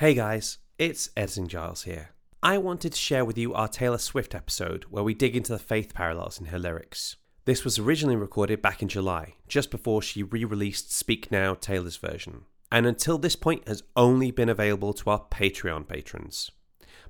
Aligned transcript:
Hey 0.00 0.14
guys, 0.14 0.56
it's 0.78 1.10
Editing 1.14 1.48
Giles 1.48 1.82
here. 1.82 2.12
I 2.42 2.56
wanted 2.56 2.92
to 2.92 2.98
share 2.98 3.22
with 3.22 3.36
you 3.36 3.52
our 3.52 3.68
Taylor 3.68 3.98
Swift 3.98 4.34
episode 4.34 4.84
where 4.84 5.04
we 5.04 5.12
dig 5.12 5.36
into 5.36 5.52
the 5.52 5.58
faith 5.58 5.92
parallels 5.92 6.40
in 6.40 6.46
her 6.46 6.58
lyrics. 6.58 7.16
This 7.44 7.64
was 7.64 7.78
originally 7.78 8.16
recorded 8.16 8.62
back 8.62 8.80
in 8.80 8.88
July, 8.88 9.34
just 9.46 9.70
before 9.70 10.00
she 10.00 10.22
re 10.22 10.42
released 10.46 10.90
Speak 10.90 11.30
Now 11.30 11.52
Taylor's 11.52 11.98
version, 11.98 12.46
and 12.72 12.86
until 12.86 13.18
this 13.18 13.36
point 13.36 13.68
has 13.68 13.82
only 13.94 14.30
been 14.30 14.48
available 14.48 14.94
to 14.94 15.10
our 15.10 15.26
Patreon 15.30 15.86
patrons. 15.86 16.50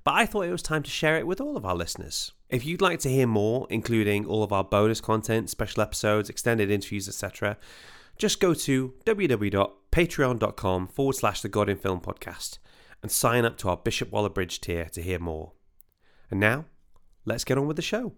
But 0.02 0.14
I 0.14 0.26
thought 0.26 0.46
it 0.46 0.50
was 0.50 0.60
time 0.60 0.82
to 0.82 0.90
share 0.90 1.16
it 1.16 1.28
with 1.28 1.40
all 1.40 1.56
of 1.56 1.64
our 1.64 1.76
listeners. 1.76 2.32
If 2.48 2.66
you'd 2.66 2.82
like 2.82 2.98
to 3.00 3.08
hear 3.08 3.28
more, 3.28 3.68
including 3.70 4.26
all 4.26 4.42
of 4.42 4.52
our 4.52 4.64
bonus 4.64 5.00
content, 5.00 5.48
special 5.48 5.80
episodes, 5.82 6.28
extended 6.28 6.72
interviews, 6.72 7.06
etc., 7.06 7.56
just 8.18 8.40
go 8.40 8.52
to 8.52 8.94
www.patreon.com 9.06 10.88
forward 10.88 11.14
slash 11.14 11.40
the 11.40 11.48
God 11.48 11.68
in 11.68 11.76
Film 11.76 12.00
podcast 12.00 12.58
and 13.02 13.10
sign 13.10 13.44
up 13.44 13.56
to 13.58 13.68
our 13.68 13.76
Bishop 13.76 14.10
Waller 14.10 14.28
Bridge 14.28 14.60
tier 14.60 14.86
to 14.86 15.02
hear 15.02 15.18
more. 15.18 15.52
And 16.30 16.40
now, 16.40 16.66
let's 17.24 17.44
get 17.44 17.58
on 17.58 17.66
with 17.66 17.76
the 17.76 17.82
show. 17.82 18.12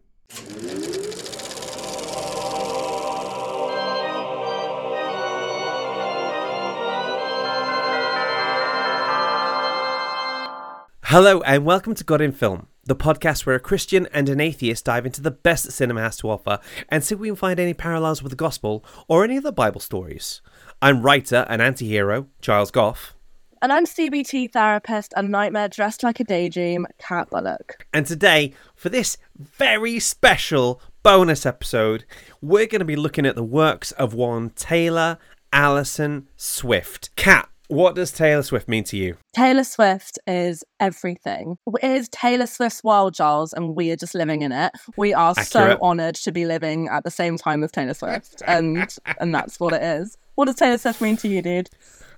Hello, 11.05 11.43
and 11.43 11.66
welcome 11.66 11.95
to 11.95 12.05
God 12.05 12.23
in 12.23 12.33
Film, 12.33 12.69
the 12.85 12.96
podcast 12.96 13.45
where 13.45 13.55
a 13.55 13.60
Christian 13.60 14.09
and 14.15 14.30
an 14.30 14.41
atheist 14.41 14.87
dive 14.87 15.05
into 15.05 15.21
the 15.21 15.30
best 15.30 15.65
that 15.65 15.73
cinema 15.73 16.01
has 16.01 16.16
to 16.16 16.30
offer 16.30 16.59
and 16.88 17.05
see 17.05 17.15
if 17.15 17.21
we 17.21 17.29
can 17.29 17.37
find 17.37 17.60
any 17.60 17.74
parallels 17.74 18.23
with 18.23 18.30
the 18.30 18.37
gospel 18.37 18.83
or 19.09 19.23
any 19.23 19.37
other 19.37 19.52
Bible 19.52 19.80
stories. 19.80 20.41
I'm 20.80 21.02
writer 21.02 21.45
and 21.51 21.60
anti 21.60 21.87
hero, 21.87 22.29
Giles 22.41 22.71
Goff. 22.71 23.15
And 23.62 23.73
I'm 23.73 23.87
CBT 23.87 24.51
therapist 24.51 25.15
and 25.16 25.29
nightmare 25.29 25.69
dressed 25.69 26.02
like 26.02 26.19
a 26.19 26.25
daydream, 26.25 26.84
Kat 26.98 27.30
Bullock. 27.30 27.87
And 27.93 28.05
today, 28.05 28.55
for 28.74 28.88
this 28.88 29.16
very 29.38 30.01
special 30.01 30.82
bonus 31.05 31.46
episode, 31.46 32.05
we're 32.40 32.66
going 32.66 32.80
to 32.80 32.85
be 32.85 32.96
looking 32.96 33.24
at 33.24 33.37
the 33.37 33.45
works 33.45 33.93
of 33.93 34.15
one 34.15 34.51
Taylor 34.51 35.16
Alison 35.52 36.27
Swift. 36.37 37.15
Kat, 37.15 37.49
what 37.68 37.95
does 37.95 38.10
Taylor 38.10 38.43
Swift 38.43 38.66
mean 38.66 38.83
to 38.83 38.96
you? 38.96 39.16
Taylor 39.33 39.63
Swift 39.63 40.18
is 40.27 40.65
everything. 40.80 41.57
It 41.80 41.88
is 41.88 42.09
Taylor 42.09 42.49
Swift's 42.49 42.83
world, 42.83 43.15
Giles, 43.15 43.52
and 43.52 43.77
we 43.77 43.93
are 43.93 43.96
just 43.96 44.16
living 44.16 44.43
in 44.43 44.51
it. 44.51 44.73
We 44.96 45.15
are 45.15 45.35
Accurate. 45.38 45.46
so 45.46 45.79
honoured 45.80 46.16
to 46.16 46.33
be 46.33 46.46
living 46.46 46.88
at 46.88 47.05
the 47.05 47.13
same 47.13 47.38
time 47.38 47.63
as 47.63 47.71
Taylor 47.71 47.95
Swift, 47.95 48.43
and 48.49 48.93
and 49.21 49.33
that's 49.33 49.60
what 49.60 49.73
it 49.73 49.85
is. 49.85 50.18
What 50.35 50.46
does 50.46 50.57
Taylor 50.57 50.79
Swift 50.79 51.01
mean 51.01 51.16
to 51.18 51.29
you, 51.29 51.43
dude? 51.43 51.71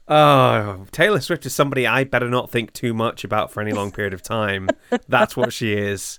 Oh, 0.07 0.85
Taylor 0.93 1.21
Swift 1.21 1.47
is 1.47 1.55
somebody 1.55 1.87
I 1.87 2.05
better 2.05 2.29
not 2.29 2.51
think 2.51 2.73
too 2.73 2.93
much 2.93 3.25
about 3.25 3.51
for 3.51 3.61
any 3.61 3.73
long 3.73 3.91
period 3.99 4.13
of 4.15 4.23
time. 4.23 4.69
That's 5.09 5.37
what 5.37 5.53
she 5.53 5.73
is. 5.73 6.19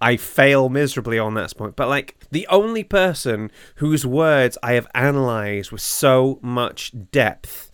I 0.00 0.16
fail 0.16 0.68
miserably 0.68 1.18
on 1.18 1.34
that 1.34 1.56
point. 1.56 1.74
But 1.74 1.88
like 1.88 2.16
the 2.30 2.46
only 2.48 2.84
person 2.84 3.50
whose 3.76 4.06
words 4.06 4.56
I 4.62 4.74
have 4.74 4.86
analysed 4.94 5.72
with 5.72 5.80
so 5.80 6.38
much 6.42 6.92
depth 7.10 7.72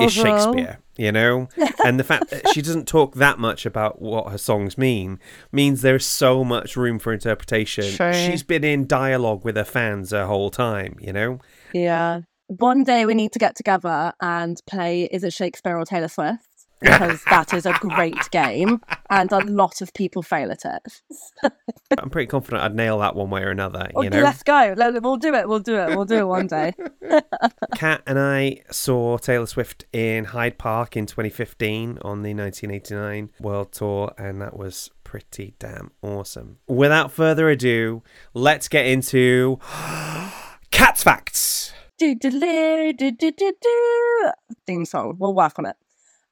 is 0.00 0.16
Uh-huh. 0.16 0.24
Shakespeare, 0.54 0.78
you 0.96 1.10
know? 1.10 1.48
And 1.84 1.98
the 1.98 2.04
fact 2.04 2.30
that 2.30 2.48
she 2.54 2.62
doesn't 2.62 2.86
talk 2.88 3.16
that 3.16 3.38
much 3.40 3.66
about 3.66 4.00
what 4.00 4.30
her 4.30 4.38
songs 4.38 4.78
mean 4.78 5.18
means 5.52 5.82
there's 5.82 6.06
so 6.06 6.44
much 6.44 6.76
room 6.76 6.98
for 7.00 7.12
interpretation. 7.12 7.84
Sure. 7.84 8.12
She's 8.12 8.42
been 8.44 8.62
in 8.64 8.86
dialogue 8.86 9.44
with 9.44 9.56
her 9.56 9.64
fans 9.64 10.12
her 10.12 10.26
whole 10.26 10.50
time, 10.50 10.96
you 11.00 11.12
know? 11.12 11.40
Yeah. 11.72 12.20
One 12.46 12.84
day 12.84 13.06
we 13.06 13.14
need 13.14 13.32
to 13.32 13.38
get 13.38 13.56
together 13.56 14.12
and 14.20 14.60
play 14.66 15.04
Is 15.04 15.24
It 15.24 15.32
Shakespeare 15.32 15.78
or 15.78 15.84
Taylor 15.84 16.08
Swift? 16.08 16.46
Because 16.80 17.24
that 17.30 17.54
is 17.54 17.64
a 17.64 17.72
great 17.72 18.30
game, 18.30 18.82
and 19.08 19.32
a 19.32 19.38
lot 19.38 19.80
of 19.80 19.94
people 19.94 20.22
fail 20.22 20.52
at 20.52 20.66
it. 20.66 21.02
I'm 21.98 22.10
pretty 22.10 22.26
confident 22.26 22.62
I'd 22.62 22.74
nail 22.74 22.98
that 22.98 23.14
one 23.16 23.30
way 23.30 23.40
or 23.40 23.50
another, 23.50 23.88
you 23.96 24.10
know? 24.10 24.20
Let's 24.20 24.42
go. 24.42 24.74
We'll 24.76 25.16
do 25.16 25.34
it. 25.34 25.48
We'll 25.48 25.60
do 25.60 25.76
it. 25.76 25.96
We'll 25.96 26.04
do 26.04 26.18
it 26.18 26.26
one 26.26 26.46
day. 26.46 26.74
Kat 27.76 28.02
and 28.06 28.18
I 28.18 28.64
saw 28.70 29.16
Taylor 29.16 29.46
Swift 29.46 29.86
in 29.94 30.26
Hyde 30.26 30.58
Park 30.58 30.94
in 30.94 31.06
2015 31.06 32.00
on 32.02 32.22
the 32.22 32.34
1989 32.34 33.30
World 33.40 33.72
Tour, 33.72 34.12
and 34.18 34.42
that 34.42 34.54
was 34.58 34.90
pretty 35.04 35.54
damn 35.58 35.90
awesome. 36.02 36.58
Without 36.66 37.12
further 37.12 37.48
ado, 37.48 38.02
let's 38.34 38.68
get 38.68 38.84
into 38.84 39.58
Kat's 40.70 41.02
Facts. 41.02 41.72
Do, 41.98 42.14
do, 42.14 42.30
do, 42.30 43.10
do, 43.12 43.30
do, 43.32 43.52
do. 43.60 44.30
Theme 44.66 44.84
song. 44.84 45.16
We'll 45.18 45.34
work 45.34 45.58
on 45.58 45.66
it. 45.66 45.76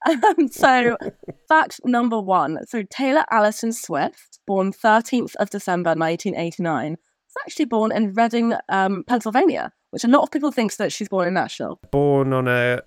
Um, 0.05 0.49
so, 0.49 0.97
fact 1.47 1.79
number 1.85 2.19
one. 2.19 2.59
So, 2.67 2.83
Taylor 2.83 3.23
Alison 3.31 3.71
Swift, 3.71 4.39
born 4.45 4.73
13th 4.73 5.35
of 5.37 5.49
December 5.49 5.91
1989, 5.91 6.91
was 6.91 7.43
actually 7.45 7.65
born 7.65 7.91
in 7.93 8.13
Reading, 8.13 8.53
um, 8.67 9.03
Pennsylvania, 9.07 9.71
which 9.91 10.03
a 10.03 10.09
lot 10.09 10.23
of 10.23 10.31
people 10.31 10.51
think 10.51 10.75
that 10.75 10.91
she's 10.91 11.07
born 11.07 11.29
in 11.29 11.35
Nashville. 11.35 11.79
Born 11.91 12.33
on 12.33 12.47
a 12.49 12.81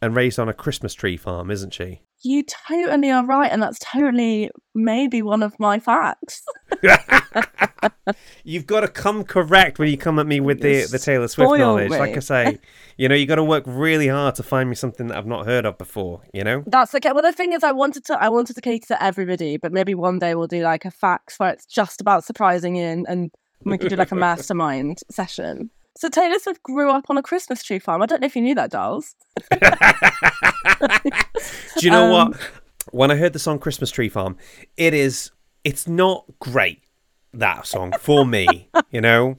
and 0.00 0.14
raised 0.14 0.38
on 0.38 0.48
a 0.48 0.54
Christmas 0.54 0.94
tree 0.94 1.16
farm, 1.16 1.50
isn't 1.50 1.74
she? 1.74 2.02
You 2.22 2.42
totally 2.42 3.10
are 3.10 3.24
right, 3.24 3.50
and 3.50 3.62
that's 3.62 3.78
totally 3.78 4.50
maybe 4.74 5.22
one 5.22 5.42
of 5.42 5.58
my 5.58 5.78
facts. 5.78 6.42
You've 8.44 8.66
got 8.66 8.80
to 8.80 8.88
come 8.88 9.24
correct 9.24 9.78
when 9.78 9.88
you 9.88 9.96
come 9.96 10.18
at 10.18 10.26
me 10.26 10.40
with 10.40 10.60
the, 10.60 10.84
the 10.84 10.98
Taylor 10.98 11.28
Swift 11.28 11.58
knowledge. 11.58 11.90
me. 11.90 11.98
Like 11.98 12.16
I 12.16 12.20
say, 12.20 12.58
you 12.98 13.08
know, 13.08 13.14
you 13.14 13.24
got 13.26 13.36
to 13.36 13.44
work 13.44 13.64
really 13.66 14.08
hard 14.08 14.34
to 14.34 14.42
find 14.42 14.68
me 14.68 14.74
something 14.74 15.06
that 15.06 15.16
I've 15.16 15.26
not 15.26 15.46
heard 15.46 15.64
of 15.64 15.78
before, 15.78 16.20
you 16.34 16.44
know? 16.44 16.62
That's 16.66 16.94
okay. 16.94 17.12
Well, 17.12 17.22
the 17.22 17.32
thing 17.32 17.54
is, 17.54 17.64
I 17.64 17.72
wanted 17.72 18.04
to, 18.06 18.22
I 18.22 18.28
wanted 18.28 18.54
to 18.54 18.60
cater 18.60 18.88
to 18.88 19.02
everybody, 19.02 19.56
but 19.56 19.72
maybe 19.72 19.94
one 19.94 20.18
day 20.18 20.34
we'll 20.34 20.46
do 20.46 20.62
like 20.62 20.84
a 20.84 20.90
facts 20.90 21.38
where 21.38 21.52
it's 21.52 21.64
just 21.64 22.02
about 22.02 22.24
surprising 22.24 22.76
you, 22.76 22.84
and, 22.84 23.06
and 23.08 23.30
we 23.64 23.78
can 23.78 23.88
do 23.88 23.96
like 23.96 24.12
a 24.12 24.16
mastermind 24.16 24.98
session. 25.10 25.70
So 26.00 26.08
Taylor 26.08 26.38
Swift 26.38 26.62
grew 26.62 26.90
up 26.90 27.10
on 27.10 27.18
a 27.18 27.22
Christmas 27.22 27.62
tree 27.62 27.78
farm. 27.78 28.00
I 28.00 28.06
don't 28.06 28.22
know 28.22 28.26
if 28.26 28.34
you 28.34 28.40
knew 28.40 28.54
that, 28.54 28.72
Giles. 28.72 29.14
Do 29.50 29.60
you 31.80 31.90
know 31.90 32.14
Um, 32.14 32.30
what? 32.30 32.40
When 32.90 33.10
I 33.10 33.16
heard 33.16 33.34
the 33.34 33.38
song 33.38 33.58
Christmas 33.58 33.90
Tree 33.90 34.08
Farm, 34.08 34.38
it 34.78 34.94
is 34.94 35.30
it's 35.62 35.86
not 35.86 36.24
great 36.38 36.80
that 37.34 37.66
song 37.66 37.92
for 38.00 38.24
me, 38.24 38.70
you 38.90 39.02
know? 39.02 39.36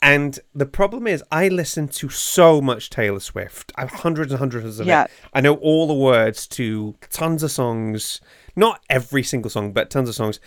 And 0.00 0.38
the 0.54 0.64
problem 0.64 1.08
is 1.08 1.24
I 1.32 1.48
listen 1.48 1.88
to 1.88 2.08
so 2.08 2.60
much 2.60 2.88
Taylor 2.88 3.18
Swift. 3.18 3.72
I 3.74 3.80
have 3.80 3.90
hundreds 3.90 4.30
and 4.30 4.38
hundreds 4.38 4.78
of 4.78 4.86
Yeah. 4.86 5.04
it. 5.04 5.10
I 5.34 5.40
know 5.40 5.54
all 5.56 5.88
the 5.88 5.94
words 5.94 6.46
to 6.48 6.94
tons 7.10 7.42
of 7.42 7.50
songs. 7.50 8.20
Not 8.54 8.80
every 8.88 9.24
single 9.24 9.50
song, 9.50 9.72
but 9.72 9.90
tons 9.90 10.08
of 10.08 10.14
songs. 10.14 10.38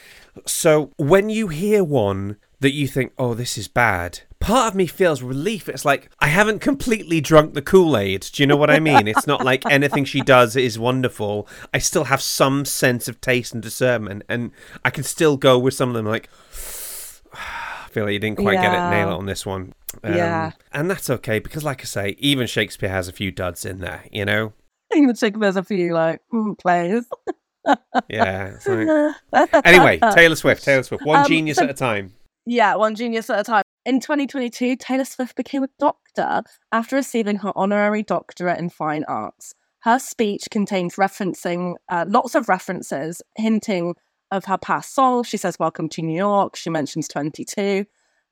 So 0.46 0.94
when 0.96 1.28
you 1.30 1.50
hear 1.50 1.84
one 1.84 2.38
that 2.62 2.72
you 2.72 2.88
think, 2.88 3.12
oh, 3.18 3.34
this 3.34 3.58
is 3.58 3.68
bad, 3.68 4.22
part 4.40 4.68
of 4.70 4.76
me 4.76 4.88
feels 4.88 5.22
relief. 5.22 5.68
It's 5.70 5.86
like 5.86 6.10
I 6.20 6.28
haven't 6.28 6.60
completely 6.60 7.22
drunk 7.22 7.54
the 7.54 7.62
Kool 7.62 7.98
Aid. 7.98 8.28
Do 8.34 8.44
you 8.44 8.48
know 8.48 8.56
what 8.58 8.70
I 8.70 8.80
mean? 8.80 9.08
It's 9.08 9.28
not 9.28 9.44
like 9.44 9.66
anything 9.70 10.06
she 10.06 10.22
does 10.22 10.56
is 10.56 10.78
wonderful. 10.80 11.48
I 11.74 11.80
still 11.80 12.06
have 12.06 12.22
some 12.22 12.66
sense 12.66 13.08
of 13.08 13.20
taste 13.22 13.54
and 13.54 13.62
discernment, 13.64 14.24
and 14.30 14.52
I 14.84 14.90
can 14.90 15.04
still 15.04 15.38
go 15.38 15.58
with 15.60 15.74
some 15.74 15.90
of 15.90 15.96
them 15.96 16.06
like. 16.06 16.30
I 17.34 17.92
feel 17.92 18.04
like 18.04 18.14
you 18.14 18.20
didn't 18.20 18.38
quite 18.38 18.62
get 18.62 18.72
it, 18.72 18.90
nail 18.92 19.10
it 19.10 19.14
on 19.16 19.26
this 19.26 19.48
one. 19.48 19.74
Um, 20.04 20.14
Yeah. 20.14 20.52
And 20.72 20.92
that's 20.92 21.10
okay 21.10 21.40
because, 21.40 21.64
like 21.64 21.82
I 21.82 21.86
say, 21.86 22.16
even 22.20 22.46
Shakespeare 22.46 22.90
has 22.90 23.08
a 23.08 23.12
few 23.12 23.32
duds 23.32 23.66
in 23.66 23.80
there, 23.80 24.04
you 24.12 24.26
know? 24.26 24.54
Even 24.94 25.16
there's 25.40 25.56
a 25.56 25.64
few 25.64 25.92
like 25.96 26.22
mm, 26.32 26.56
plays. 26.60 27.06
Yeah. 28.08 28.58
like- 29.34 29.66
anyway, 29.66 30.00
Taylor 30.14 30.36
Swift, 30.36 30.64
Taylor 30.64 30.84
Swift, 30.84 31.04
one 31.04 31.22
Um, 31.22 31.26
genius 31.28 31.58
so- 31.58 31.64
at 31.64 31.72
a 31.72 31.74
time. 31.74 32.14
Yeah, 32.46 32.76
one 32.76 32.94
genius 32.96 33.30
at 33.32 33.40
a 33.40 33.44
time. 33.44 33.64
In 33.90 34.00
2022, 34.00 34.76
Taylor 34.76 35.04
Swift 35.04 35.36
became 35.36 35.64
a 35.64 35.70
doctor 35.80 36.44
after 36.72 36.96
receiving 36.96 37.38
her 37.38 37.52
honorary 37.56 38.04
doctorate 38.04 38.60
in 38.60 38.70
fine 38.70 39.04
arts. 39.08 39.56
Her 39.80 39.98
speech 39.98 40.44
contains 40.52 40.98
referencing 40.98 41.74
uh, 41.90 42.06
lots 42.08 42.36
of 42.36 42.48
references 42.48 43.24
hinting 43.36 43.96
of 44.30 44.46
her 44.46 44.60
past 44.60 44.94
songs. 44.94 45.28
She 45.28 45.38
says, 45.38 45.58
Welcome 45.58 45.90
to 45.90 46.04
New 46.04 46.16
York. 46.16 46.56
She 46.56 46.70
mentions 46.70 47.08
22. 47.08 47.86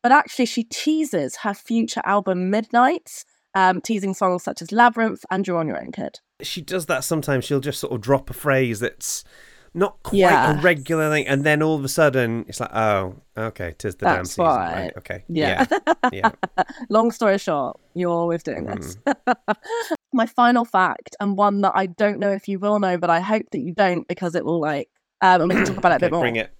But 0.03 0.11
actually, 0.11 0.45
she 0.45 0.63
teases 0.63 1.37
her 1.37 1.55
future 1.55 2.01
album, 2.05 2.51
Midnights, 2.51 3.25
um, 3.55 3.81
teasing 3.81 4.13
songs 4.13 4.43
such 4.43 4.61
as 4.61 4.71
Labyrinth 4.71 5.25
and 5.31 5.47
You're 5.47 5.57
on 5.57 5.67
Your 5.67 5.81
Own 5.81 5.91
Kid. 5.91 6.19
She 6.43 6.61
does 6.61 6.85
that 6.85 7.03
sometimes. 7.03 7.45
She'll 7.45 7.61
just 7.61 7.79
sort 7.79 7.93
of 7.93 8.01
drop 8.01 8.29
a 8.29 8.33
phrase 8.33 8.79
that's 8.79 9.23
not 9.77 10.01
quite 10.03 10.18
Yeah. 10.19 10.59
a 10.59 10.62
regular 10.62 11.09
thing, 11.12 11.27
and 11.27 11.44
then 11.44 11.62
all 11.62 11.75
of 11.75 11.83
a 11.83 11.88
sudden 11.88 12.45
it's 12.47 12.59
like, 12.59 12.74
oh, 12.74 13.15
okay, 13.38 13.75
tis 13.77 13.95
the 13.95 14.06
damn 14.06 14.25
season. 14.25 14.45
right. 14.45 14.91
Okay. 14.97 15.24
Yeah. 15.29 15.65
Yeah. 15.69 16.09
yeah. 16.13 16.63
Long 16.89 17.12
story 17.12 17.38
short, 17.38 17.79
you're 17.94 18.12
always 18.12 18.44
doing 18.44 18.65
this. 18.65 18.97
Mm. 19.06 19.35
My 20.13 20.25
final 20.25 20.65
fact, 20.65 21.15
and 21.19 21.38
one 21.38 21.62
that 21.62 21.74
I 21.75 21.85
don't 21.85 22.19
know 22.19 22.31
if 22.31 22.47
you 22.47 22.59
will 22.59 22.79
know, 22.79 22.97
but 22.97 23.09
I 23.09 23.19
hope 23.19 23.45
that 23.51 23.59
you 23.59 23.74
don't 23.74 24.07
because 24.07 24.35
it 24.35 24.44
will 24.45 24.59
like, 24.59 24.89
um, 25.21 25.41
and 25.41 25.50
we 25.50 25.56
can 25.56 25.65
talk 25.65 25.77
about 25.77 25.91
it 25.91 25.95
a 25.95 25.95
Okay, 25.97 26.06
bit 26.07 26.12
more. 26.12 26.21
bring 26.21 26.35
it. 26.38 26.51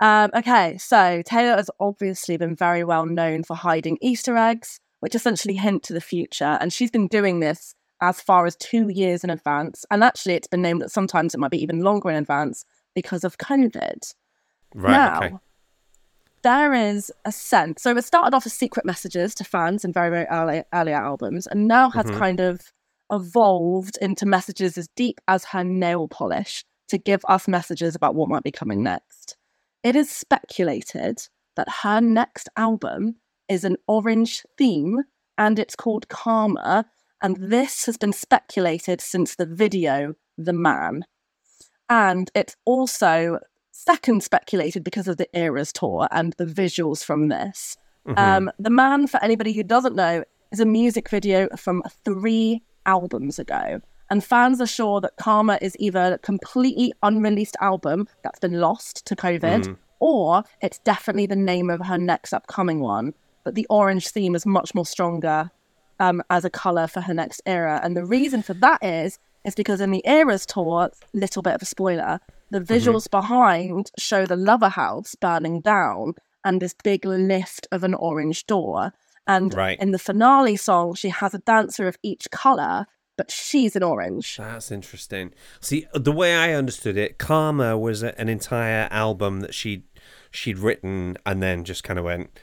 Um, 0.00 0.30
okay, 0.34 0.76
so 0.78 1.22
Taylor 1.24 1.56
has 1.56 1.70
obviously 1.80 2.36
been 2.36 2.56
very 2.56 2.84
well 2.84 3.06
known 3.06 3.44
for 3.44 3.54
hiding 3.56 3.98
Easter 4.00 4.36
eggs, 4.36 4.78
which 5.00 5.14
essentially 5.14 5.54
hint 5.54 5.82
to 5.84 5.92
the 5.92 6.00
future, 6.00 6.58
and 6.60 6.72
she's 6.72 6.90
been 6.90 7.08
doing 7.08 7.40
this 7.40 7.74
as 8.02 8.20
far 8.20 8.44
as 8.44 8.56
two 8.56 8.88
years 8.90 9.24
in 9.24 9.30
advance. 9.30 9.86
And 9.90 10.04
actually, 10.04 10.34
it's 10.34 10.48
been 10.48 10.60
named 10.60 10.82
that 10.82 10.90
sometimes 10.90 11.32
it 11.34 11.38
might 11.38 11.50
be 11.52 11.62
even 11.62 11.80
longer 11.80 12.10
in 12.10 12.16
advance 12.16 12.64
because 12.94 13.24
of 13.24 13.38
COVID. 13.38 14.12
Right. 14.74 14.90
now, 14.90 15.22
okay. 15.22 15.34
there 16.42 16.72
is 16.74 17.12
a 17.24 17.32
sense. 17.32 17.82
So 17.82 17.96
it 17.96 18.02
started 18.04 18.34
off 18.34 18.46
as 18.46 18.52
secret 18.52 18.84
messages 18.84 19.34
to 19.36 19.44
fans 19.44 19.84
in 19.84 19.92
very, 19.92 20.10
very 20.10 20.26
early, 20.26 20.62
earlier 20.72 20.96
albums, 20.96 21.46
and 21.46 21.68
now 21.68 21.88
has 21.90 22.06
Mhm. 22.06 22.18
kind 22.18 22.40
of 22.40 22.72
evolved 23.12 23.98
into 24.00 24.26
messages 24.26 24.76
as 24.76 24.88
deep 24.96 25.20
as 25.28 25.44
her 25.44 25.62
nail 25.62 26.08
polish 26.08 26.64
to 26.88 26.98
give 26.98 27.24
us 27.28 27.46
messages 27.46 27.94
about 27.94 28.14
what 28.14 28.28
might 28.28 28.42
be 28.42 28.50
coming 28.50 28.82
next. 28.82 29.36
It 29.82 29.94
is 29.94 30.10
speculated 30.10 31.28
that 31.56 31.68
her 31.82 32.00
next 32.00 32.48
album 32.56 33.16
is 33.48 33.64
an 33.64 33.76
orange 33.86 34.44
theme 34.56 35.02
and 35.38 35.58
it's 35.58 35.76
called 35.76 36.08
Karma. 36.08 36.86
And 37.22 37.36
this 37.36 37.86
has 37.86 37.96
been 37.96 38.12
speculated 38.12 39.00
since 39.00 39.36
the 39.36 39.46
video, 39.46 40.14
The 40.36 40.52
Man. 40.52 41.04
And 41.88 42.30
it's 42.34 42.56
also 42.64 43.38
second 43.70 44.22
speculated 44.22 44.82
because 44.84 45.08
of 45.08 45.16
the 45.16 45.28
Eras 45.36 45.72
tour 45.72 46.08
and 46.10 46.34
the 46.34 46.44
visuals 46.46 47.04
from 47.04 47.28
this. 47.28 47.76
Mhm. 48.06 48.18
Um, 48.18 48.50
the 48.58 48.70
Man, 48.70 49.06
for 49.06 49.22
anybody 49.22 49.52
who 49.52 49.62
doesn't 49.62 49.94
know, 49.94 50.24
is 50.50 50.60
a 50.60 50.66
music 50.66 51.08
video 51.08 51.48
from 51.56 51.82
three 52.04 52.62
albums 52.86 53.38
ago. 53.38 53.80
And 54.10 54.22
fans 54.22 54.60
are 54.60 54.66
sure 54.66 55.00
that 55.00 55.16
Karma 55.16 55.58
is 55.62 55.76
either 55.78 56.14
a 56.14 56.18
completely 56.18 56.92
unreleased 57.02 57.56
album 57.60 58.08
that's 58.22 58.40
been 58.40 58.60
lost 58.60 59.06
to 59.06 59.16
COVID, 59.16 59.68
Mm. 59.68 59.76
or 60.00 60.42
it's 60.60 60.80
definitely 60.80 61.26
the 61.26 61.36
name 61.36 61.70
of 61.70 61.80
her 61.86 61.96
next 61.96 62.32
upcoming 62.34 62.80
one. 62.80 63.14
But 63.44 63.54
the 63.54 63.66
orange 63.70 64.08
theme 64.08 64.34
is 64.34 64.44
much 64.44 64.74
more 64.74 64.84
stronger 64.84 65.50
um, 66.00 66.22
as 66.30 66.44
a 66.44 66.50
color 66.50 66.86
for 66.86 67.00
her 67.02 67.14
next 67.14 67.42
era. 67.46 67.80
And 67.82 67.96
the 67.96 68.04
reason 68.04 68.42
for 68.42 68.54
that 68.54 68.82
is 68.82 69.18
is 69.44 69.54
because 69.56 69.80
in 69.80 69.90
the 69.90 70.02
Eras 70.06 70.46
tour, 70.46 70.90
little 71.12 71.42
bit 71.42 71.54
of 71.54 71.62
a 71.62 71.66
spoiler, 71.66 72.20
the 72.50 72.60
visuals 72.60 73.10
behind 73.10 73.90
show 73.98 74.24
the 74.24 74.36
Lover 74.36 74.68
House 74.68 75.16
burning 75.16 75.60
down 75.60 76.14
and 76.44 76.60
this 76.62 76.74
big 76.84 77.04
lift 77.04 77.66
of 77.72 77.82
an 77.82 77.94
orange 77.94 78.46
door. 78.46 78.92
And 79.26 79.52
Right. 79.54 79.78
in 79.80 79.90
the 79.90 79.98
finale 79.98 80.56
song, 80.56 80.94
she 80.94 81.08
has 81.08 81.34
a 81.34 81.38
dancer 81.38 81.88
of 81.88 81.96
each 82.02 82.30
color, 82.30 82.86
but 83.16 83.30
she's 83.30 83.74
in 83.74 83.82
orange. 83.82 84.36
That's 84.36 84.70
interesting. 84.70 85.32
See, 85.60 85.86
the 85.92 86.12
way 86.12 86.36
I 86.36 86.52
understood 86.52 86.96
it, 86.96 87.18
Karma 87.18 87.76
was 87.76 88.02
a, 88.02 88.18
an 88.20 88.28
entire 88.28 88.86
album 88.90 89.40
that 89.40 89.54
she'd 89.54 89.82
she'd 90.30 90.58
written 90.58 91.18
and 91.26 91.42
then 91.42 91.64
just 91.64 91.84
kind 91.84 91.98
of 91.98 92.04
went. 92.04 92.38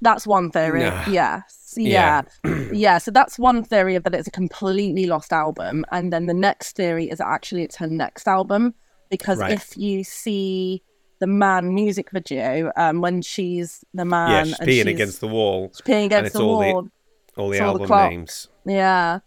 That's 0.00 0.26
one 0.26 0.50
theory. 0.50 0.82
Nah. 0.84 1.04
Yes. 1.08 1.74
Yeah. 1.76 2.22
Yeah. 2.44 2.64
yeah. 2.72 2.98
So 2.98 3.10
that's 3.10 3.38
one 3.38 3.62
theory 3.64 3.94
of 3.96 4.04
that 4.04 4.14
it's 4.14 4.28
a 4.28 4.30
completely 4.30 5.06
lost 5.06 5.32
album. 5.32 5.84
And 5.92 6.12
then 6.12 6.26
the 6.26 6.34
next 6.34 6.76
theory 6.76 7.08
is 7.10 7.20
actually 7.20 7.62
it's 7.62 7.76
her 7.76 7.86
next 7.86 8.26
album. 8.28 8.74
Because 9.10 9.38
Right. 9.38 9.52
if 9.52 9.76
you 9.76 10.02
see 10.04 10.82
the 11.20 11.26
man 11.26 11.74
music 11.74 12.10
video, 12.10 12.72
um, 12.76 13.00
when 13.00 13.22
she's 13.22 13.84
the 13.94 14.04
man 14.04 14.30
yeah, 14.30 14.44
she's 14.44 14.58
and 14.60 14.68
peeing 14.68 14.72
she's 14.72 14.86
against 14.86 15.20
the 15.20 15.28
wall. 15.28 15.70
peeing 15.84 15.94
and 16.04 16.12
against 16.12 16.32
the 16.34 16.40
all 16.42 16.58
the- 16.60 16.66
wall. 16.72 16.88
All 17.36 17.48
the 17.50 17.56
It's 17.56 17.62
all 17.62 17.74
the 17.78 17.82
album 17.94 18.10
names. 18.10 18.48
Yeah. 18.66 19.20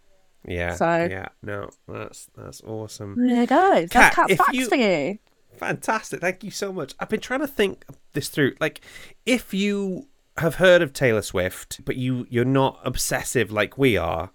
Yeah. 0.46 0.74
So- 0.74 1.08
yeah. 1.10 1.28
No, 1.42 1.70
that's 1.88 2.28
that's 2.36 2.60
awesome. 2.62 3.14
There 3.26 3.40
you 3.42 3.46
go. 3.46 3.86
Kat, 3.88 3.90
That's 3.90 4.14
cat 4.16 4.30
facts 4.30 4.52
you- 4.52 4.68
for 4.68 4.76
you. 4.76 5.18
Fantastic. 5.56 6.20
Thank 6.20 6.42
you 6.44 6.50
so 6.50 6.72
much. 6.72 6.94
I've 6.98 7.08
been 7.08 7.20
trying 7.20 7.40
to 7.40 7.46
think 7.48 7.84
this 8.14 8.28
through. 8.28 8.54
Like, 8.60 8.80
if 9.26 9.52
you 9.52 10.06
have 10.38 10.56
heard 10.56 10.82
of 10.82 10.92
Taylor 10.92 11.22
Swift, 11.22 11.84
but 11.84 11.96
you 11.96 12.26
you're 12.30 12.44
not 12.44 12.80
obsessive 12.84 13.50
like 13.50 13.76
we 13.76 13.96
are, 13.96 14.30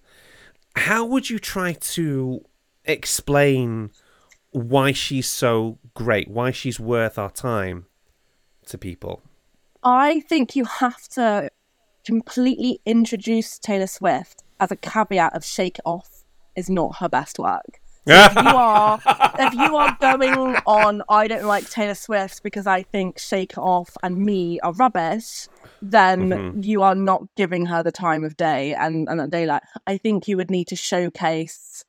how 0.76 1.04
would 1.04 1.30
you 1.30 1.38
try 1.38 1.72
to 1.72 2.44
explain 2.84 3.90
why 4.50 4.92
she's 4.92 5.28
so 5.28 5.78
great, 5.94 6.28
why 6.28 6.50
she's 6.50 6.78
worth 6.78 7.18
our 7.18 7.30
time 7.30 7.86
to 8.66 8.78
people? 8.78 9.22
I 9.82 10.20
think 10.20 10.56
you 10.56 10.64
have 10.64 11.08
to 11.10 11.50
completely 12.04 12.80
introduce 12.86 13.58
Taylor 13.58 13.86
Swift 13.86 14.42
as 14.60 14.70
a 14.70 14.76
caveat 14.76 15.34
of 15.34 15.44
Shake 15.44 15.78
It 15.78 15.82
Off 15.84 16.24
is 16.54 16.70
not 16.70 16.96
her 16.96 17.08
best 17.08 17.38
work. 17.38 17.80
If 18.06 18.34
you 18.36 18.42
are 18.42 19.00
if 19.38 19.54
you 19.54 19.76
are 19.76 19.96
going 20.00 20.56
on 20.66 21.02
I 21.08 21.26
don't 21.28 21.44
like 21.46 21.68
Taylor 21.68 21.94
Swift 21.94 22.42
because 22.42 22.66
I 22.66 22.82
think 22.82 23.18
Shake 23.18 23.52
It 23.52 23.58
Off 23.58 23.96
and 24.02 24.18
me 24.18 24.60
are 24.60 24.72
rubbish, 24.72 25.48
then 25.82 26.30
Mhm. 26.30 26.64
you 26.64 26.82
are 26.82 26.94
not 26.94 27.22
giving 27.36 27.66
her 27.66 27.82
the 27.82 27.92
time 27.92 28.24
of 28.24 28.36
day 28.36 28.74
and, 28.74 29.08
and 29.08 29.30
daylight. 29.30 29.62
I 29.86 29.98
think 29.98 30.28
you 30.28 30.36
would 30.36 30.50
need 30.50 30.68
to 30.68 30.76
showcase 30.76 31.84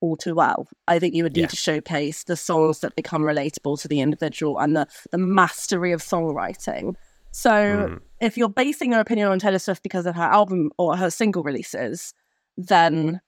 all 0.00 0.16
too 0.16 0.34
well. 0.34 0.68
I 0.86 0.98
think 0.98 1.14
you 1.14 1.22
would 1.22 1.34
need 1.34 1.42
Yeah. 1.42 1.46
to 1.48 1.56
showcase 1.56 2.24
the 2.24 2.36
songs 2.36 2.80
that 2.80 2.94
become 2.96 3.22
relatable 3.22 3.80
to 3.80 3.88
the 3.88 4.00
individual 4.00 4.58
and 4.58 4.76
the, 4.76 4.86
the 5.10 5.18
mastery 5.18 5.92
of 5.92 6.02
songwriting. 6.02 6.94
So 7.32 7.50
Mm. 7.50 8.00
if 8.20 8.36
you're 8.36 8.48
basing 8.50 8.92
your 8.92 9.00
opinion 9.00 9.28
on 9.28 9.38
Taylor 9.38 9.58
Swift 9.58 9.82
because 9.82 10.06
of 10.06 10.14
her 10.16 10.22
album 10.22 10.70
or 10.76 10.96
her 10.96 11.10
single 11.10 11.42
releases, 11.42 12.12
then 12.58 13.20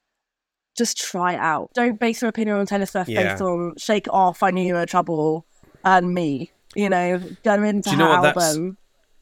just 0.79 0.97
try 0.97 1.35
it 1.35 1.41
out. 1.41 1.71
Don't 1.75 1.99
base 2.01 2.23
your 2.23 2.29
opinion 2.31 2.57
on 2.57 2.65
Taylor 2.67 2.87
Swift 2.87 3.11
Yeah. 3.11 3.33
based 3.33 3.43
on 3.43 3.75
Shake 3.77 4.07
It 4.07 4.13
Off, 4.15 4.43
I 4.43 4.51
Knew 4.51 4.63
You 4.67 4.75
Were 4.75 4.87
Trouble, 4.87 5.45
and 5.85 6.15
me. 6.15 6.51
You 6.75 6.89
know, 6.89 7.21
go 7.45 7.63
into 7.63 7.91
Do 7.91 7.91
you 7.91 7.97
know 7.97 8.23
her 8.23 8.27
album. 8.29 8.79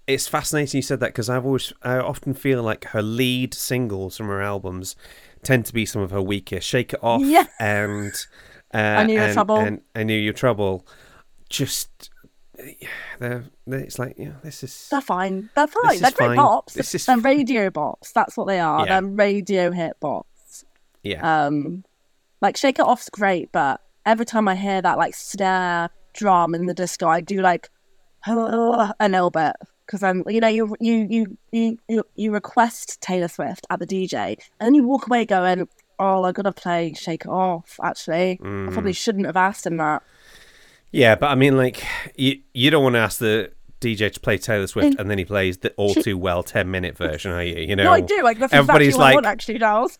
It's 0.06 0.28
fascinating 0.28 0.78
you 0.78 0.82
said 0.82 1.00
that 1.00 1.08
because 1.08 1.28
I've 1.28 1.44
always, 1.44 1.72
I 1.82 1.96
often 1.98 2.34
feel 2.34 2.62
like 2.62 2.84
her 2.86 3.02
lead 3.02 3.54
singles 3.54 4.16
from 4.16 4.26
her 4.28 4.40
albums 4.42 4.94
tend 5.42 5.66
to 5.66 5.72
be 5.72 5.84
some 5.86 6.02
of 6.02 6.10
her 6.12 6.22
weakest. 6.22 6.68
Shake 6.68 6.92
It 6.92 7.00
Off 7.02 7.22
Yeah. 7.22 7.46
and 7.58 8.12
uh, 8.74 8.76
I 8.78 9.04
Knew 9.04 9.14
Your 9.20 9.32
Trouble. 9.32 9.56
and 9.56 9.80
I 9.96 10.02
Knew 10.04 10.16
Your 10.18 10.32
Trouble. 10.32 10.86
Just, 11.48 12.10
yeah, 12.58 12.88
they're, 13.18 13.44
they're, 13.66 13.80
it's 13.80 13.98
like, 13.98 14.16
yeah, 14.18 14.32
this 14.42 14.62
is. 14.62 14.88
They're 14.90 15.00
fine. 15.00 15.50
They're 15.54 15.66
fine. 15.68 16.00
They're 16.00 16.10
great 16.10 16.26
fine. 16.28 16.38
bops. 16.38 16.72
This 16.74 16.94
is 16.94 17.06
They're 17.06 17.18
radio 17.18 17.70
bops. 17.70 18.12
That's 18.12 18.36
what 18.36 18.46
they 18.48 18.60
are. 18.60 18.86
Yeah. 18.86 19.00
They're 19.00 19.08
radio 19.10 19.70
hit 19.72 19.94
bops. 20.02 20.24
Yeah. 21.10 21.46
Um, 21.46 21.84
like 22.40 22.56
Shake 22.56 22.78
It 22.78 22.82
Off's 22.82 23.08
great, 23.10 23.50
but 23.52 23.80
every 24.04 24.26
time 24.26 24.46
I 24.48 24.54
hear 24.54 24.82
that 24.82 24.98
like 24.98 25.14
snare 25.14 25.90
drum 26.14 26.54
in 26.54 26.66
the 26.66 26.74
disco, 26.74 27.08
I 27.08 27.20
do 27.20 27.40
like 27.40 27.70
a 28.26 29.08
little 29.08 29.30
bit 29.30 29.52
because 29.86 30.02
I'm, 30.02 30.24
you 30.28 30.40
know, 30.40 30.48
you 30.48 30.74
you 30.80 31.36
you 31.52 31.78
you 31.88 32.04
you 32.16 32.32
request 32.32 33.00
Taylor 33.00 33.28
Swift 33.28 33.66
at 33.70 33.78
the 33.78 33.86
DJ, 33.86 34.36
and 34.60 34.66
then 34.66 34.74
you 34.74 34.86
walk 34.86 35.06
away 35.06 35.24
going, 35.24 35.68
"Oh, 35.98 36.24
I 36.24 36.32
gotta 36.32 36.52
play 36.52 36.92
Shake 36.94 37.24
It 37.24 37.28
Off." 37.30 37.78
Actually, 37.82 38.32
I 38.42 38.68
probably 38.72 38.92
Mm. 38.92 38.96
shouldn't 38.96 39.26
have 39.26 39.36
asked 39.36 39.66
him 39.66 39.76
that. 39.78 40.02
Yeah, 40.92 41.14
but 41.14 41.26
I 41.26 41.34
mean, 41.34 41.56
like, 41.56 41.84
you, 42.16 42.40
you 42.54 42.70
don't 42.70 42.82
want 42.82 42.94
to 42.94 43.00
ask 43.00 43.18
the 43.18 43.52
DJ 43.80 44.10
to 44.12 44.20
play 44.20 44.38
Taylor 44.38 44.66
Swift 44.66 44.98
and 44.98 45.10
then 45.10 45.18
he 45.18 45.24
plays 45.24 45.58
the 45.58 45.70
all 45.74 45.92
too 45.94 46.16
well 46.16 46.42
10 46.42 46.70
minute 46.70 46.96
version, 46.96 47.32
are 47.32 47.42
you? 47.42 47.56
You 47.60 47.76
know, 47.76 47.84
No, 47.84 47.92
I 47.92 48.00
do. 48.00 48.22
Like 48.22 48.38
that's 48.38 48.52
everybody's 48.52 48.88
exactly 48.88 48.98
what 48.98 49.04
I 49.04 49.08
like- 49.08 49.14
want, 49.16 49.26
actually, 49.26 49.58
Giles. 49.58 49.98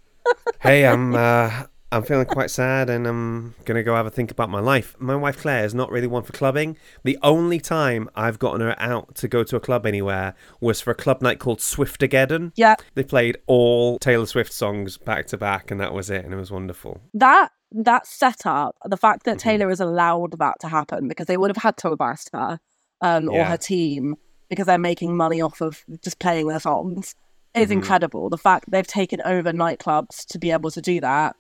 Hey, 0.60 0.86
I'm 0.86 1.14
uh, 1.14 1.64
I'm 1.92 2.02
feeling 2.02 2.26
quite 2.26 2.50
sad 2.50 2.90
and 2.90 3.06
I'm 3.06 3.54
gonna 3.64 3.82
go 3.82 3.94
have 3.94 4.06
a 4.06 4.10
think 4.10 4.30
about 4.30 4.50
my 4.50 4.60
life. 4.60 4.96
My 4.98 5.14
wife 5.16 5.38
Claire 5.38 5.64
is 5.64 5.74
not 5.74 5.90
really 5.90 6.06
one 6.08 6.22
for 6.24 6.32
clubbing. 6.32 6.76
The 7.04 7.18
only 7.22 7.60
time 7.60 8.10
I've 8.14 8.38
gotten 8.38 8.60
her 8.60 8.74
out 8.78 9.14
to 9.16 9.28
go 9.28 9.44
to 9.44 9.56
a 9.56 9.60
club 9.60 9.86
anywhere 9.86 10.34
was 10.60 10.80
for 10.80 10.90
a 10.90 10.94
club 10.94 11.22
night 11.22 11.38
called 11.38 11.60
Swiftageddon. 11.60 12.52
Yeah, 12.56 12.74
They 12.94 13.04
played 13.04 13.38
all 13.46 13.98
Taylor 13.98 14.26
Swift 14.26 14.52
songs 14.52 14.98
back 14.98 15.26
to 15.28 15.36
back, 15.36 15.70
and 15.70 15.80
that 15.80 15.92
was 15.94 16.10
it, 16.10 16.24
and 16.24 16.34
it 16.34 16.36
was 16.36 16.50
wonderful. 16.50 17.00
that 17.14 17.50
that 17.72 18.06
setup, 18.06 18.76
the 18.84 18.96
fact 18.96 19.24
that 19.24 19.36
Mhm. 19.38 19.40
Taylor 19.40 19.68
has 19.70 19.80
allowed 19.80 20.38
that 20.38 20.54
to 20.60 20.68
happen 20.68 21.08
because 21.08 21.26
they 21.26 21.36
would 21.36 21.50
have 21.50 21.62
had 21.62 21.76
to 21.78 21.90
have 21.90 22.00
asked 22.00 22.30
her 22.32 22.60
um, 23.00 23.28
or 23.28 23.44
her 23.44 23.56
team 23.56 24.14
because 24.48 24.66
they're 24.66 24.78
making 24.78 25.16
money 25.16 25.40
off 25.40 25.60
of 25.60 25.84
just 26.02 26.20
playing 26.20 26.46
their 26.46 26.60
songs 26.60 27.14
is 27.56 27.68
Mhm. 27.68 27.72
incredible. 27.72 28.28
The 28.30 28.38
fact 28.38 28.70
they've 28.70 28.86
taken 28.86 29.20
over 29.24 29.52
nightclubs 29.52 30.24
to 30.26 30.38
be 30.38 30.50
able 30.50 30.70
to 30.70 30.80
do 30.80 31.00
that. 31.00 31.36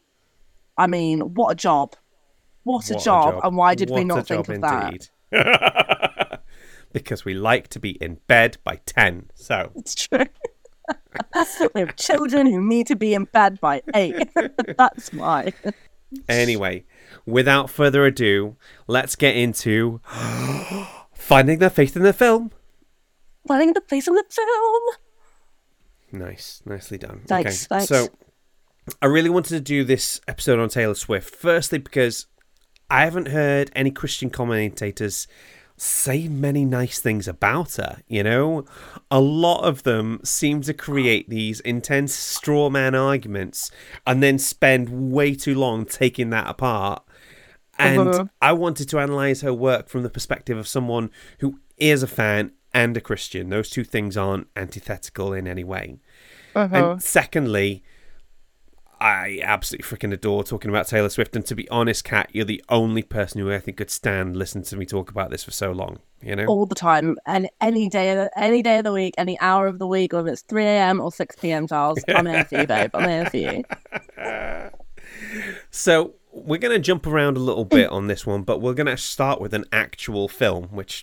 I 0.78 0.86
mean, 0.86 1.20
what 1.34 1.50
a 1.50 1.54
job! 1.54 1.94
What 2.64 2.90
a, 2.90 2.94
What 2.94 3.04
job. 3.04 3.40
And 3.44 3.56
why 3.56 3.74
did 3.74 3.90
we 3.90 3.94
What 3.94 4.02
a 4.02 4.04
not 4.06 4.26
think 4.26 4.46
job 4.46 4.56
of 4.56 4.60
that? 5.30 6.40
because 6.92 7.24
we 7.24 7.34
like 7.34 7.68
to 7.68 7.78
be 7.80 7.90
in 7.90 8.18
bed 8.26 8.56
by 8.64 8.76
10. 8.86 9.30
So, 9.34 9.70
It's 9.76 9.94
true. 9.94 10.24
we 11.74 11.80
have 11.80 11.96
children 11.96 12.46
who 12.46 12.60
need 12.60 12.86
to 12.88 12.96
be 12.96 13.14
in 13.14 13.24
bed 13.24 13.60
by 13.60 13.82
eight. 13.94 14.28
That's 14.78 15.12
why. 15.12 15.52
anyway, 16.28 16.84
without 17.24 17.70
further 17.70 18.04
ado, 18.04 18.56
let's 18.86 19.14
get 19.16 19.36
into 19.36 20.00
finding 21.12 21.58
their 21.58 21.70
faith 21.70 21.96
in 21.96 22.02
the 22.02 22.12
film. 22.12 22.50
Finding 23.46 23.74
the 23.74 23.80
place 23.80 24.08
in 24.08 24.14
the 24.14 24.24
film. 24.28 24.82
Nice, 26.12 26.62
nicely 26.64 26.98
done. 26.98 27.22
Thanks, 27.26 27.66
okay, 27.66 27.78
thanks. 27.80 27.88
so 27.88 28.08
I 29.02 29.06
really 29.06 29.30
wanted 29.30 29.50
to 29.50 29.60
do 29.60 29.84
this 29.84 30.20
episode 30.28 30.58
on 30.58 30.68
Taylor 30.68 30.94
Swift. 30.94 31.34
Firstly, 31.34 31.78
because 31.78 32.26
I 32.88 33.02
haven't 33.04 33.28
heard 33.28 33.70
any 33.74 33.90
Christian 33.90 34.30
commentators 34.30 35.26
say 35.76 36.26
many 36.28 36.64
nice 36.64 37.00
things 37.00 37.28
about 37.28 37.74
her, 37.76 37.98
you 38.08 38.22
know? 38.22 38.64
A 39.10 39.20
lot 39.20 39.62
of 39.64 39.82
them 39.82 40.20
seem 40.24 40.62
to 40.62 40.72
create 40.72 41.28
these 41.28 41.60
intense 41.60 42.14
straw 42.14 42.70
man 42.70 42.94
arguments 42.94 43.70
and 44.06 44.22
then 44.22 44.38
spend 44.38 45.12
way 45.12 45.34
too 45.34 45.54
long 45.54 45.84
taking 45.84 46.30
that 46.30 46.48
apart. 46.48 47.02
And 47.78 48.08
Uh-huh. 48.08 48.24
I 48.40 48.52
wanted 48.54 48.88
to 48.88 48.98
analyze 48.98 49.42
her 49.42 49.52
work 49.52 49.88
from 49.90 50.02
the 50.02 50.08
perspective 50.08 50.56
of 50.56 50.66
someone 50.66 51.10
who 51.40 51.60
is 51.76 52.02
a 52.02 52.06
fan 52.06 52.52
and 52.76 52.94
a 52.94 53.00
Christian. 53.00 53.48
Those 53.48 53.70
two 53.70 53.84
things 53.84 54.18
aren't 54.18 54.48
antithetical 54.54 55.32
in 55.32 55.48
any 55.48 55.64
way. 55.64 55.98
Uh-huh. 56.54 56.92
And 56.92 57.02
secondly, 57.02 57.82
I 59.00 59.40
absolutely 59.42 59.96
freaking 59.96 60.12
adore 60.12 60.44
talking 60.44 60.68
about 60.68 60.86
Taylor 60.86 61.08
Swift. 61.08 61.34
And 61.34 61.46
to 61.46 61.54
be 61.54 61.66
honest, 61.70 62.04
Kat, 62.04 62.28
you're 62.32 62.44
the 62.44 62.62
only 62.68 63.02
person 63.02 63.40
who 63.40 63.50
I 63.50 63.60
think 63.60 63.78
could 63.78 63.90
stand 63.90 64.36
listening 64.36 64.64
to 64.64 64.76
me 64.76 64.84
talk 64.84 65.10
about 65.10 65.30
this 65.30 65.42
for 65.42 65.52
so 65.52 65.72
long. 65.72 66.00
You 66.20 66.36
know, 66.36 66.46
all 66.46 66.66
the 66.66 66.74
time 66.74 67.16
and 67.24 67.48
any 67.60 67.88
day 67.88 68.10
of 68.10 68.16
the, 68.16 68.38
any 68.38 68.62
day 68.62 68.78
of 68.78 68.84
the 68.84 68.92
week 68.92 69.14
any 69.18 69.38
hour 69.38 69.66
of 69.66 69.78
the 69.78 69.86
week 69.86 70.14
whether 70.14 70.30
it's 70.30 70.40
3 70.40 70.64
a.m 70.64 70.98
or 70.98 71.12
6 71.12 71.36
p.m 71.36 71.68
charles 71.68 72.02
i'm 72.08 72.24
here 72.24 72.42
for 72.42 72.60
you 72.62 72.66
babe 72.66 72.90
i'm 72.94 73.06
here 73.06 73.26
for 73.26 73.36
you 73.36 74.70
so 75.70 76.14
we're 76.36 76.58
going 76.58 76.74
to 76.74 76.80
jump 76.80 77.06
around 77.06 77.36
a 77.36 77.40
little 77.40 77.64
bit 77.64 77.88
on 77.90 78.06
this 78.06 78.26
one, 78.26 78.42
but 78.42 78.60
we're 78.60 78.74
going 78.74 78.86
to 78.86 78.96
start 78.96 79.40
with 79.40 79.54
an 79.54 79.64
actual 79.72 80.28
film, 80.28 80.66
which 80.66 81.02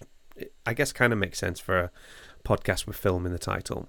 I 0.65 0.73
guess 0.73 0.91
kind 0.91 1.13
of 1.13 1.19
makes 1.19 1.37
sense 1.39 1.59
for 1.59 1.77
a 1.79 1.91
podcast 2.43 2.85
with 2.85 2.97
film 2.97 3.25
in 3.25 3.31
the 3.31 3.39
title. 3.39 3.85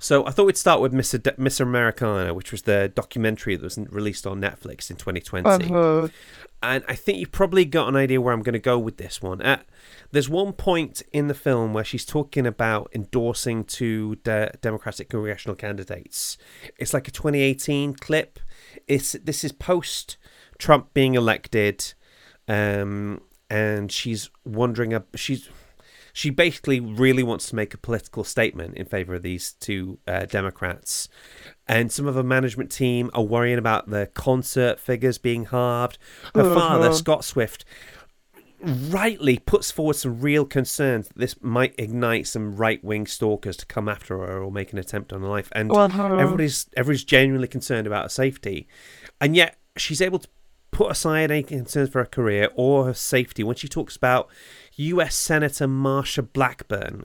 So 0.00 0.26
I 0.26 0.30
thought 0.30 0.46
we'd 0.46 0.56
start 0.56 0.80
with 0.80 0.92
Miss, 0.92 1.14
Ad- 1.14 1.38
Miss 1.38 1.60
Americana, 1.60 2.34
which 2.34 2.50
was 2.50 2.62
the 2.62 2.90
documentary 2.94 3.54
that 3.56 3.62
was 3.62 3.78
released 3.90 4.26
on 4.26 4.40
Netflix 4.40 4.90
in 4.90 4.96
2020. 4.96 5.72
And 6.64 6.84
I 6.88 6.94
think 6.94 7.18
you've 7.18 7.32
probably 7.32 7.64
got 7.64 7.88
an 7.88 7.96
idea 7.96 8.20
where 8.20 8.32
I'm 8.32 8.42
going 8.42 8.52
to 8.52 8.58
go 8.60 8.78
with 8.78 8.96
this 8.96 9.20
one. 9.20 9.40
Uh, 9.42 9.62
there's 10.12 10.28
one 10.28 10.52
point 10.52 11.02
in 11.12 11.26
the 11.28 11.34
film 11.34 11.72
where 11.74 11.82
she's 11.84 12.04
talking 12.04 12.46
about 12.46 12.90
endorsing 12.94 13.64
two 13.64 14.16
de- 14.22 14.52
Democratic 14.60 15.08
congressional 15.08 15.56
candidates. 15.56 16.38
It's 16.78 16.94
like 16.94 17.08
a 17.08 17.10
2018 17.10 17.94
clip. 17.94 18.38
It's 18.86 19.12
this 19.12 19.42
is 19.42 19.50
post 19.52 20.16
Trump 20.58 20.94
being 20.94 21.14
elected, 21.14 21.94
um, 22.46 23.22
and 23.50 23.90
she's 23.90 24.30
wondering. 24.44 24.96
She's 25.16 25.48
she 26.12 26.30
basically 26.30 26.80
really 26.80 27.22
wants 27.22 27.48
to 27.48 27.56
make 27.56 27.74
a 27.74 27.78
political 27.78 28.24
statement 28.24 28.76
in 28.76 28.86
favor 28.86 29.14
of 29.14 29.22
these 29.22 29.52
two 29.54 29.98
uh, 30.06 30.26
Democrats. 30.26 31.08
And 31.66 31.90
some 31.90 32.06
of 32.06 32.14
her 32.14 32.22
management 32.22 32.70
team 32.70 33.10
are 33.14 33.22
worrying 33.22 33.58
about 33.58 33.88
the 33.88 34.06
concert 34.14 34.78
figures 34.78 35.18
being 35.18 35.46
halved. 35.46 35.98
Her 36.34 36.54
father, 36.54 36.92
Scott 36.92 37.24
Swift, 37.24 37.64
rightly 38.62 39.38
puts 39.38 39.70
forward 39.70 39.96
some 39.96 40.20
real 40.20 40.44
concerns 40.44 41.08
that 41.08 41.18
this 41.18 41.42
might 41.42 41.74
ignite 41.78 42.26
some 42.26 42.56
right 42.56 42.82
wing 42.84 43.06
stalkers 43.06 43.56
to 43.56 43.66
come 43.66 43.88
after 43.88 44.18
her 44.18 44.42
or 44.42 44.52
make 44.52 44.72
an 44.72 44.78
attempt 44.78 45.12
on 45.12 45.22
her 45.22 45.28
life. 45.28 45.48
And 45.52 45.70
everybody's 46.20 46.66
everybody's 46.76 47.04
genuinely 47.04 47.48
concerned 47.48 47.86
about 47.86 48.04
her 48.04 48.08
safety. 48.08 48.68
And 49.20 49.34
yet 49.34 49.58
she's 49.76 50.00
able 50.00 50.18
to 50.20 50.28
put 50.70 50.90
aside 50.90 51.30
any 51.30 51.42
concerns 51.42 51.90
for 51.90 52.00
her 52.00 52.06
career 52.06 52.48
or 52.54 52.86
her 52.86 52.94
safety 52.94 53.42
when 53.44 53.56
she 53.56 53.68
talks 53.68 53.96
about 53.96 54.28
US 54.76 55.14
Senator 55.14 55.66
Marsha 55.66 56.26
Blackburn, 56.32 57.04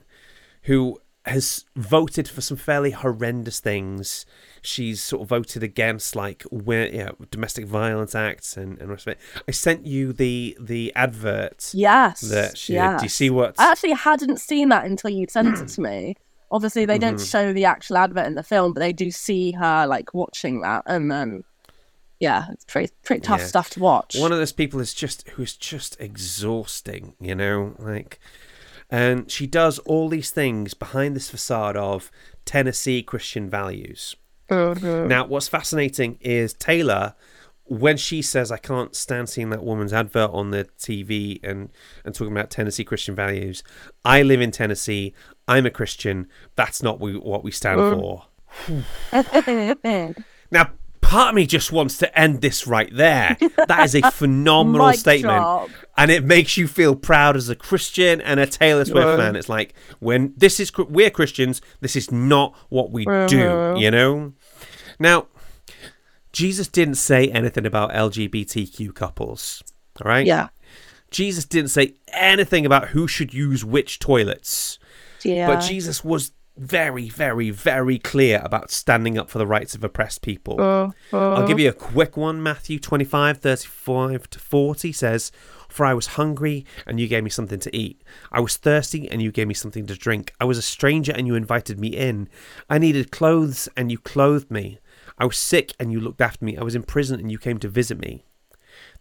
who 0.62 1.00
has 1.24 1.66
voted 1.76 2.26
for 2.28 2.40
some 2.40 2.56
fairly 2.56 2.90
horrendous 2.90 3.60
things. 3.60 4.24
She's 4.62 5.02
sort 5.02 5.22
of 5.22 5.28
voted 5.28 5.62
against 5.62 6.16
like 6.16 6.44
you 6.50 7.04
know, 7.04 7.14
domestic 7.30 7.66
violence 7.66 8.14
acts 8.14 8.56
and, 8.56 8.78
and 8.80 8.88
rest 8.88 9.06
of 9.06 9.12
it. 9.12 9.18
I 9.46 9.50
sent 9.50 9.86
you 9.86 10.12
the 10.12 10.56
the 10.58 10.92
advert 10.96 11.70
yes 11.74 12.20
that 12.22 12.56
she 12.56 12.74
yes. 12.74 12.94
did. 12.94 12.98
Do 13.00 13.04
you 13.04 13.10
see 13.10 13.30
what 13.30 13.54
i 13.58 13.70
actually 13.70 13.92
hadn't 13.92 14.40
seen 14.40 14.70
that 14.70 14.84
until 14.86 15.10
you 15.10 15.26
sent 15.28 15.58
it 15.58 15.68
to 15.68 15.80
me 15.80 16.16
obviously 16.50 16.86
they 16.86 16.98
don't 16.98 17.16
Mm-hmm. 17.16 17.24
show 17.24 17.52
the 17.52 17.66
actual 17.66 17.98
advert 17.98 18.26
in 18.26 18.34
the 18.34 18.42
film 18.42 18.72
but 18.72 18.80
they 18.80 18.92
do 18.92 19.10
see 19.10 19.52
her 19.52 19.86
like 19.86 20.14
watching 20.14 20.62
that 20.62 20.82
and 20.86 21.10
then 21.10 21.44
yeah 22.20 22.46
it's 22.50 22.64
pretty 22.64 22.92
pretty 23.04 23.20
tough 23.20 23.40
Yeah. 23.40 23.46
stuff 23.46 23.70
to 23.70 23.80
watch 23.80 24.16
one 24.18 24.32
of 24.32 24.38
those 24.38 24.52
people 24.52 24.80
is 24.80 24.94
just 24.94 25.28
who 25.30 25.42
is 25.42 25.56
just 25.56 26.00
exhausting, 26.00 27.14
you 27.20 27.34
know, 27.34 27.74
like 27.78 28.18
and 28.90 29.30
she 29.30 29.46
does 29.46 29.78
all 29.80 30.08
these 30.08 30.30
things 30.30 30.74
behind 30.74 31.14
this 31.14 31.28
facade 31.28 31.76
of 31.76 32.10
Tennessee 32.44 33.02
Christian 33.02 33.50
values. 33.50 34.16
Mm-hmm. 34.48 35.08
Now, 35.08 35.26
what's 35.26 35.48
fascinating 35.48 36.16
is 36.22 36.54
Taylor, 36.54 37.14
when 37.64 37.98
she 37.98 38.22
says, 38.22 38.50
I 38.50 38.56
can't 38.56 38.96
stand 38.96 39.28
seeing 39.28 39.50
that 39.50 39.62
woman's 39.62 39.92
advert 39.92 40.30
on 40.32 40.52
the 40.52 40.64
TV 40.78 41.38
and, 41.44 41.68
and 42.04 42.14
talking 42.14 42.32
about 42.32 42.50
Tennessee 42.50 42.84
Christian 42.84 43.14
values, 43.14 43.62
I 44.06 44.22
live 44.22 44.40
in 44.40 44.50
Tennessee, 44.52 45.12
I'm 45.46 45.66
a 45.66 45.70
Christian, 45.70 46.26
that's 46.56 46.82
not 46.82 46.98
we, 46.98 47.14
what 47.18 47.44
we 47.44 47.50
stand 47.50 47.80
mm. 47.80 48.00
for. 48.00 48.24
Now, 50.50 50.70
part 51.08 51.30
of 51.30 51.34
me 51.34 51.46
just 51.46 51.72
wants 51.72 51.96
to 51.98 52.18
end 52.18 52.42
this 52.42 52.66
right 52.66 52.94
there. 52.94 53.36
That 53.66 53.84
is 53.84 53.94
a 53.94 54.10
phenomenal 54.10 54.92
statement. 54.92 55.38
drop. 55.38 55.70
And 55.96 56.10
it 56.10 56.22
makes 56.22 56.56
you 56.56 56.68
feel 56.68 56.94
proud 56.94 57.34
as 57.34 57.48
a 57.48 57.56
Christian 57.56 58.20
and 58.20 58.38
a 58.38 58.46
Taylor 58.46 58.84
Swift 58.84 59.18
fan. 59.18 59.34
It's 59.34 59.48
like 59.48 59.74
when 60.00 60.34
this 60.36 60.60
is 60.60 60.70
we're 60.76 61.10
Christians, 61.10 61.60
this 61.80 61.96
is 61.96 62.12
not 62.12 62.54
what 62.68 62.92
we 62.92 63.04
do, 63.04 63.48
uh-huh. 63.48 63.74
you 63.78 63.90
know? 63.90 64.34
Now, 64.98 65.28
Jesus 66.32 66.68
didn't 66.68 66.96
say 66.96 67.28
anything 67.28 67.64
about 67.64 67.90
LGBTQ 67.92 68.94
couples. 68.94 69.62
All 70.00 70.08
right? 70.08 70.26
yeah 70.26 70.48
Jesus 71.10 71.46
didn't 71.46 71.70
say 71.70 71.94
anything 72.08 72.66
about 72.66 72.88
who 72.88 73.08
should 73.08 73.32
use 73.32 73.64
which 73.64 73.98
toilets. 73.98 74.78
yeah 75.24 75.46
But 75.46 75.60
Jesus 75.60 76.04
was 76.04 76.32
very, 76.58 77.08
very, 77.08 77.50
very 77.50 77.98
clear 77.98 78.40
about 78.44 78.70
standing 78.70 79.16
up 79.16 79.30
for 79.30 79.38
the 79.38 79.46
rights 79.46 79.74
of 79.74 79.84
oppressed 79.84 80.22
people. 80.22 80.60
Uh, 80.60 80.90
I'll 81.12 81.46
give 81.46 81.58
uh. 81.58 81.62
you 81.62 81.68
a 81.68 81.74
quick 81.74 82.16
one. 82.16 82.42
Matthew 82.42 82.78
25, 82.78 83.38
35 83.38 84.30
to 84.30 84.38
40 84.38 84.92
says, 84.92 85.32
For 85.68 85.86
I 85.86 85.94
was 85.94 86.08
hungry, 86.08 86.66
and 86.86 86.98
you 86.98 87.08
gave 87.08 87.24
me 87.24 87.30
something 87.30 87.60
to 87.60 87.76
eat. 87.76 88.02
I 88.32 88.40
was 88.40 88.56
thirsty, 88.56 89.08
and 89.10 89.22
you 89.22 89.30
gave 89.30 89.48
me 89.48 89.54
something 89.54 89.86
to 89.86 89.94
drink. 89.94 90.34
I 90.40 90.44
was 90.44 90.58
a 90.58 90.62
stranger, 90.62 91.12
and 91.12 91.26
you 91.26 91.34
invited 91.34 91.78
me 91.78 91.88
in. 91.88 92.28
I 92.68 92.78
needed 92.78 93.10
clothes, 93.10 93.68
and 93.76 93.90
you 93.90 93.98
clothed 93.98 94.50
me. 94.50 94.78
I 95.16 95.26
was 95.26 95.38
sick, 95.38 95.74
and 95.78 95.92
you 95.92 96.00
looked 96.00 96.20
after 96.20 96.44
me. 96.44 96.56
I 96.56 96.64
was 96.64 96.74
in 96.74 96.82
prison, 96.82 97.20
and 97.20 97.30
you 97.30 97.38
came 97.38 97.58
to 97.58 97.68
visit 97.68 97.98
me. 97.98 98.24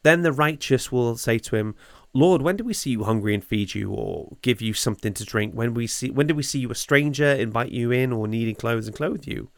Then 0.03 0.21
the 0.21 0.31
righteous 0.31 0.91
will 0.91 1.17
say 1.17 1.37
to 1.39 1.55
him, 1.55 1.75
Lord, 2.13 2.41
when 2.41 2.55
do 2.55 2.63
we 2.63 2.73
see 2.73 2.91
you 2.91 3.03
hungry 3.03 3.33
and 3.33 3.43
feed 3.43 3.75
you, 3.75 3.91
or 3.91 4.37
give 4.41 4.61
you 4.61 4.73
something 4.73 5.13
to 5.13 5.25
drink? 5.25 5.53
When 5.53 5.73
we 5.73 5.87
see 5.87 6.09
when 6.09 6.27
did 6.27 6.37
we 6.37 6.43
see 6.43 6.59
you 6.59 6.71
a 6.71 6.75
stranger, 6.75 7.25
invite 7.25 7.71
you 7.71 7.91
in, 7.91 8.11
or 8.11 8.27
needing 8.27 8.55
clothes 8.55 8.87
and 8.87 8.95
clothe 8.95 9.25
you? 9.25 9.49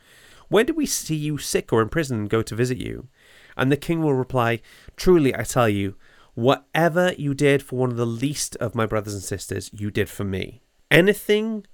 When 0.49 0.65
do 0.65 0.73
we 0.73 0.85
see 0.85 1.15
you 1.15 1.37
sick 1.37 1.71
or 1.71 1.81
in 1.81 1.89
prison 1.89 2.19
and 2.19 2.29
go 2.29 2.41
to 2.41 2.55
visit 2.55 2.79
you? 2.79 3.07
And 3.55 3.71
the 3.71 3.77
king 3.77 4.01
will 4.01 4.15
reply, 4.15 4.61
Truly 4.97 5.35
I 5.35 5.43
tell 5.43 5.69
you, 5.69 5.95
whatever 6.33 7.13
you 7.17 7.33
did 7.33 7.61
for 7.61 7.77
one 7.77 7.91
of 7.91 7.97
the 7.97 8.05
least 8.05 8.55
of 8.57 8.75
my 8.75 8.85
brothers 8.85 9.13
and 9.13 9.23
sisters, 9.23 9.69
you 9.73 9.91
did 9.91 10.09
for 10.09 10.23
me. 10.23 10.61
Anything 10.89 11.65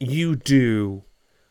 you 0.00 0.34
do 0.34 1.04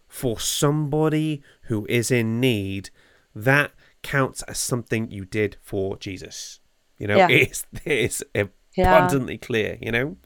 for 0.08 0.40
somebody 0.40 1.42
who 1.64 1.86
is 1.88 2.12
in 2.12 2.40
need, 2.40 2.90
that 3.34 3.72
counts 4.02 4.42
as 4.44 4.58
something 4.58 5.10
you 5.10 5.24
did 5.24 5.56
for 5.62 5.96
Jesus. 5.98 6.60
You 7.00 7.08
know, 7.08 7.18
Yeah. 7.18 7.28
it's 7.30 7.66
it's 7.86 8.24
Yeah. 8.34 8.96
abundantly 8.96 9.38
clear, 9.38 9.78
you 9.82 9.92
know? 9.92 10.18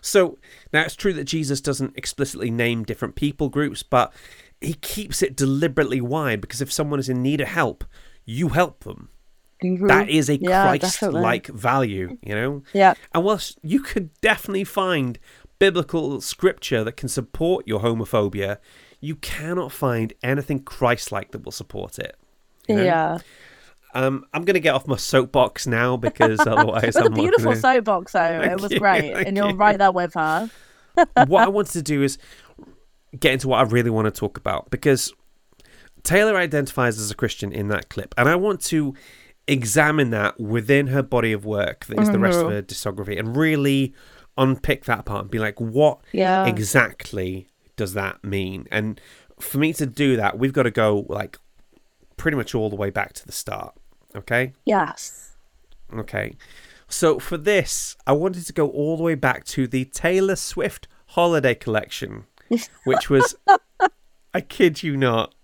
So 0.00 0.38
now 0.72 0.82
it's 0.82 0.94
true 0.96 1.12
that 1.14 1.24
Jesus 1.24 1.60
doesn't 1.60 1.96
explicitly 1.96 2.50
name 2.50 2.84
different 2.84 3.16
people 3.16 3.48
groups, 3.48 3.82
but 3.82 4.12
he 4.60 4.74
keeps 4.74 5.22
it 5.22 5.36
deliberately 5.36 6.00
wide 6.00 6.40
because 6.40 6.60
if 6.60 6.72
someone 6.72 7.00
is 7.00 7.08
in 7.08 7.22
need 7.22 7.40
of 7.40 7.48
help, 7.48 7.84
you 8.24 8.48
help 8.50 8.84
them. 8.84 9.08
That 9.60 10.08
is 10.08 10.28
a 10.28 10.34
Mm-hmm. 10.38 10.44
Yeah, 10.48 10.62
Christ 10.68 10.82
definitely. 11.00 11.20
like 11.22 11.46
value, 11.48 12.16
you 12.22 12.34
know? 12.34 12.62
yeah 12.72 12.94
And 13.12 13.24
whilst 13.24 13.58
you 13.62 13.80
could 13.80 14.10
definitely 14.20 14.64
find 14.64 15.18
biblical 15.58 16.20
scripture 16.20 16.84
that 16.84 16.96
can 16.96 17.08
support 17.08 17.66
your 17.66 17.80
homophobia, 17.80 18.58
you 19.00 19.16
cannot 19.16 19.72
find 19.72 20.12
anything 20.22 20.60
Christ 20.62 21.10
like 21.10 21.32
that 21.32 21.44
will 21.44 21.50
support 21.52 21.98
it. 21.98 22.16
you 22.68 22.76
know? 22.76 22.84
yeah 22.84 23.18
Um, 23.98 24.24
I'm 24.32 24.44
going 24.44 24.54
to 24.54 24.60
get 24.60 24.74
off 24.74 24.86
my 24.86 24.96
soapbox 24.96 25.66
now 25.66 25.96
because 25.96 26.38
otherwise 26.46 26.94
I'm 26.94 27.06
a 27.06 27.10
beautiful 27.10 27.50
gonna... 27.50 27.60
soapbox, 27.60 28.12
though. 28.12 28.18
Thank 28.40 28.52
it 28.52 28.60
was 28.60 28.72
you, 28.72 28.78
great, 28.78 29.12
and 29.12 29.36
you're 29.36 29.50
you. 29.50 29.56
right 29.56 29.76
there 29.76 29.90
with 29.90 30.14
her. 30.14 30.48
what 31.26 31.42
I 31.44 31.48
wanted 31.48 31.72
to 31.72 31.82
do 31.82 32.02
is 32.02 32.16
get 33.18 33.32
into 33.32 33.48
what 33.48 33.58
I 33.58 33.62
really 33.62 33.90
want 33.90 34.06
to 34.06 34.12
talk 34.12 34.38
about 34.38 34.70
because 34.70 35.12
Taylor 36.04 36.36
identifies 36.36 37.00
as 37.00 37.10
a 37.10 37.14
Christian 37.14 37.52
in 37.52 37.68
that 37.68 37.88
clip, 37.88 38.14
and 38.16 38.28
I 38.28 38.36
want 38.36 38.60
to 38.66 38.94
examine 39.48 40.10
that 40.10 40.38
within 40.38 40.88
her 40.88 41.02
body 41.02 41.32
of 41.32 41.44
work 41.44 41.86
that 41.86 41.98
is 41.98 42.10
the 42.10 42.18
rest 42.18 42.38
of 42.38 42.50
her 42.50 42.62
discography 42.62 43.18
and 43.18 43.34
really 43.34 43.94
unpick 44.36 44.84
that 44.84 45.06
part 45.06 45.22
and 45.22 45.30
be 45.30 45.38
like, 45.38 45.58
what 45.58 46.00
Yeah. 46.12 46.46
exactly 46.46 47.48
does 47.74 47.94
that 47.94 48.22
mean? 48.22 48.68
And 48.70 49.00
for 49.40 49.58
me 49.58 49.72
to 49.72 49.86
do 49.86 50.16
that, 50.16 50.38
we've 50.38 50.52
got 50.52 50.64
to 50.64 50.70
go 50.70 51.06
like 51.08 51.38
pretty 52.18 52.36
much 52.36 52.54
all 52.54 52.68
the 52.68 52.76
way 52.76 52.90
back 52.90 53.14
to 53.14 53.26
the 53.26 53.32
start. 53.32 53.74
Okay. 54.16 54.52
Yes. 54.64 55.36
Okay. 55.94 56.36
So 56.88 57.18
for 57.18 57.36
this, 57.36 57.96
I 58.06 58.12
wanted 58.12 58.46
to 58.46 58.52
go 58.52 58.68
all 58.68 58.96
the 58.96 59.02
way 59.02 59.14
back 59.14 59.44
to 59.46 59.66
the 59.66 59.84
Taylor 59.86 60.36
Swift 60.36 60.88
Holiday 61.08 61.54
Collection, 61.54 62.24
which 62.84 63.10
was, 63.10 63.34
I 64.32 64.40
kid 64.40 64.82
you 64.82 64.96
not, 64.96 65.34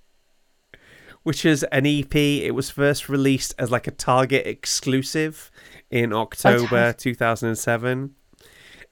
which 1.22 1.44
is 1.44 1.62
an 1.64 1.86
EP. 1.86 2.14
It 2.14 2.54
was 2.54 2.70
first 2.70 3.08
released 3.08 3.54
as 3.58 3.70
like 3.70 3.86
a 3.86 3.90
Target 3.90 4.46
exclusive 4.46 5.50
in 5.90 6.12
October 6.12 6.92
2007. 6.94 8.14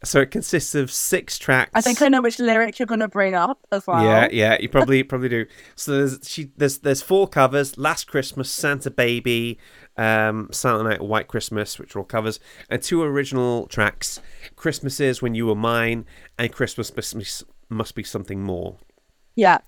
So 0.05 0.21
it 0.21 0.31
consists 0.31 0.75
of 0.75 0.91
six 0.91 1.39
tracks. 1.39 1.71
I 1.75 1.81
think 1.81 2.03
I 2.03 2.09
know 2.09 2.21
which 2.23 2.39
lyric 2.39 2.79
you're 2.79 2.87
going 2.87 3.01
to 3.01 3.09
bring 3.09 3.35
up 3.35 3.65
as 3.71 3.87
well. 3.87 4.03
Yeah, 4.03 4.29
yeah, 4.33 4.57
you 4.61 4.69
probably 4.69 5.03
probably 5.05 5.29
do. 5.29 5.47
So 5.77 5.93
there's 5.93 6.19
she 6.29 6.51
there's 6.57 6.79
there's 6.79 7.03
four 7.03 7.29
covers: 7.29 7.79
Last 7.79 8.07
Christmas, 8.09 8.51
Santa 8.51 8.91
Baby, 8.91 9.59
um, 9.97 10.49
Silent 10.51 10.89
Night, 10.89 11.01
White 11.03 11.29
Christmas, 11.29 11.79
which 11.79 11.95
are 11.95 12.01
all 12.01 12.05
covers, 12.05 12.41
and 12.69 12.83
two 12.83 13.03
original 13.03 13.67
tracks: 13.69 14.21
Christmases 14.57 15.23
When 15.23 15.35
You 15.35 15.47
Were 15.47 15.55
Mine 15.55 16.05
and 16.39 16.53
Christmas 16.53 16.95
Must 16.97 17.17
Be, 17.17 17.25
Must 17.69 17.95
Be 17.95 18.03
Something 18.03 18.43
More. 18.43 18.77
Yeah. 19.37 19.59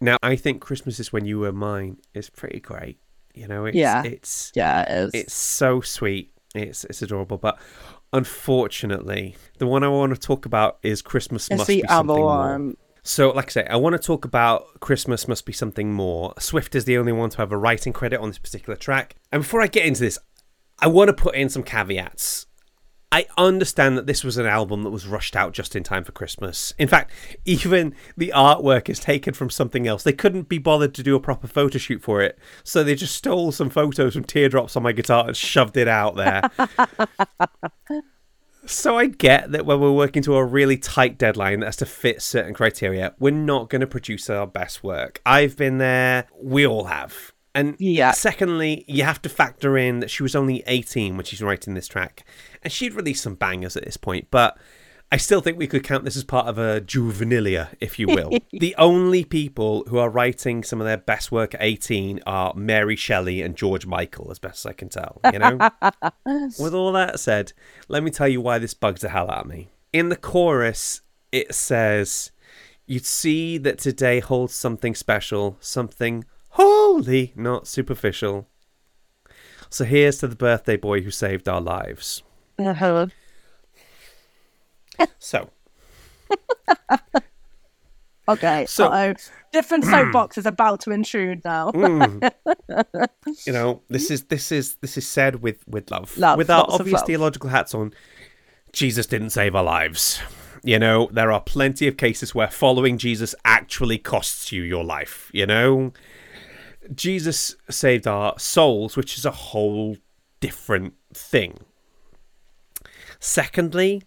Now 0.00 0.18
I 0.22 0.36
think 0.36 0.60
Christmas 0.60 1.00
is 1.00 1.12
When 1.12 1.24
You 1.24 1.38
Were 1.38 1.52
Mine 1.52 1.98
is 2.12 2.28
pretty 2.28 2.60
great. 2.60 2.98
You 3.32 3.48
know, 3.48 3.64
it's 3.64 3.76
Yeah. 3.76 4.02
it's 4.04 4.52
Yeah, 4.54 4.82
it 4.82 5.04
is. 5.06 5.10
it's 5.14 5.34
so 5.34 5.80
sweet. 5.80 6.32
It's 6.54 6.84
it's 6.84 7.02
adorable, 7.02 7.38
but 7.38 7.58
unfortunately, 8.14 9.36
the 9.58 9.66
one 9.66 9.84
I 9.84 9.88
want 9.88 10.14
to 10.14 10.20
talk 10.20 10.46
about 10.46 10.78
is 10.82 11.02
Christmas 11.02 11.48
it's 11.48 11.58
Must 11.58 11.68
the 11.68 11.82
Be 11.82 11.88
other 11.88 12.14
Something 12.14 12.16
More. 12.16 12.74
So, 13.02 13.30
like 13.32 13.48
I 13.48 13.50
say, 13.50 13.66
I 13.66 13.76
want 13.76 13.92
to 13.92 13.98
talk 13.98 14.24
about 14.24 14.80
Christmas 14.80 15.28
Must 15.28 15.44
Be 15.44 15.52
Something 15.52 15.92
More. 15.92 16.32
Swift 16.38 16.74
is 16.74 16.86
the 16.86 16.96
only 16.96 17.12
one 17.12 17.28
to 17.30 17.36
have 17.38 17.52
a 17.52 17.58
writing 17.58 17.92
credit 17.92 18.20
on 18.20 18.28
this 18.28 18.38
particular 18.38 18.76
track. 18.76 19.16
And 19.30 19.42
before 19.42 19.60
I 19.60 19.66
get 19.66 19.84
into 19.84 20.00
this, 20.00 20.18
I 20.78 20.86
want 20.86 21.08
to 21.08 21.12
put 21.12 21.34
in 21.34 21.50
some 21.50 21.62
caveats. 21.62 22.46
I 23.12 23.26
understand 23.38 23.96
that 23.96 24.06
this 24.06 24.24
was 24.24 24.38
an 24.38 24.46
album 24.46 24.82
that 24.82 24.90
was 24.90 25.06
rushed 25.06 25.36
out 25.36 25.52
just 25.52 25.76
in 25.76 25.84
time 25.84 26.02
for 26.02 26.10
Christmas. 26.10 26.74
In 26.78 26.88
fact, 26.88 27.12
even 27.44 27.94
the 28.16 28.32
artwork 28.34 28.88
is 28.88 28.98
taken 28.98 29.34
from 29.34 29.50
something 29.50 29.86
else. 29.86 30.02
They 30.02 30.12
couldn't 30.12 30.48
be 30.48 30.58
bothered 30.58 30.94
to 30.94 31.02
do 31.04 31.14
a 31.14 31.20
proper 31.20 31.46
photo 31.46 31.78
shoot 31.78 32.02
for 32.02 32.20
it, 32.22 32.38
so 32.64 32.82
they 32.82 32.96
just 32.96 33.14
stole 33.14 33.52
some 33.52 33.70
photos 33.70 34.14
from 34.14 34.24
teardrops 34.24 34.74
on 34.76 34.82
my 34.82 34.90
guitar 34.92 35.28
and 35.28 35.36
shoved 35.36 35.76
it 35.76 35.88
out 35.88 36.16
there. 36.16 36.50
So 38.66 38.96
I 38.96 39.08
get 39.08 39.52
that 39.52 39.66
when 39.66 39.78
we're 39.78 39.92
working 39.92 40.22
to 40.22 40.36
a 40.36 40.44
really 40.44 40.78
tight 40.78 41.18
deadline 41.18 41.60
that 41.60 41.66
has 41.66 41.76
to 41.76 41.86
fit 41.86 42.22
certain 42.22 42.54
criteria, 42.54 43.14
we're 43.18 43.30
not 43.30 43.68
going 43.68 43.82
to 43.82 43.86
produce 43.86 44.30
our 44.30 44.46
best 44.46 44.82
work. 44.82 45.20
I've 45.26 45.54
been 45.54 45.76
there. 45.76 46.28
We 46.42 46.66
all 46.66 46.84
have. 46.84 47.32
And 47.54 47.76
Yeah. 47.78 48.12
secondly, 48.12 48.86
you 48.88 49.04
have 49.04 49.20
to 49.20 49.28
factor 49.28 49.76
in 49.76 50.00
that 50.00 50.10
she 50.10 50.22
was 50.22 50.34
only 50.34 50.62
18 50.66 51.14
when 51.16 51.26
she's 51.26 51.42
writing 51.42 51.74
this 51.74 51.86
track. 51.86 52.24
And 52.64 52.72
she'd 52.72 52.94
released 52.94 53.22
some 53.22 53.34
bangers 53.34 53.76
at 53.76 53.84
this 53.84 53.96
point, 53.96 54.28
but 54.30 54.58
I 55.12 55.16
still 55.16 55.40
think 55.40 55.58
we 55.58 55.68
could 55.68 55.84
count 55.84 56.04
this 56.04 56.16
as 56.16 56.24
part 56.24 56.48
of 56.48 56.58
a 56.58 56.80
juvenilia, 56.80 57.68
if 57.80 57.98
you 58.00 58.08
will. 58.08 58.36
the 58.52 58.74
only 58.78 59.24
people 59.24 59.84
who 59.88 59.98
are 59.98 60.08
writing 60.08 60.64
some 60.64 60.80
of 60.80 60.86
their 60.86 60.96
best 60.96 61.30
work 61.30 61.54
at 61.54 61.62
18 61.62 62.20
are 62.26 62.52
Mary 62.54 62.96
Shelley 62.96 63.42
and 63.42 63.54
George 63.54 63.86
Michael, 63.86 64.30
as 64.30 64.38
best 64.40 64.64
as 64.64 64.70
I 64.70 64.72
can 64.72 64.88
tell, 64.88 65.20
you 65.32 65.38
know? 65.38 65.56
With 66.58 66.74
all 66.74 66.90
that 66.92 67.20
said, 67.20 67.52
let 67.86 68.02
me 68.02 68.10
tell 68.10 68.26
you 68.26 68.40
why 68.40 68.58
this 68.58 68.74
bugs 68.74 69.02
the 69.02 69.10
hell 69.10 69.30
out 69.30 69.44
of 69.44 69.46
me. 69.46 69.68
In 69.92 70.08
the 70.08 70.16
chorus, 70.16 71.02
it 71.30 71.54
says, 71.54 72.32
You'd 72.86 73.06
see 73.06 73.56
that 73.58 73.78
today 73.78 74.20
holds 74.20 74.52
something 74.52 74.94
special, 74.94 75.56
something 75.60 76.24
holy, 76.50 77.32
not 77.34 77.66
superficial. 77.66 78.48
So 79.70 79.84
here's 79.84 80.18
to 80.18 80.28
the 80.28 80.36
birthday 80.36 80.76
boy 80.76 81.00
who 81.02 81.10
saved 81.10 81.48
our 81.48 81.60
lives. 81.60 82.22
Uh-huh. 82.58 83.06
So, 85.18 85.50
Okay. 88.28 88.64
So- 88.66 88.90
So 88.90 89.14
different 89.52 89.84
soapbox 89.84 90.38
is 90.38 90.46
about 90.46 90.80
to 90.80 90.90
intrude 90.90 91.44
now. 91.44 91.70
mm, 91.72 92.32
you 93.46 93.52
know, 93.52 93.82
this 93.88 94.10
is 94.10 94.24
this 94.24 94.50
is 94.50 94.76
this 94.76 94.96
is 94.96 95.06
said 95.06 95.42
with 95.42 95.66
with 95.68 95.90
love, 95.90 96.16
Love, 96.16 96.38
with 96.38 96.48
our 96.50 96.64
obvious 96.68 96.94
love. 97.00 97.06
theological 97.06 97.50
hats 97.50 97.74
on. 97.74 97.92
Jesus 98.72 99.06
didn't 99.06 99.30
save 99.30 99.54
our 99.54 99.62
lives. 99.62 100.20
You 100.64 100.78
know, 100.78 101.08
there 101.12 101.30
are 101.30 101.40
plenty 101.40 101.86
of 101.86 101.96
cases 101.98 102.34
where 102.34 102.48
following 102.48 102.96
Jesus 102.98 103.34
actually 103.44 103.98
costs 103.98 104.50
you 104.50 104.62
your 104.62 104.82
life. 104.82 105.30
You 105.34 105.46
know, 105.46 105.92
Jesus 106.94 107.54
saved 107.70 108.06
our 108.06 108.36
souls, 108.38 108.96
which 108.96 109.16
is 109.18 109.24
a 109.26 109.30
whole 109.30 109.98
different 110.40 110.94
thing. 111.12 111.58
Secondly, 113.24 114.02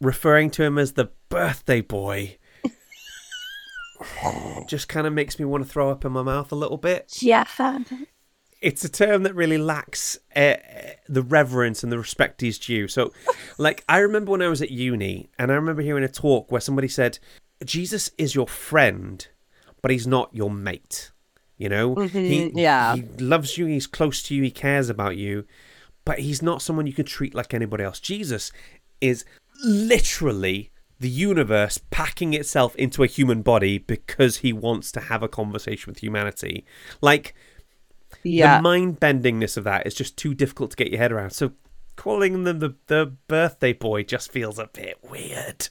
referring 0.00 0.48
to 0.52 0.62
him 0.62 0.78
as 0.78 0.94
the 0.94 1.10
birthday 1.28 1.82
boy 1.82 2.38
just 4.66 4.88
kind 4.88 5.06
of 5.06 5.12
makes 5.12 5.38
me 5.38 5.44
want 5.44 5.62
to 5.62 5.68
throw 5.68 5.90
up 5.90 6.02
in 6.02 6.12
my 6.12 6.22
mouth 6.22 6.50
a 6.50 6.54
little 6.54 6.78
bit. 6.78 7.12
yeah. 7.90 7.98
It's 8.62 8.82
a 8.82 8.88
term 8.88 9.24
that 9.24 9.34
really 9.34 9.58
lacks 9.58 10.18
uh, 10.34 10.54
the 11.06 11.20
reverence 11.20 11.82
and 11.82 11.92
the 11.92 11.98
respect 11.98 12.40
he's 12.40 12.58
due. 12.58 12.88
So, 12.88 13.12
like, 13.58 13.84
I 13.86 13.98
remember 13.98 14.32
when 14.32 14.40
I 14.40 14.48
was 14.48 14.62
at 14.62 14.70
uni, 14.70 15.28
and 15.38 15.52
I 15.52 15.54
remember 15.54 15.82
hearing 15.82 16.02
a 16.02 16.08
talk 16.08 16.50
where 16.50 16.62
somebody 16.62 16.88
said, 16.88 17.18
Jesus 17.66 18.10
is 18.16 18.34
your 18.34 18.48
friend, 18.48 19.28
but 19.82 19.90
he's 19.90 20.06
not 20.06 20.34
your 20.34 20.50
mate. 20.50 21.10
You 21.58 21.68
know, 21.68 21.96
he, 21.96 22.50
yeah. 22.54 22.96
he 22.96 23.02
loves 23.18 23.58
you, 23.58 23.66
he's 23.66 23.86
close 23.86 24.22
to 24.24 24.34
you, 24.34 24.42
he 24.42 24.50
cares 24.50 24.88
about 24.88 25.18
you, 25.18 25.44
but 26.06 26.20
he's 26.20 26.40
not 26.40 26.62
someone 26.62 26.86
you 26.86 26.94
can 26.94 27.04
treat 27.04 27.34
like 27.34 27.52
anybody 27.52 27.84
else. 27.84 28.00
Jesus 28.00 28.50
is 29.02 29.26
literally 29.62 30.70
the 30.98 31.08
universe 31.10 31.78
packing 31.90 32.32
itself 32.32 32.74
into 32.76 33.02
a 33.02 33.06
human 33.06 33.42
body 33.42 33.76
because 33.76 34.38
he 34.38 34.52
wants 34.54 34.90
to 34.92 35.00
have 35.00 35.22
a 35.22 35.28
conversation 35.28 35.90
with 35.90 36.02
humanity. 36.02 36.64
Like, 37.02 37.34
Yeah. 38.22 38.56
the 38.56 38.62
mind 38.62 38.98
bendingness 39.00 39.58
of 39.58 39.64
that 39.64 39.86
is 39.86 39.94
just 39.94 40.16
too 40.16 40.32
difficult 40.32 40.70
to 40.70 40.76
get 40.76 40.90
your 40.90 40.98
head 40.98 41.12
around. 41.12 41.30
So 41.30 41.52
calling 41.96 42.44
them 42.44 42.60
the, 42.60 42.74
the 42.86 43.12
birthday 43.28 43.74
boy 43.74 44.04
just 44.04 44.32
feels 44.32 44.58
a 44.58 44.68
bit 44.72 44.98
weird. 45.02 45.68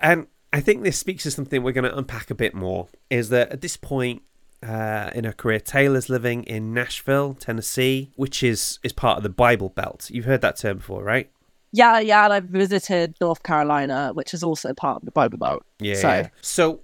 And 0.00 0.28
I 0.52 0.60
think 0.60 0.82
this 0.82 0.98
speaks 0.98 1.24
to 1.24 1.30
something 1.30 1.62
we're 1.62 1.72
going 1.72 1.90
to 1.90 1.96
unpack 1.98 2.30
a 2.30 2.34
bit 2.34 2.54
more 2.54 2.88
is 3.10 3.28
that 3.30 3.50
at 3.50 3.60
this 3.60 3.76
point 3.76 4.22
uh, 4.62 5.10
in 5.14 5.24
her 5.24 5.32
career, 5.32 5.60
Taylor's 5.60 6.08
living 6.08 6.44
in 6.44 6.72
Nashville, 6.72 7.34
Tennessee, 7.34 8.12
which 8.16 8.42
is, 8.42 8.78
is 8.82 8.92
part 8.92 9.16
of 9.16 9.22
the 9.22 9.28
Bible 9.28 9.68
Belt. 9.70 10.08
You've 10.10 10.24
heard 10.24 10.40
that 10.42 10.56
term 10.56 10.78
before, 10.78 11.02
right? 11.02 11.30
Yeah, 11.72 11.98
yeah, 12.00 12.24
and 12.24 12.32
I've 12.32 12.44
visited 12.44 13.16
North 13.20 13.42
Carolina, 13.42 14.10
which 14.14 14.34
is 14.34 14.42
also 14.42 14.74
part 14.74 14.96
of 14.96 15.04
the 15.04 15.10
Bible 15.10 15.38
Belt. 15.38 15.64
Yeah. 15.80 15.94
So- 15.94 16.08
yeah. 16.08 16.28
So, 16.40 16.80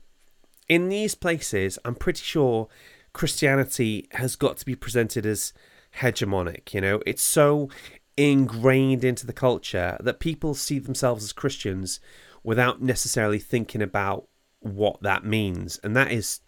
in 0.68 0.88
these 0.88 1.14
places, 1.14 1.78
I'm 1.84 1.94
pretty 1.94 2.22
sure 2.22 2.68
Christianity 3.12 4.08
has 4.12 4.36
got 4.36 4.56
to 4.58 4.66
be 4.66 4.74
presented 4.74 5.24
as 5.26 5.52
hegemonic. 6.00 6.72
You 6.74 6.80
know, 6.80 7.02
it's 7.06 7.22
so 7.22 7.68
ingrained 8.16 9.04
into 9.04 9.26
the 9.26 9.32
culture 9.32 9.96
that 10.00 10.18
people 10.20 10.54
see 10.54 10.78
themselves 10.78 11.24
as 11.24 11.32
Christians 11.32 12.00
without 12.42 12.82
necessarily 12.82 13.38
thinking 13.38 13.80
about 13.82 14.26
what 14.60 15.00
that 15.02 15.24
means, 15.24 15.78
and 15.84 15.96
that 15.96 16.10
is 16.10 16.40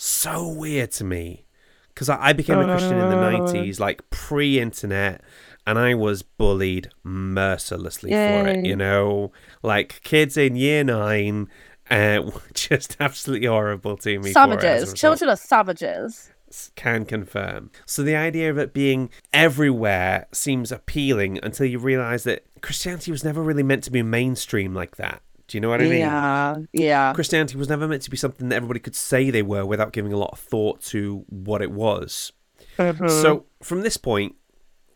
so 0.00 0.48
weird 0.48 0.90
to 0.92 1.04
me. 1.04 1.44
Because 1.88 2.08
I, 2.08 2.28
I 2.28 2.32
became 2.32 2.58
a 2.58 2.64
Christian 2.64 2.98
in 2.98 3.10
the 3.10 3.16
'90s, 3.16 3.78
like 3.86 4.08
pre-internet, 4.10 5.22
and 5.66 5.78
I 5.78 5.94
was 5.94 6.22
bullied 6.22 6.90
mercilessly 7.02 8.10
for 8.10 8.48
it. 8.48 8.64
You 8.64 8.76
know, 8.76 9.32
like 9.62 10.00
kids 10.02 10.36
in 10.36 10.56
year 10.56 10.84
nine, 10.84 11.48
uh, 11.90 12.30
just 12.54 12.96
absolutely 13.00 13.48
horrible 13.48 13.96
to 13.98 14.18
me. 14.18 14.22
for 14.22 14.28
it 14.28 14.32
Savages. 14.32 14.94
Children 14.94 15.30
are 15.30 15.36
savages. 15.36 16.30
can 16.76 17.04
confirm. 17.04 17.70
So 17.84 18.02
the 18.02 18.16
idea 18.16 18.50
of 18.50 18.58
it 18.58 18.72
being 18.72 19.10
everywhere 19.32 20.26
seems 20.32 20.72
appealing 20.72 21.38
until 21.42 21.66
you 21.66 21.78
realize 21.78 22.24
that 22.24 22.44
Christianity 22.62 23.10
was 23.10 23.22
never 23.22 23.42
really 23.42 23.62
meant 23.62 23.84
to 23.84 23.90
be 23.90 24.02
mainstream 24.02 24.74
like 24.74 24.96
that. 24.96 25.22
Do 25.50 25.56
you 25.56 25.60
know 25.60 25.70
what 25.70 25.80
I 25.80 25.84
mean? 25.84 25.98
Yeah, 25.98 26.56
yeah. 26.72 27.12
Christianity 27.12 27.56
was 27.56 27.68
never 27.68 27.88
meant 27.88 28.02
to 28.02 28.10
be 28.10 28.16
something 28.16 28.50
that 28.50 28.54
everybody 28.54 28.78
could 28.78 28.94
say 28.94 29.30
they 29.30 29.42
were 29.42 29.66
without 29.66 29.92
giving 29.92 30.12
a 30.12 30.16
lot 30.16 30.30
of 30.30 30.38
thought 30.38 30.80
to 30.82 31.24
what 31.28 31.60
it 31.60 31.72
was. 31.72 32.30
Mhm. 32.78 33.10
So 33.10 33.46
from 33.60 33.80
this 33.80 33.96
point, 33.96 34.36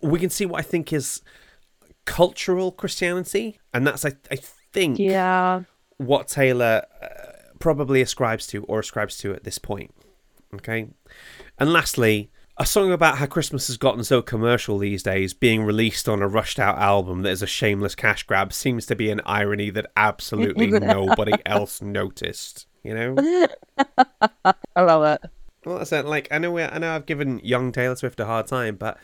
we 0.01 0.21
can 0.21 0.31
see 0.31 0.47
what 0.47 0.61
I 0.61 0.63
think 0.63 0.93
is 0.93 1.23
cultural 2.05 2.71
Christianity, 2.71 3.59
and 3.73 3.85
that's 3.85 4.05
I, 4.05 4.13
I 4.31 4.37
think 4.73 5.01
yeah. 5.01 5.63
what 5.97 6.29
Taylor 6.29 6.85
uh, 7.03 7.07
probably 7.59 8.01
ascribes 8.01 8.47
to 8.49 8.63
or 8.67 8.79
ascribes 8.79 9.19
to 9.19 9.35
at 9.35 9.43
this 9.43 9.59
point. 9.59 9.93
Okay. 10.55 10.87
And 11.59 11.73
lastly, 11.73 12.31
a 12.57 12.67
song 12.67 12.93
about 12.93 13.19
how 13.19 13.27
Christmas 13.27 13.67
has 13.67 13.77
gotten 13.77 14.05
so 14.05 14.23
commercial 14.23 14.79
these 14.79 15.03
days, 15.03 15.35
being 15.35 15.65
released 15.65 16.09
on 16.09 16.23
a 16.23 16.29
rushed 16.29 16.59
out 16.59 16.79
album 16.79 17.23
that 17.23 17.31
is 17.31 17.43
a 17.43 17.47
shameless 17.47 17.95
cash 17.95 18.23
grab, 18.23 18.53
seems 18.53 18.87
to 18.87 18.95
be 18.95 19.11
an 19.11 19.21
irony 19.27 19.71
that 19.71 19.91
absolutely 19.97 20.67
nobody 20.71 21.33
else 21.45 21.83
noticed. 21.83 22.67
You 22.83 22.95
know? 22.95 23.49
I 24.77 24.83
love 24.83 25.05
it. 25.05 25.31
Well, 25.65 25.79
that's 25.79 25.93
it. 25.93 26.05
Like 26.05 26.29
I 26.31 26.39
know, 26.39 26.57
I 26.59 26.79
know, 26.79 26.95
I've 26.95 27.07
given 27.07 27.41
young 27.43 27.73
Taylor 27.73 27.97
Swift 27.97 28.21
a 28.21 28.27
hard 28.27 28.47
time, 28.47 28.77
but 28.77 28.99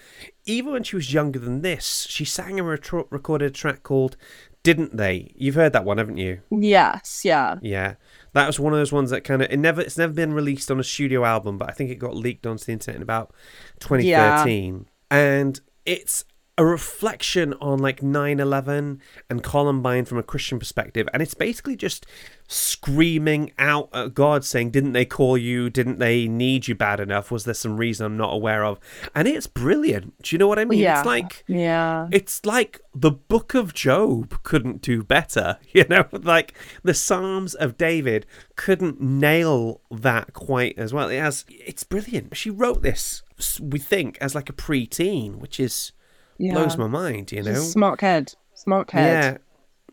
even 0.44 0.72
when 0.72 0.82
she 0.82 0.96
was 0.96 1.12
younger 1.12 1.38
than 1.38 1.62
this, 1.62 2.06
she 2.08 2.24
sang 2.24 2.58
and 2.58 2.68
retro- 2.68 3.08
recorded 3.10 3.46
a 3.46 3.50
track 3.50 3.82
called 3.82 4.16
"Didn't 4.62 4.96
They." 4.96 5.32
You've 5.36 5.54
heard 5.54 5.72
that 5.72 5.84
one, 5.84 5.98
haven't 5.98 6.18
you? 6.18 6.40
Yes, 6.50 7.22
yeah, 7.24 7.56
Yeah, 7.62 7.94
that 8.32 8.46
was 8.46 8.60
one 8.60 8.72
of 8.72 8.78
those 8.78 8.92
ones 8.92 9.10
that 9.10 9.24
kind 9.24 9.42
of 9.42 9.50
it 9.50 9.58
never 9.58 9.80
it's 9.80 9.98
never 9.98 10.12
been 10.12 10.32
released 10.32 10.70
on 10.70 10.80
a 10.80 10.84
studio 10.84 11.24
album, 11.24 11.58
but 11.58 11.68
I 11.68 11.72
think 11.72 11.90
it 11.90 11.96
got 11.96 12.16
leaked 12.16 12.46
onto 12.46 12.64
the 12.64 12.72
internet 12.72 12.96
in 12.96 13.02
about 13.02 13.32
2013, 13.80 14.86
and 15.10 15.60
it's 15.86 16.24
a 16.60 16.64
reflection 16.64 17.54
on 17.54 17.78
like 17.78 18.02
9-11 18.02 18.98
and 19.30 19.42
columbine 19.42 20.04
from 20.04 20.18
a 20.18 20.22
christian 20.22 20.58
perspective 20.58 21.08
and 21.14 21.22
it's 21.22 21.32
basically 21.32 21.74
just 21.74 22.04
screaming 22.46 23.50
out 23.58 23.88
at 23.94 24.12
god 24.12 24.44
saying 24.44 24.70
didn't 24.70 24.92
they 24.92 25.04
call 25.04 25.38
you? 25.38 25.70
Didn't 25.70 26.00
they 26.00 26.26
need 26.28 26.68
you 26.68 26.74
bad 26.74 27.00
enough? 27.00 27.30
Was 27.30 27.44
there 27.44 27.54
some 27.54 27.76
reason 27.76 28.04
i'm 28.04 28.16
not 28.16 28.34
aware 28.34 28.64
of? 28.64 28.78
And 29.14 29.26
it's 29.26 29.46
brilliant. 29.46 30.20
Do 30.22 30.34
you 30.34 30.38
know 30.38 30.48
what 30.48 30.58
i 30.58 30.64
mean? 30.64 30.80
Yeah, 30.80 30.98
it's 30.98 31.06
like 31.06 31.44
yeah, 31.46 32.08
it's 32.10 32.44
like 32.44 32.80
the 32.94 33.10
book 33.10 33.54
of 33.54 33.72
Job 33.72 34.42
couldn't 34.42 34.82
do 34.82 35.02
better, 35.02 35.58
you 35.72 35.84
know, 35.88 36.06
like 36.12 36.54
the 36.82 36.92
Psalms 36.92 37.54
of 37.54 37.78
David 37.78 38.26
couldn't 38.56 39.00
nail 39.00 39.80
that 39.90 40.32
quite 40.34 40.76
as 40.76 40.92
well. 40.92 41.08
It 41.08 41.18
has, 41.18 41.44
it's 41.48 41.84
brilliant. 41.84 42.36
She 42.36 42.50
wrote 42.50 42.82
this, 42.82 43.22
we 43.60 43.78
think, 43.78 44.18
as 44.20 44.34
like 44.34 44.50
a 44.50 44.52
preteen, 44.52 45.36
which 45.36 45.60
is 45.60 45.92
yeah. 46.40 46.52
blows 46.54 46.76
my 46.76 46.86
mind, 46.86 47.32
you 47.32 47.42
know. 47.42 47.54
smart 47.54 47.98
kid, 48.00 48.34
smart 48.54 48.88
kid. 48.88 48.98
Yeah. 48.98 49.38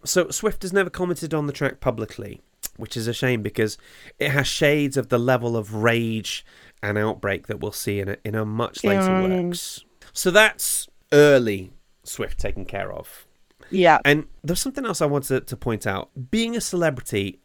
So 0.06 0.30
Swift 0.30 0.62
has 0.62 0.72
never 0.72 0.90
commented 0.90 1.34
on 1.34 1.48
the 1.48 1.54
track 1.54 1.80
publicly, 1.80 2.42
which 2.78 2.96
is 2.96 3.08
a 3.08 3.14
shame 3.14 3.42
because 3.42 3.78
it 4.20 4.30
has 4.32 4.48
shades 4.48 4.96
of 4.98 5.10
the 5.10 5.18
level 5.18 5.58
of 5.58 5.74
rage 5.74 6.46
and 6.82 6.98
outbreak 6.98 7.48
that 7.48 7.60
we'll 7.60 7.72
see 7.72 8.00
in 8.00 8.10
a, 8.10 8.18
in 8.24 8.36
a 8.36 8.46
much 8.46 8.84
later 8.84 9.02
Yeah. 9.02 9.44
works. 9.44 9.84
So 10.14 10.32
that's 10.32 10.88
early 11.12 11.74
Swift 12.04 12.40
taken 12.40 12.64
care 12.66 12.92
of. 12.94 13.28
yeah, 13.70 13.98
And 14.06 14.28
there's 14.44 14.62
something 14.62 14.86
else 14.86 15.02
I 15.02 15.08
wanted 15.08 15.48
to 15.48 15.58
point 15.58 15.86
out. 15.86 16.10
Being 16.32 16.56
a 16.56 16.62
celebrity 16.62 17.40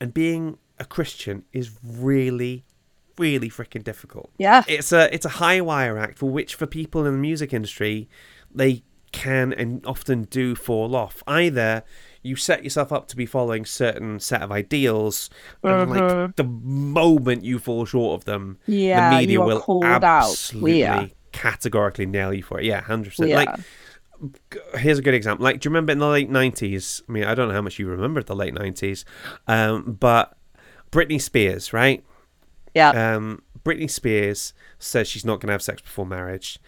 and 0.00 0.12
being 0.12 0.58
a 0.80 0.84
Christian 0.84 1.44
is 1.52 1.70
really, 1.84 2.64
really 3.18 3.50
freaking 3.50 3.84
difficult. 3.84 4.30
yeah, 4.38 4.64
It's 4.66 4.92
a 4.92 5.12
it's 5.14 5.26
a 5.26 5.34
high 5.40 5.60
wire 5.60 5.98
act 5.98 6.18
for 6.18 6.30
which 6.30 6.54
for 6.54 6.66
people 6.66 7.04
in 7.06 7.12
the 7.12 7.18
music 7.20 7.52
industry 7.52 8.08
they 8.54 8.82
can 9.12 9.52
and 9.52 9.84
often 9.86 10.24
do 10.24 10.54
fall 10.54 10.94
off. 10.94 11.22
Either 11.26 11.82
you 12.22 12.36
set 12.36 12.62
yourself 12.64 12.92
up 12.92 13.08
to 13.08 13.16
be 13.16 13.24
following 13.26 13.64
certain 13.64 14.20
set 14.20 14.42
of 14.42 14.52
ideals, 14.52 15.30
and 15.62 15.90
like 15.90 16.36
the 16.36 16.44
moment 16.44 17.44
you 17.44 17.58
fall 17.58 17.84
short 17.86 18.20
of 18.20 18.24
them, 18.26 18.58
Yeah, 18.66 19.08
the 19.10 19.16
media 19.16 19.40
will 19.40 19.64
out. 19.84 20.04
absolutely 20.04 20.78
Yeah. 20.80 21.06
categorically 21.32 22.06
nail 22.06 22.34
you 22.34 22.42
for 22.42 22.58
it. 22.60 22.66
Yeah, 22.66 22.80
hundred 22.82 23.10
percent. 23.10 23.30
Like 23.32 23.48
here's 24.74 24.98
a 24.98 25.02
good 25.02 25.14
example. 25.14 25.44
Like, 25.44 25.60
do 25.60 25.68
you 25.68 25.70
remember 25.70 25.92
in 25.92 25.98
the 26.00 26.06
late 26.08 26.28
nineties? 26.30 27.02
I 27.08 27.12
mean, 27.12 27.24
I 27.24 27.34
don't 27.34 27.48
know 27.48 27.54
how 27.54 27.62
much 27.62 27.78
you 27.78 27.86
remember 27.86 28.22
the 28.22 28.34
late 28.36 28.52
nineties, 28.54 29.04
um, 29.46 29.96
but 29.98 30.36
Britney 30.90 31.20
Spears, 31.20 31.72
right? 31.72 32.04
yeah, 32.74 32.90
Um, 33.14 33.42
Britney 33.64 33.90
Spears 33.90 34.52
says 34.78 35.08
she's 35.08 35.24
not 35.24 35.40
going 35.40 35.48
to 35.48 35.52
have 35.52 35.62
sex 35.62 35.80
before 35.82 36.04
marriage, 36.06 36.58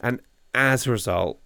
and 0.00 0.20
as 0.58 0.86
a 0.86 0.90
result, 0.90 1.40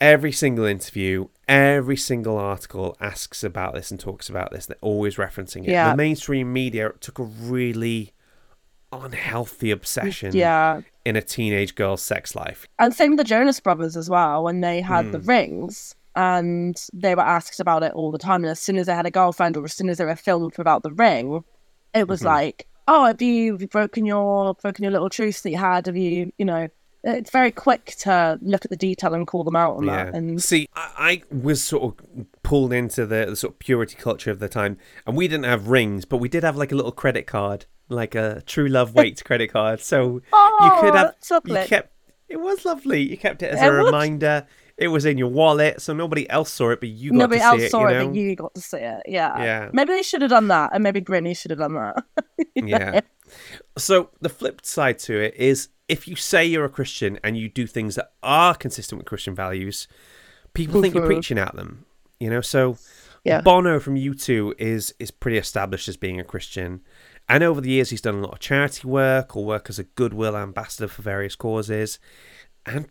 every 0.00 0.32
single 0.32 0.64
interview, 0.64 1.28
every 1.46 1.96
single 1.96 2.38
article 2.38 2.96
asks 3.00 3.44
about 3.44 3.74
this 3.74 3.90
and 3.90 4.00
talks 4.00 4.28
about 4.28 4.50
this. 4.50 4.66
They're 4.66 4.76
always 4.80 5.16
referencing 5.16 5.64
it. 5.64 5.70
Yeah. 5.70 5.90
The 5.90 5.96
mainstream 5.96 6.52
media 6.52 6.90
took 7.00 7.18
a 7.18 7.24
really 7.24 8.12
unhealthy 8.92 9.70
obsession 9.70 10.34
yeah. 10.34 10.80
in 11.04 11.16
a 11.16 11.22
teenage 11.22 11.74
girl's 11.74 12.02
sex 12.02 12.34
life. 12.34 12.66
And 12.78 12.92
same 12.94 13.10
with 13.12 13.18
the 13.18 13.24
Jonas 13.24 13.60
Brothers 13.60 13.96
as 13.96 14.10
well. 14.10 14.42
When 14.44 14.60
they 14.62 14.80
had 14.80 15.12
the 15.12 15.18
Hmm. 15.18 15.28
rings, 15.28 15.94
and 16.14 16.76
they 16.92 17.14
were 17.14 17.22
asked 17.22 17.58
about 17.60 17.82
it 17.82 17.92
all 17.92 18.10
the 18.10 18.18
time. 18.18 18.42
And 18.44 18.50
as 18.50 18.60
soon 18.60 18.76
as 18.76 18.86
they 18.86 18.94
had 18.94 19.06
a 19.06 19.10
girlfriend, 19.10 19.56
or 19.56 19.64
as 19.64 19.72
soon 19.72 19.88
as 19.88 19.96
they 19.98 20.04
were 20.04 20.16
filmed 20.16 20.56
without 20.58 20.82
the 20.82 20.92
ring, 20.92 21.42
it 21.94 22.06
was 22.06 22.20
Mhm. 22.20 22.26
like, 22.26 22.66
"Oh, 22.86 23.06
have 23.06 23.22
you, 23.22 23.52
have 23.52 23.62
you 23.62 23.68
broken 23.68 24.04
your 24.04 24.54
broken 24.54 24.82
your 24.82 24.92
little 24.92 25.08
truce 25.08 25.40
that 25.42 25.50
you 25.50 25.56
had? 25.58 25.86
Have 25.86 25.96
you, 25.96 26.30
you 26.36 26.44
know?" 26.44 26.68
It's 27.04 27.30
very 27.30 27.50
quick 27.50 27.94
to 28.00 28.38
look 28.42 28.64
at 28.64 28.70
the 28.70 28.76
detail 28.76 29.12
and 29.14 29.26
call 29.26 29.42
them 29.44 29.56
out 29.56 29.76
on 29.76 29.86
that. 29.86 30.14
And 30.14 30.42
See, 30.42 30.68
I, 30.74 31.22
I 31.30 31.34
was 31.34 31.62
sort 31.62 31.82
of 32.00 32.26
pulled 32.42 32.72
into 32.72 33.06
the, 33.06 33.26
the 33.30 33.36
sort 33.36 33.54
of 33.54 33.58
purity 33.58 33.96
culture 33.96 34.30
of 34.30 34.38
the 34.38 34.48
time, 34.48 34.78
and 35.06 35.16
we 35.16 35.26
didn't 35.26 35.44
have 35.46 35.68
rings, 35.68 36.04
but 36.04 36.18
we 36.18 36.28
did 36.28 36.44
have 36.44 36.56
like 36.56 36.70
a 36.70 36.76
little 36.76 36.92
credit 36.92 37.26
card, 37.26 37.66
like 37.88 38.14
a 38.14 38.42
True 38.46 38.68
Love 38.68 38.94
Waits 38.94 39.22
credit 39.22 39.52
card. 39.52 39.80
So 39.80 40.22
oh, 40.32 40.58
you 40.62 40.80
could 40.80 40.94
have 40.94 41.14
that's 41.18 41.30
you 41.46 41.66
kept 41.66 41.92
it 42.28 42.40
was 42.40 42.64
lovely. 42.64 43.02
You 43.02 43.16
kept 43.18 43.42
it 43.42 43.52
as 43.52 43.60
It 43.60 43.66
a 43.66 43.76
was. 43.76 43.84
reminder. 43.86 44.46
It 44.78 44.88
was 44.88 45.04
in 45.04 45.18
your 45.18 45.28
wallet, 45.28 45.80
so 45.82 45.92
nobody 45.92 46.28
else 46.30 46.50
saw 46.50 46.70
it, 46.70 46.80
but 46.80 46.88
you 46.88 47.10
got 47.10 47.18
Nobody 47.18 47.38
to 47.40 47.44
else 47.44 47.60
see 47.60 47.66
it. 47.66 47.70
saw 47.70 47.86
it, 47.86 47.92
know? 47.94 48.06
but 48.08 48.14
you 48.16 48.36
got 48.36 48.54
to 48.54 48.60
see 48.60 48.78
it. 48.78 49.02
Yeah. 49.06 49.42
Yeah. 49.42 49.70
Maybe 49.72 49.92
they 49.92 50.02
should 50.02 50.22
have 50.22 50.30
done 50.30 50.48
that, 50.48 50.70
and 50.72 50.82
maybe 50.82 51.00
Britney 51.00 51.36
should 51.36 51.50
have 51.50 51.60
done 51.60 51.74
that. 51.74 52.04
Yeah. 52.54 53.00
So 53.78 54.10
the 54.20 54.28
flip 54.28 54.64
side 54.64 54.98
to 55.00 55.18
it 55.18 55.34
is 55.36 55.68
if 55.88 56.06
you 56.06 56.16
say 56.16 56.44
you're 56.44 56.64
a 56.66 56.68
Christian 56.68 57.18
and 57.24 57.36
you 57.36 57.48
do 57.48 57.66
things 57.66 57.94
that 57.94 58.12
are 58.22 58.54
consistent 58.54 58.98
with 58.98 59.06
Christian 59.06 59.34
values, 59.34 59.88
people 60.54 60.82
think 60.82 60.94
you're 60.94 61.04
Mhm. 61.04 61.06
preaching 61.06 61.38
at 61.38 61.54
them. 61.56 61.86
You 62.20 62.28
know, 62.30 62.40
so 62.42 62.76
Yeah. 63.24 63.40
Bono 63.40 63.78
from 63.80 63.96
U2 63.96 64.52
is 64.58 64.94
is 64.98 65.10
pretty 65.10 65.38
established 65.38 65.88
as 65.88 65.96
being 65.96 66.20
a 66.20 66.24
Christian. 66.24 66.80
And 67.28 67.42
over 67.42 67.60
the 67.60 67.70
years 67.70 67.90
he's 67.90 68.00
done 68.02 68.16
a 68.16 68.20
lot 68.20 68.32
of 68.34 68.40
charity 68.40 68.86
work 68.86 69.34
or 69.36 69.44
work 69.44 69.70
as 69.70 69.78
a 69.78 69.84
goodwill 69.84 70.36
ambassador 70.36 70.88
for 70.88 71.02
various 71.02 71.34
causes. 71.36 71.98
And 72.66 72.88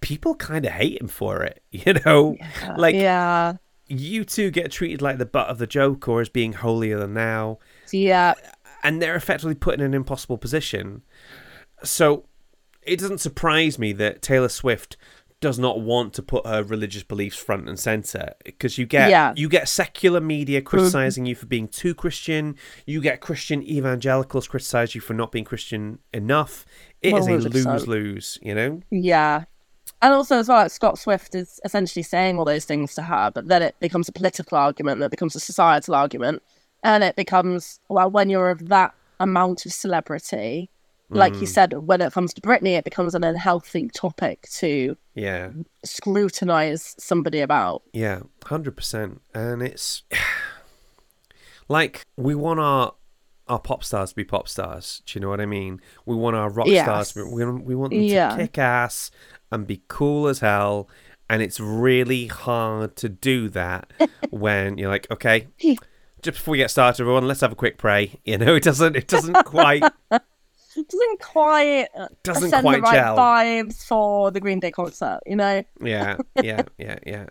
people 0.00 0.34
kind 0.34 0.64
of 0.64 0.72
hate 0.72 1.00
him 1.00 1.08
for 1.08 1.42
it, 1.42 1.62
you 1.70 1.94
know? 2.04 2.36
Like 2.76 2.94
yeah, 2.94 3.54
you 3.86 4.24
two 4.24 4.50
get 4.50 4.70
treated 4.70 5.02
like 5.02 5.18
the 5.18 5.26
butt 5.26 5.48
of 5.48 5.58
the 5.58 5.66
joke 5.66 6.08
or 6.08 6.20
as 6.20 6.28
being 6.28 6.52
holier 6.54 6.98
than 6.98 7.14
thou 7.14 7.58
yeah, 7.92 8.34
and 8.84 9.02
they're 9.02 9.16
effectively 9.16 9.54
put 9.54 9.74
in 9.74 9.80
an 9.80 9.94
impossible 9.94 10.38
position. 10.38 11.02
So 11.82 12.24
it 12.82 12.98
doesn't 13.00 13.18
surprise 13.18 13.78
me 13.78 13.92
that 13.94 14.22
Taylor 14.22 14.48
Swift 14.48 14.96
does 15.40 15.58
not 15.58 15.80
want 15.80 16.12
to 16.12 16.22
put 16.22 16.46
her 16.46 16.62
religious 16.62 17.02
beliefs 17.02 17.36
front 17.36 17.66
and 17.66 17.78
center 17.80 18.34
because 18.44 18.76
you 18.76 18.84
get 18.84 19.08
Yeah. 19.08 19.32
you 19.36 19.48
get 19.48 19.68
secular 19.70 20.20
media 20.20 20.60
criticizing 20.60 21.24
you 21.24 21.34
for 21.34 21.46
being 21.46 21.66
too 21.66 21.94
Christian, 21.94 22.56
you 22.86 23.00
get 23.00 23.20
Christian 23.22 23.62
evangelicals 23.62 24.46
criticize 24.46 24.94
you 24.94 25.00
for 25.00 25.14
not 25.14 25.32
being 25.32 25.46
Christian 25.46 25.98
enough. 26.12 26.66
It 27.00 27.14
is 27.16 27.26
a 27.26 27.30
100%. 27.30 27.54
lose 27.54 27.88
lose, 27.88 28.38
you 28.42 28.54
know. 28.54 28.82
yeah. 28.90 29.44
And 30.02 30.14
also, 30.14 30.38
as 30.38 30.48
well, 30.48 30.58
like 30.62 30.70
Scott 30.70 30.98
Swift 30.98 31.34
is 31.34 31.60
essentially 31.64 32.02
saying 32.02 32.38
all 32.38 32.44
those 32.46 32.64
things 32.64 32.94
to 32.94 33.02
her, 33.02 33.30
but 33.34 33.48
then 33.48 33.62
it 33.62 33.76
becomes 33.80 34.08
a 34.08 34.12
political 34.12 34.56
argument, 34.56 35.00
that 35.00 35.10
becomes 35.10 35.36
a 35.36 35.40
societal 35.40 35.94
argument, 35.94 36.42
and 36.82 37.04
it 37.04 37.16
becomes 37.16 37.80
well, 37.90 38.10
when 38.10 38.30
you're 38.30 38.48
of 38.50 38.68
that 38.68 38.94
amount 39.18 39.66
of 39.66 39.72
celebrity, 39.72 40.70
like 41.10 41.34
Mm. 41.34 41.40
you 41.42 41.46
said, 41.46 41.72
when 41.74 42.00
it 42.00 42.12
comes 42.12 42.32
to 42.32 42.40
Britney, 42.40 42.78
it 42.78 42.84
becomes 42.84 43.14
an 43.14 43.24
unhealthy 43.24 43.88
topic 43.88 44.48
to 44.54 44.96
Yeah, 45.14 45.50
scrutinize 45.84 46.94
somebody 46.98 47.40
about. 47.40 47.82
yeah, 47.92 48.20
hundred 48.46 48.76
percent. 48.76 49.20
And 49.34 49.60
it's 49.60 50.02
like 51.68 52.06
we 52.16 52.34
want 52.34 52.60
our 52.60 52.94
our 53.48 53.58
pop 53.58 53.82
stars 53.82 54.10
to 54.10 54.16
be 54.16 54.22
pop 54.24 54.48
stars. 54.48 55.02
Do 55.06 55.18
you 55.18 55.20
know 55.20 55.28
what 55.28 55.40
I 55.40 55.46
mean? 55.46 55.80
We 56.06 56.14
want 56.14 56.36
our 56.36 56.48
rock 56.48 56.68
Yes. 56.68 56.84
stars. 56.84 57.12
To 57.12 57.24
be, 57.24 57.30
we, 57.34 57.44
we 57.44 57.74
want 57.74 57.92
them 57.92 58.02
Yeah. 58.02 58.30
to 58.30 58.36
kick 58.36 58.58
ass 58.58 59.10
and 59.50 59.66
be 59.66 59.82
cool 59.88 60.28
as 60.28 60.40
hell. 60.40 60.88
And 61.28 61.42
it's 61.42 61.60
really 61.60 62.26
hard 62.26 62.96
to 62.96 63.08
do 63.08 63.48
that 63.50 63.90
when 64.30 64.78
you're 64.78 64.90
like, 64.90 65.08
okay, 65.10 65.46
just 66.22 66.38
before 66.38 66.52
we 66.52 66.58
get 66.58 66.70
started, 66.70 67.02
everyone, 67.02 67.28
let's 67.28 67.40
have 67.40 67.52
a 67.52 67.56
quick 67.56 67.78
pray. 67.78 68.18
You 68.24 68.38
know, 68.38 68.54
it 68.56 68.62
doesn't, 68.62 68.96
it 68.96 69.06
doesn't 69.06 69.44
quite, 69.44 69.84
It 70.76 70.88
doesn't 70.88 71.20
quite 71.20 71.88
uh, 71.96 72.08
doesn't 72.22 72.50
send 72.50 72.62
quite 72.62 72.76
the 72.76 72.82
right 72.82 72.94
gel. 72.94 73.16
vibes 73.16 73.84
for 73.84 74.30
the 74.30 74.40
Green 74.40 74.60
Day 74.60 74.70
concert, 74.70 75.20
you 75.26 75.36
know? 75.36 75.64
Yeah, 75.80 76.16
yeah, 76.42 76.62
yeah, 76.78 76.98
yeah. 77.04 77.26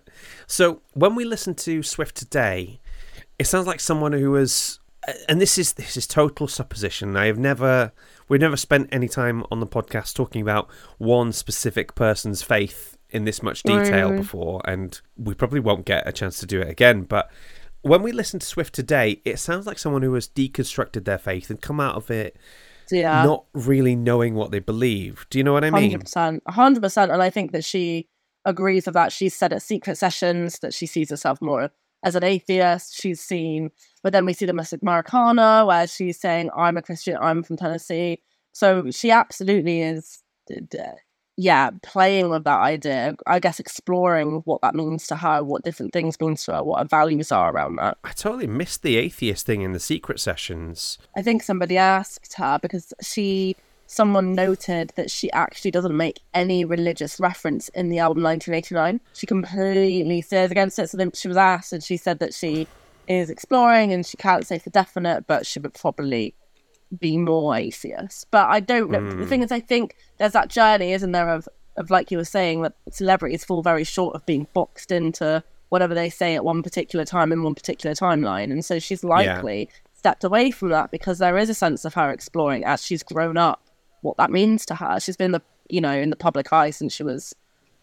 So 0.46 0.82
when 0.94 1.16
we 1.16 1.24
listen 1.26 1.56
to 1.56 1.82
Swift 1.82 2.16
today, 2.16 2.80
it 3.38 3.48
sounds 3.48 3.66
like 3.66 3.80
someone 3.80 4.12
who 4.12 4.32
was, 4.32 4.80
and 5.30 5.40
this 5.40 5.58
is 5.58 5.74
this 5.74 5.96
is 5.96 6.06
total 6.06 6.48
supposition. 6.50 7.16
I 7.16 7.28
have 7.28 7.38
never, 7.38 7.94
we've 8.30 8.40
never 8.40 8.56
spent 8.58 8.88
any 8.92 9.08
time 9.10 9.44
on 9.52 9.60
the 9.60 9.68
podcast 9.68 10.16
talking 10.16 10.42
about 10.42 10.70
one 10.98 11.34
specific 11.34 11.96
person's 11.96 12.42
faith 12.42 12.98
in 13.10 13.26
this 13.26 13.42
much 13.44 13.64
detail 13.64 14.12
Mm. 14.12 14.18
before, 14.18 14.62
and 14.66 15.02
we 15.18 15.34
probably 15.34 15.60
won't 15.60 15.86
get 15.86 16.08
a 16.08 16.12
chance 16.12 16.40
to 16.40 16.46
do 16.46 16.62
it 16.62 16.70
again. 16.70 17.02
But 17.02 17.30
when 17.82 18.02
we 18.04 18.12
listen 18.12 18.40
to 18.40 18.46
Swift 18.46 18.74
today, 18.74 19.22
it 19.26 19.38
sounds 19.40 19.66
like 19.66 19.80
someone 19.80 20.04
who 20.04 20.14
has 20.14 20.28
deconstructed 20.28 21.06
their 21.06 21.18
faith 21.18 21.50
and 21.50 21.60
come 21.62 21.80
out 21.80 21.96
of 21.96 22.12
it 22.12 22.38
yeah. 22.92 23.24
not 23.24 23.46
really 23.54 23.96
knowing 23.96 24.36
what 24.36 24.52
they 24.52 24.60
believe. 24.60 25.26
Do 25.30 25.38
you 25.38 25.44
know 25.44 25.54
what 25.54 25.64
I 25.64 25.72
mean? 25.72 25.92
Hundred 25.92 26.02
percent, 26.02 26.44
hundred 26.48 26.82
percent, 26.82 27.12
and 27.12 27.22
I 27.22 27.30
think 27.30 27.52
that 27.52 27.64
she 27.66 28.08
agrees 28.46 28.86
with 28.86 28.94
that. 28.94 29.12
She's 29.12 29.36
said 29.36 29.54
at 29.54 29.62
secret 29.62 29.98
sessions 29.98 30.60
that 30.60 30.74
she 30.74 30.86
sees 30.86 31.10
herself 31.10 31.42
more 31.42 31.72
as 32.04 32.16
an 32.16 32.24
atheist. 32.24 33.00
She's 33.00 33.22
seen, 33.22 33.72
but 34.04 34.14
then 34.14 34.26
we 34.26 34.34
see 34.34 34.46
the 34.46 34.54
Miss 34.54 34.74
Americana 34.74 35.66
where 35.66 35.88
she's 35.88 36.20
saying, 36.20 36.50
I'm 36.56 36.78
a 36.78 36.82
Christian, 36.82 37.18
I'm 37.20 37.44
from 37.44 37.58
Tennessee. 37.58 38.22
So 38.52 38.90
she 38.92 39.12
absolutely 39.12 39.82
is, 39.82 40.24
yeah, 41.38 41.70
playing 41.84 42.30
with 42.30 42.44
that 42.44 42.60
idea. 42.60 43.16
I 43.26 43.40
guess 43.40 43.60
exploring 43.60 44.42
what 44.46 44.62
that 44.62 44.76
means 44.76 45.08
to 45.08 45.16
her, 45.16 45.44
what 45.44 45.64
different 45.64 45.94
things 45.94 46.20
mean 46.20 46.36
to 46.36 46.56
her, 46.56 46.64
what 46.64 46.80
her 46.80 46.86
values 46.86 47.32
are 47.32 47.52
around 47.52 47.78
that. 47.78 47.98
I 48.04 48.12
totally 48.12 48.48
missed 48.48 48.82
the 48.82 48.98
atheist 48.98 49.46
thing 49.46 49.62
in 49.62 49.72
the 49.72 49.80
secret 49.80 50.20
sessions. 50.20 50.98
I 51.16 51.22
think 51.22 51.44
somebody 51.44 51.78
asked 51.78 52.34
her 52.34 52.60
because 52.62 52.94
she 53.02 53.56
someone 53.90 54.34
noted 54.36 54.92
that 54.96 55.10
she 55.10 55.32
actually 55.32 55.72
doesn't 55.72 55.98
make 55.98 56.20
any 56.34 56.64
religious 56.64 57.20
reference 57.20 57.70
in 57.70 57.90
the 57.90 57.98
album 57.98 58.22
1989. 58.22 59.02
She 59.14 59.26
completely 59.26 60.22
steers 60.22 60.52
against 60.52 60.78
it. 60.78 60.90
So 60.90 60.98
then 60.98 61.12
she 61.14 61.28
was 61.28 61.38
asked, 61.38 61.74
and 61.74 61.84
she 61.84 61.98
said 61.98 62.20
that 62.20 62.34
she 62.34 62.68
is 63.10 63.30
exploring 63.30 63.92
and 63.92 64.06
she 64.06 64.16
can't 64.16 64.48
say 64.48 64.60
for 64.60 64.70
definite, 64.70 65.28
but 65.28 65.46
she 65.46 65.60
would 65.60 65.74
probably 65.74 66.36
be 66.98 67.18
more 67.18 67.56
atheist. 67.56 68.28
But 68.32 68.48
I 68.50 68.60
don't 68.60 68.90
know. 68.92 69.00
Mm. 69.00 69.20
The 69.20 69.26
thing 69.26 69.44
is, 69.44 69.52
I 69.52 69.60
think 69.60 69.96
there's 70.18 70.34
that 70.34 70.50
journey, 70.50 70.94
isn't 70.94 71.12
there, 71.12 71.30
of, 71.30 71.50
of 71.76 71.90
like 71.90 72.12
you 72.12 72.18
were 72.18 72.26
saying, 72.26 72.62
that 72.62 72.76
celebrities 72.92 73.44
fall 73.44 73.62
very 73.62 73.84
short 73.84 74.16
of 74.16 74.26
being 74.26 74.48
boxed 74.54 74.92
into 74.92 75.44
whatever 75.70 75.94
they 75.94 76.10
say 76.10 76.36
at 76.36 76.46
one 76.46 76.64
particular 76.64 77.06
time 77.06 77.32
in 77.32 77.44
one 77.44 77.56
particular 77.56 77.96
timeline. 77.96 78.52
And 78.52 78.64
so 78.64 78.80
she's 78.80 79.04
likely 79.04 79.62
yeah. 79.62 79.76
stepped 79.94 80.24
away 80.24 80.52
from 80.52 80.70
that 80.70 80.92
because 80.92 81.20
there 81.20 81.38
is 81.38 81.50
a 81.50 81.54
sense 81.54 81.86
of 81.86 81.96
her 81.96 82.12
exploring 82.12 82.64
as 82.64 82.86
she's 82.86 83.04
grown 83.04 83.38
up 83.38 83.62
what 84.02 84.18
that 84.18 84.32
means 84.32 84.66
to 84.68 84.76
her. 84.76 85.00
She's 85.00 85.18
been 85.18 85.32
the 85.32 85.42
you 85.70 85.82
know 85.82 85.92
in 85.92 86.10
the 86.10 86.16
public 86.16 86.52
eye 86.52 86.72
since 86.72 86.94
she 86.94 87.04
was 87.04 87.36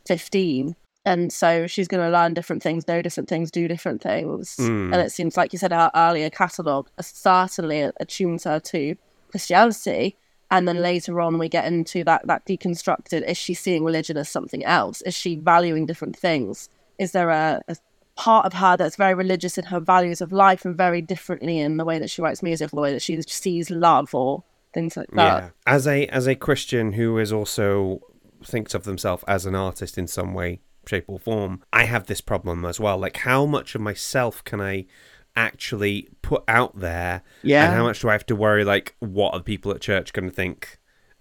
fifteen, 0.07 0.77
and 1.07 1.33
so 1.33 1.69
she's 1.69 1.87
going 1.87 2.03
to 2.03 2.11
learn 2.11 2.35
different 2.35 2.65
things, 2.65 2.87
know 2.89 3.01
different 3.01 3.29
things, 3.29 3.53
do 3.53 3.69
different 3.69 4.03
things. 4.03 4.57
Mm. 4.57 4.93
And 4.93 4.97
it 4.97 5.13
seems 5.13 5.37
like 5.37 5.53
you 5.53 5.59
said 5.59 5.73
our 5.73 5.91
earlier 5.95 6.29
catalogue 6.29 6.91
certainly 7.01 7.89
attunes 8.01 8.43
her 8.43 8.59
to 8.59 8.97
Christianity. 9.31 10.17
And 10.51 10.67
then 10.67 10.83
later 10.83 11.21
on, 11.21 11.39
we 11.39 11.49
get 11.49 11.65
into 11.65 12.03
that 12.05 12.27
that 12.27 12.45
deconstructed. 12.45 13.23
Is 13.23 13.37
she 13.37 13.55
seeing 13.55 13.85
religion 13.85 14.17
as 14.17 14.29
something 14.29 14.65
else? 14.65 15.01
Is 15.03 15.15
she 15.15 15.37
valuing 15.37 15.87
different 15.87 16.17
things? 16.17 16.69
Is 16.99 17.13
there 17.13 17.31
a, 17.31 17.63
a 17.69 17.77
part 18.17 18.47
of 18.47 18.55
her 18.55 18.77
that's 18.77 18.97
very 18.97 19.15
religious 19.15 19.57
in 19.57 19.67
her 19.67 19.79
values 19.79 20.21
of 20.21 20.33
life 20.33 20.65
and 20.65 20.77
very 20.77 21.03
differently 21.03 21.61
in 21.61 21.77
the 21.77 21.85
way 21.85 22.01
that 22.01 22.11
she 22.11 22.21
writes 22.21 22.43
music, 22.43 22.71
the 22.71 22.81
way 22.81 22.93
that 22.93 23.03
she 23.03 23.21
sees 23.23 23.71
love 23.71 24.13
or 24.13 24.43
things 24.75 24.97
like 24.97 25.11
that. 25.13 25.43
Yeah. 25.43 25.51
As 25.67 25.87
a 25.87 26.07
as 26.07 26.27
a 26.27 26.35
Christian 26.35 26.93
who 26.93 27.19
is 27.19 27.33
also 27.33 28.01
thinks 28.45 28.75
of 28.75 28.85
themselves 28.85 29.25
as 29.29 29.47
an 29.47 29.55
artist 29.55 29.99
in 29.99 30.07
some 30.07 30.35
way, 30.35 30.61
shape, 30.89 31.05
or 31.09 31.19
form, 31.19 31.63
I 31.73 31.85
have 31.85 32.07
this 32.07 32.21
problem 32.21 32.65
as 32.65 32.81
well. 32.81 32.99
Like, 32.99 33.19
how 33.19 33.47
much 33.47 33.75
of 33.75 33.81
myself 33.81 34.43
can 34.45 34.61
I 34.61 34.87
actually 35.35 36.09
put 36.23 36.43
out 36.49 36.79
there? 36.79 37.23
Yeah. 37.43 37.67
And 37.67 37.75
how 37.75 37.85
much 37.85 38.01
do 38.01 38.09
I 38.09 38.13
have 38.13 38.27
to 38.27 38.37
worry? 38.37 38.65
Like, 38.65 38.97
what 39.01 39.35
are 39.35 39.41
people 39.41 39.73
at 39.73 39.81
church 39.81 40.13
going 40.13 40.29
to 40.29 40.35
think 40.35 40.79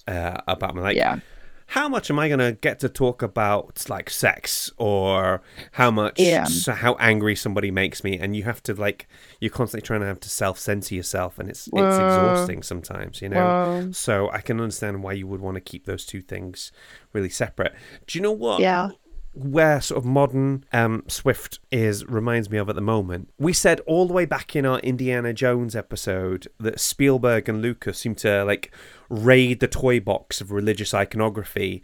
uh, 0.08 0.38
about 0.48 0.76
me? 0.76 0.82
Like, 0.82 0.98
yeah 0.98 1.20
how 1.68 1.90
much 1.90 2.10
am 2.10 2.20
I 2.20 2.28
going 2.28 2.40
to 2.40 2.54
get 2.54 2.80
to 2.80 2.90
talk 2.90 3.22
about 3.22 3.90
like 3.90 4.10
sex 4.10 4.72
or 4.78 5.42
how 5.74 5.90
much 5.90 6.20
yeah. 6.20 6.44
so 6.46 6.74
how 6.74 6.96
angry 6.96 7.36
somebody 7.36 7.72
makes 7.72 8.04
me 8.04 8.20
and 8.20 8.36
you 8.36 8.44
have 8.44 8.62
to 8.64 8.74
like 8.74 9.08
you're 9.40 9.50
constantly 9.50 9.86
trying 9.86 10.02
to 10.02 10.06
have 10.06 10.20
to 10.22 10.30
self 10.30 10.60
censor 10.60 10.96
yourself 10.96 11.40
and 11.40 11.50
it's 11.50 11.68
it's 11.68 11.74
exhausting 11.74 12.62
sometimes 12.62 13.22
you 13.22 13.30
know 13.30 13.90
so 13.92 14.30
I 14.32 14.42
can 14.42 14.60
understand 14.60 15.04
why 15.04 15.14
you 15.14 15.28
would 15.28 15.42
want 15.42 15.56
to 15.56 15.62
keep 15.62 15.86
those 15.86 16.06
two 16.06 16.22
things 16.22 16.72
really 17.14 17.30
separate 17.30 17.74
do 18.06 18.18
you 18.18 18.24
know 18.24 18.32
what 18.32 18.62
yeah 18.62 18.90
where 19.36 19.82
sort 19.82 19.98
of 19.98 20.06
modern 20.06 20.64
um, 20.72 21.04
Swift 21.08 21.60
is 21.72 22.06
reminds 22.06 22.50
me 22.50 22.58
of 22.58 22.70
at 22.70 22.76
the 22.76 22.82
moment. 22.82 23.30
We 23.38 23.52
said 23.54 23.82
all 23.82 24.08
the 24.08 24.14
way 24.14 24.26
back 24.26 24.56
in 24.56 24.66
our 24.66 24.80
Indiana 24.80 25.34
Jones 25.34 25.76
episode 25.76 26.48
that 26.60 26.80
Spielberg 26.80 27.50
and 27.50 27.62
Lucas 27.62 28.00
seem 28.00 28.16
to 28.16 28.46
like 28.46 28.74
raid 29.10 29.60
the 29.60 29.68
toy 29.68 30.00
box 30.00 30.40
of 30.40 30.52
religious 30.52 30.94
iconography 30.94 31.84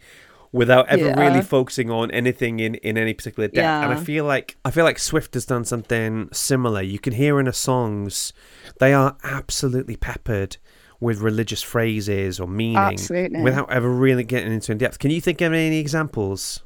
without 0.50 0.88
ever 0.88 1.06
yeah. 1.06 1.20
really 1.20 1.42
focusing 1.42 1.90
on 1.90 2.10
anything 2.10 2.60
in, 2.60 2.74
in 2.76 2.96
any 2.96 3.12
particular 3.12 3.48
depth. 3.48 3.56
Yeah. 3.56 3.84
And 3.84 3.92
I 3.92 4.02
feel 4.02 4.24
like 4.24 4.56
I 4.64 4.70
feel 4.70 4.84
like 4.84 4.98
Swift 4.98 5.34
has 5.34 5.44
done 5.44 5.64
something 5.64 6.30
similar. 6.32 6.80
You 6.80 6.98
can 6.98 7.12
hear 7.12 7.38
in 7.38 7.46
her 7.46 7.52
songs 7.52 8.32
they 8.80 8.94
are 8.94 9.16
absolutely 9.22 9.96
peppered 9.96 10.56
with 11.00 11.18
religious 11.18 11.62
phrases 11.62 12.40
or 12.40 12.46
meaning 12.46 12.76
absolutely. 12.76 13.42
without 13.42 13.70
ever 13.70 13.90
really 13.90 14.24
getting 14.24 14.52
into 14.52 14.72
in 14.72 14.78
depth. 14.78 14.98
Can 14.98 15.10
you 15.10 15.20
think 15.20 15.40
of 15.40 15.52
any 15.52 15.78
examples? 15.78 16.62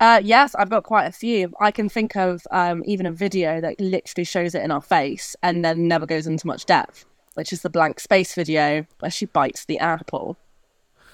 Uh, 0.00 0.18
yes, 0.24 0.54
I've 0.54 0.70
got 0.70 0.84
quite 0.84 1.04
a 1.04 1.12
few. 1.12 1.52
I 1.60 1.70
can 1.70 1.90
think 1.90 2.16
of 2.16 2.42
um, 2.50 2.82
even 2.86 3.04
a 3.04 3.12
video 3.12 3.60
that 3.60 3.78
literally 3.78 4.24
shows 4.24 4.54
it 4.54 4.62
in 4.62 4.70
our 4.70 4.80
face 4.80 5.36
and 5.42 5.62
then 5.62 5.86
never 5.86 6.06
goes 6.06 6.26
into 6.26 6.46
much 6.46 6.64
depth, 6.64 7.04
which 7.34 7.52
is 7.52 7.60
the 7.60 7.68
blank 7.68 8.00
space 8.00 8.34
video 8.34 8.86
where 9.00 9.10
she 9.10 9.26
bites 9.26 9.66
the 9.66 9.78
apple. 9.78 10.38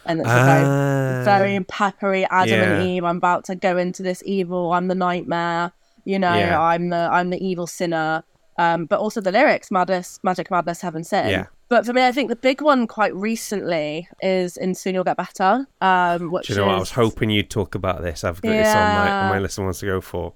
And 0.05 0.20
it's 0.20 0.29
very, 0.29 1.25
very 1.25 1.57
ah. 1.57 1.64
peppery 1.66 2.27
Adam 2.27 2.61
yeah. 2.61 2.75
and 2.75 2.88
Eve. 2.88 3.03
I'm 3.03 3.16
about 3.16 3.44
to 3.46 3.57
go 3.57 3.77
into 3.77 4.05
this 4.05 4.22
evil. 4.25 4.72
I'm 4.72 4.87
the 4.87 4.94
nightmare. 4.94 5.72
You 6.05 6.20
know, 6.20 6.35
yeah. 6.35 6.61
I'm 6.61 6.90
the 6.90 7.09
I'm 7.11 7.31
the 7.31 7.44
evil 7.44 7.66
sinner. 7.66 8.22
Um, 8.59 8.87
but 8.87 8.99
also 9.01 9.21
the 9.21 9.33
lyrics, 9.33 9.71
Madness, 9.71 10.19
Magic 10.23 10.51
Madness, 10.51 10.81
Heaven 10.81 11.05
Sin. 11.05 11.29
Yeah. 11.29 11.47
But 11.69 11.85
for 11.85 11.92
me, 11.92 12.07
I 12.07 12.12
think 12.12 12.29
the 12.29 12.37
big 12.37 12.62
one 12.62 12.87
quite 12.87 13.14
recently 13.14 14.09
is 14.23 14.57
in 14.57 14.75
Soon 14.75 14.95
You'll 14.95 15.05
Get 15.05 15.16
Better. 15.16 15.66
Um, 15.81 16.31
which 16.31 16.47
Do 16.47 16.55
you 16.55 16.61
know 16.61 16.64
is... 16.64 16.69
what? 16.69 16.77
I 16.77 16.79
was 16.79 16.90
hoping 16.92 17.31
you'd 17.31 17.51
talk 17.51 17.75
about 17.75 18.03
this. 18.03 18.25
I've 18.25 18.40
got 18.40 18.51
yeah. 18.51 18.62
this 18.62 18.75
on 18.75 18.95
my, 18.95 19.11
on 19.11 19.31
my 19.31 19.38
list 19.40 19.59
of 19.59 19.64
ones 19.64 19.79
to 19.81 19.87
go 19.87 20.01
for. 20.01 20.33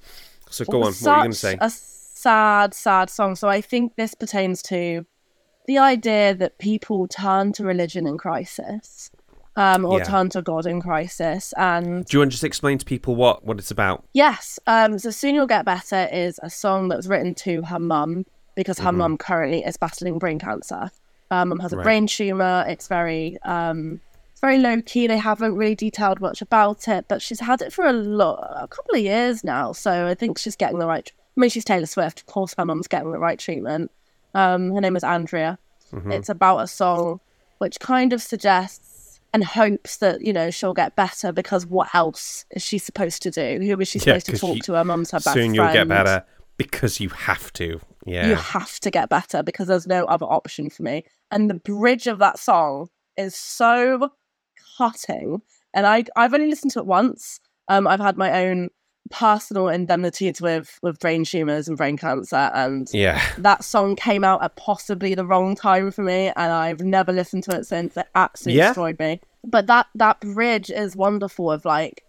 So 0.51 0.65
go 0.65 0.83
on. 0.83 0.93
What 0.93 1.07
are 1.07 1.17
you 1.17 1.21
going 1.23 1.31
to 1.31 1.37
say? 1.37 1.59
A 1.61 1.71
sad, 1.71 2.75
sad 2.75 3.09
song. 3.09 3.37
So 3.37 3.49
I 3.49 3.61
think 3.61 3.97
this 3.97 4.15
pertains 4.15 4.63
to 4.65 5.07
the 5.67 5.79
idea 5.79 6.35
that 6.35 6.59
people 6.59 7.07
turn 7.07 7.53
to 7.53 7.65
religion 7.65 8.07
in 8.07 8.19
crisis. 8.19 9.11
Um, 9.61 9.85
or 9.85 9.99
yeah. 9.99 10.05
turn 10.05 10.31
to 10.31 10.41
God 10.41 10.65
in 10.65 10.81
crisis. 10.81 11.53
And 11.59 12.07
do 12.07 12.17
you 12.17 12.21
want 12.21 12.31
to 12.31 12.35
just 12.35 12.45
explain 12.45 12.79
to 12.79 12.85
people 12.87 13.15
what 13.15 13.45
what 13.45 13.59
it's 13.59 13.71
about? 13.71 14.05
Yes. 14.15 14.59
Um, 14.67 14.99
so 14.99 15.11
soon 15.11 15.35
you'll 15.35 15.47
get 15.47 15.67
better 15.67 16.09
is 16.11 16.41
a 16.43 16.49
song 16.49 16.89
that 16.89 16.97
was 16.97 17.09
written 17.09 17.35
to 17.35 17.63
her 17.63 17.79
mum 17.79 18.25
because 18.55 18.79
her 18.79 18.89
mm-hmm. 18.89 18.99
mum 18.99 19.19
currently 19.19 19.63
is 19.63 19.77
battling 19.77 20.19
brain 20.19 20.39
cancer. 20.39 20.91
Mum 21.31 21.59
has 21.61 21.73
a 21.73 21.77
right. 21.77 21.85
brain 21.85 22.07
tumor. 22.07 22.65
It's 22.69 22.89
very 22.89 23.37
um, 23.43 24.01
it's 24.31 24.41
very 24.41 24.59
low 24.59 24.81
key. 24.81 25.07
They 25.07 25.19
haven't 25.19 25.55
really 25.55 25.75
detailed 25.75 26.21
much 26.21 26.41
about 26.41 26.89
it, 26.89 27.07
but 27.09 27.21
she's 27.21 27.41
had 27.41 27.61
it 27.61 27.73
for 27.73 27.85
a 27.85 27.93
lot, 27.93 28.39
a 28.57 28.67
couple 28.67 28.95
of 28.95 29.03
years 29.03 29.45
now. 29.45 29.73
So 29.73 30.07
I 30.07 30.15
think 30.15 30.39
she's 30.39 30.57
getting 30.57 30.79
the 30.79 30.87
right. 30.87 31.13
I 31.37 31.41
mean, 31.41 31.51
she's 31.51 31.65
Taylor 31.65 31.87
Swift. 31.87 32.21
Of 32.21 32.27
course, 32.27 32.55
her 32.57 32.65
mum's 32.65 32.89
getting 32.89 33.13
the 33.13 33.19
right 33.19 33.39
treatment. 33.39 33.91
Um, 34.35 34.73
her 34.73 34.81
name 34.81 34.97
is 34.97 35.05
Andrea. 35.05 35.59
Mm-hmm. 35.93 36.13
It's 36.13 36.29
about 36.29 36.59
a 36.59 36.67
song 36.67 37.21
which 37.59 37.79
kind 37.79 38.15
of 38.15 38.23
suggests 38.23 38.90
and 39.33 39.45
hopes 39.45 39.99
that 39.99 40.25
you 40.25 40.33
know 40.33 40.51
she'll 40.51 40.75
get 40.75 40.97
better 40.97 41.33
because 41.33 41.67
what 41.67 41.95
else 41.95 42.45
is 42.51 42.63
she 42.63 42.79
supposed 42.79 43.23
to 43.23 43.31
do? 43.31 43.59
Who 43.61 43.81
is 43.81 43.89
she 43.89 43.99
supposed 43.99 44.29
yeah, 44.29 44.35
to 44.35 44.41
talk 44.41 44.55
she, 44.57 44.61
to? 44.61 44.75
Her 44.75 44.85
mum's 44.85 45.11
her 45.11 45.17
best 45.17 45.25
soon 45.27 45.33
friend. 45.33 45.47
Soon 45.49 45.55
you'll 45.55 45.73
get 45.73 45.89
better 45.89 46.25
because 46.57 47.01
you 47.01 47.09
have 47.11 47.53
to. 47.55 47.81
Yeah. 48.07 48.29
You 48.29 48.35
have 48.35 48.81
to 48.81 48.91
get 48.91 49.09
better 49.09 49.43
because 49.43 49.69
there's 49.69 49.87
no 49.87 50.05
other 50.07 50.27
option 50.27 50.71
for 50.71 50.83
me. 50.83 51.05
And 51.31 51.49
the 51.49 51.55
bridge 51.55 52.07
of 52.07 52.19
that 52.19 52.39
song 52.39 52.89
is 53.17 53.35
so 53.35 54.11
cutting. 54.77 55.43
And 55.75 55.87
I 55.87 56.05
I've 56.17 56.35
only 56.35 56.49
listened 56.49 56.73
to 56.73 56.81
it 56.81 56.87
once. 56.87 57.41
Um, 57.69 57.87
I've 57.87 58.01
had 58.01 58.17
my 58.17 58.47
own 58.47 58.71
personal 59.11 59.69
indemnities 59.69 60.41
with 60.41 60.79
with 60.83 60.99
brain 61.01 61.25
tumors 61.25 61.67
and 61.67 61.77
brain 61.77 61.97
cancer 61.97 62.51
and 62.55 62.89
yeah 62.93 63.21
that 63.39 63.65
song 63.65 63.97
came 63.97 64.23
out 64.23 64.43
at 64.43 64.55
possibly 64.57 65.15
the 65.15 65.27
wrong 65.27 65.57
time 65.57 65.91
for 65.91 66.03
me 66.03 66.31
and 66.37 66.53
i've 66.53 66.81
never 66.81 67.13
listened 67.13 67.43
to 67.43 67.57
it 67.57 67.67
since 67.67 67.97
it 67.97 68.07
absolutely 68.15 68.59
yeah. 68.59 68.69
destroyed 68.69 68.99
me 69.01 69.21
but 69.45 69.67
that 69.67 69.87
that 69.97 70.21
bridge 70.21 70.71
is 70.71 70.95
wonderful 70.95 71.51
of 71.51 71.65
like 71.65 72.05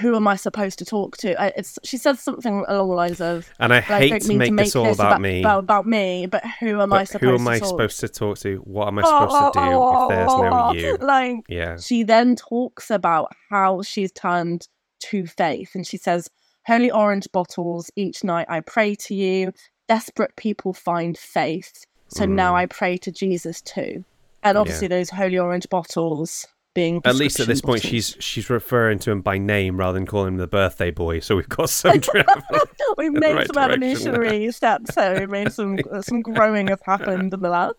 who 0.00 0.16
am 0.16 0.26
I 0.26 0.36
supposed 0.36 0.78
to 0.80 0.84
talk 0.84 1.16
to? 1.18 1.40
I, 1.40 1.52
it's 1.56 1.78
she 1.84 1.96
said 1.96 2.18
something 2.18 2.64
along 2.68 2.88
the 2.88 2.94
lines 2.94 3.20
of, 3.20 3.48
and 3.58 3.72
I 3.72 3.80
hate 3.80 4.22
to 4.22 4.36
make, 4.36 4.48
to 4.48 4.52
make 4.52 4.66
this 4.66 4.76
all 4.76 4.84
this 4.84 4.96
about, 4.96 5.12
about, 5.12 5.20
me, 5.20 5.40
about, 5.40 5.58
about, 5.60 5.86
me, 5.86 6.26
but 6.26 6.44
who 6.60 6.80
am 6.80 6.90
but 6.90 7.00
I 7.00 7.04
supposed? 7.04 7.24
Who 7.24 7.34
am 7.34 7.48
I 7.48 7.58
to 7.58 7.66
supposed 7.66 8.00
to 8.00 8.08
talk 8.08 8.38
to? 8.38 8.56
What 8.58 8.88
am 8.88 8.98
I 8.98 9.02
supposed 9.02 9.54
to 9.54 9.60
do 9.60 10.02
if 10.02 10.08
there's 10.08 10.26
no 10.26 10.72
you? 10.74 10.96
Like, 10.96 11.36
yeah. 11.48 11.76
She 11.78 12.02
then 12.02 12.36
talks 12.36 12.90
about 12.90 13.32
how 13.50 13.82
she's 13.82 14.12
turned 14.12 14.68
to 15.04 15.26
faith, 15.26 15.74
and 15.74 15.86
she 15.86 15.96
says, 15.96 16.28
"Holy 16.66 16.90
orange 16.90 17.28
bottles. 17.32 17.90
Each 17.96 18.24
night 18.24 18.46
I 18.48 18.60
pray 18.60 18.94
to 18.96 19.14
you. 19.14 19.52
Desperate 19.88 20.34
people 20.36 20.72
find 20.72 21.16
faith, 21.16 21.84
so 22.08 22.24
mm. 22.24 22.30
now 22.30 22.56
I 22.56 22.66
pray 22.66 22.96
to 22.98 23.12
Jesus 23.12 23.60
too." 23.60 24.04
And 24.42 24.58
obviously, 24.58 24.86
yeah. 24.86 24.96
those 24.96 25.10
holy 25.10 25.38
orange 25.38 25.68
bottles 25.70 26.46
being 26.74 27.00
at 27.04 27.14
least 27.14 27.38
at 27.40 27.46
this 27.46 27.60
point 27.60 27.82
she's 27.82 28.16
she's 28.18 28.50
referring 28.50 28.98
to 28.98 29.10
him 29.10 29.20
by 29.20 29.38
name 29.38 29.76
rather 29.76 29.94
than 29.94 30.04
calling 30.04 30.34
him 30.34 30.36
the 30.38 30.46
birthday 30.46 30.90
boy 30.90 31.20
so 31.20 31.36
we've 31.36 31.48
got 31.48 31.70
some 31.70 31.92
we've 32.98 33.12
made 33.12 33.34
right 33.34 33.46
some 33.46 33.58
evolutionary 33.58 34.50
steps 34.50 34.92
so 34.92 35.14
we've 35.18 35.30
made 35.30 35.52
some 35.52 35.78
some 36.02 36.20
growing 36.22 36.66
has 36.66 36.80
happened 36.84 37.32
in 37.32 37.40
the 37.40 37.48
last 37.48 37.76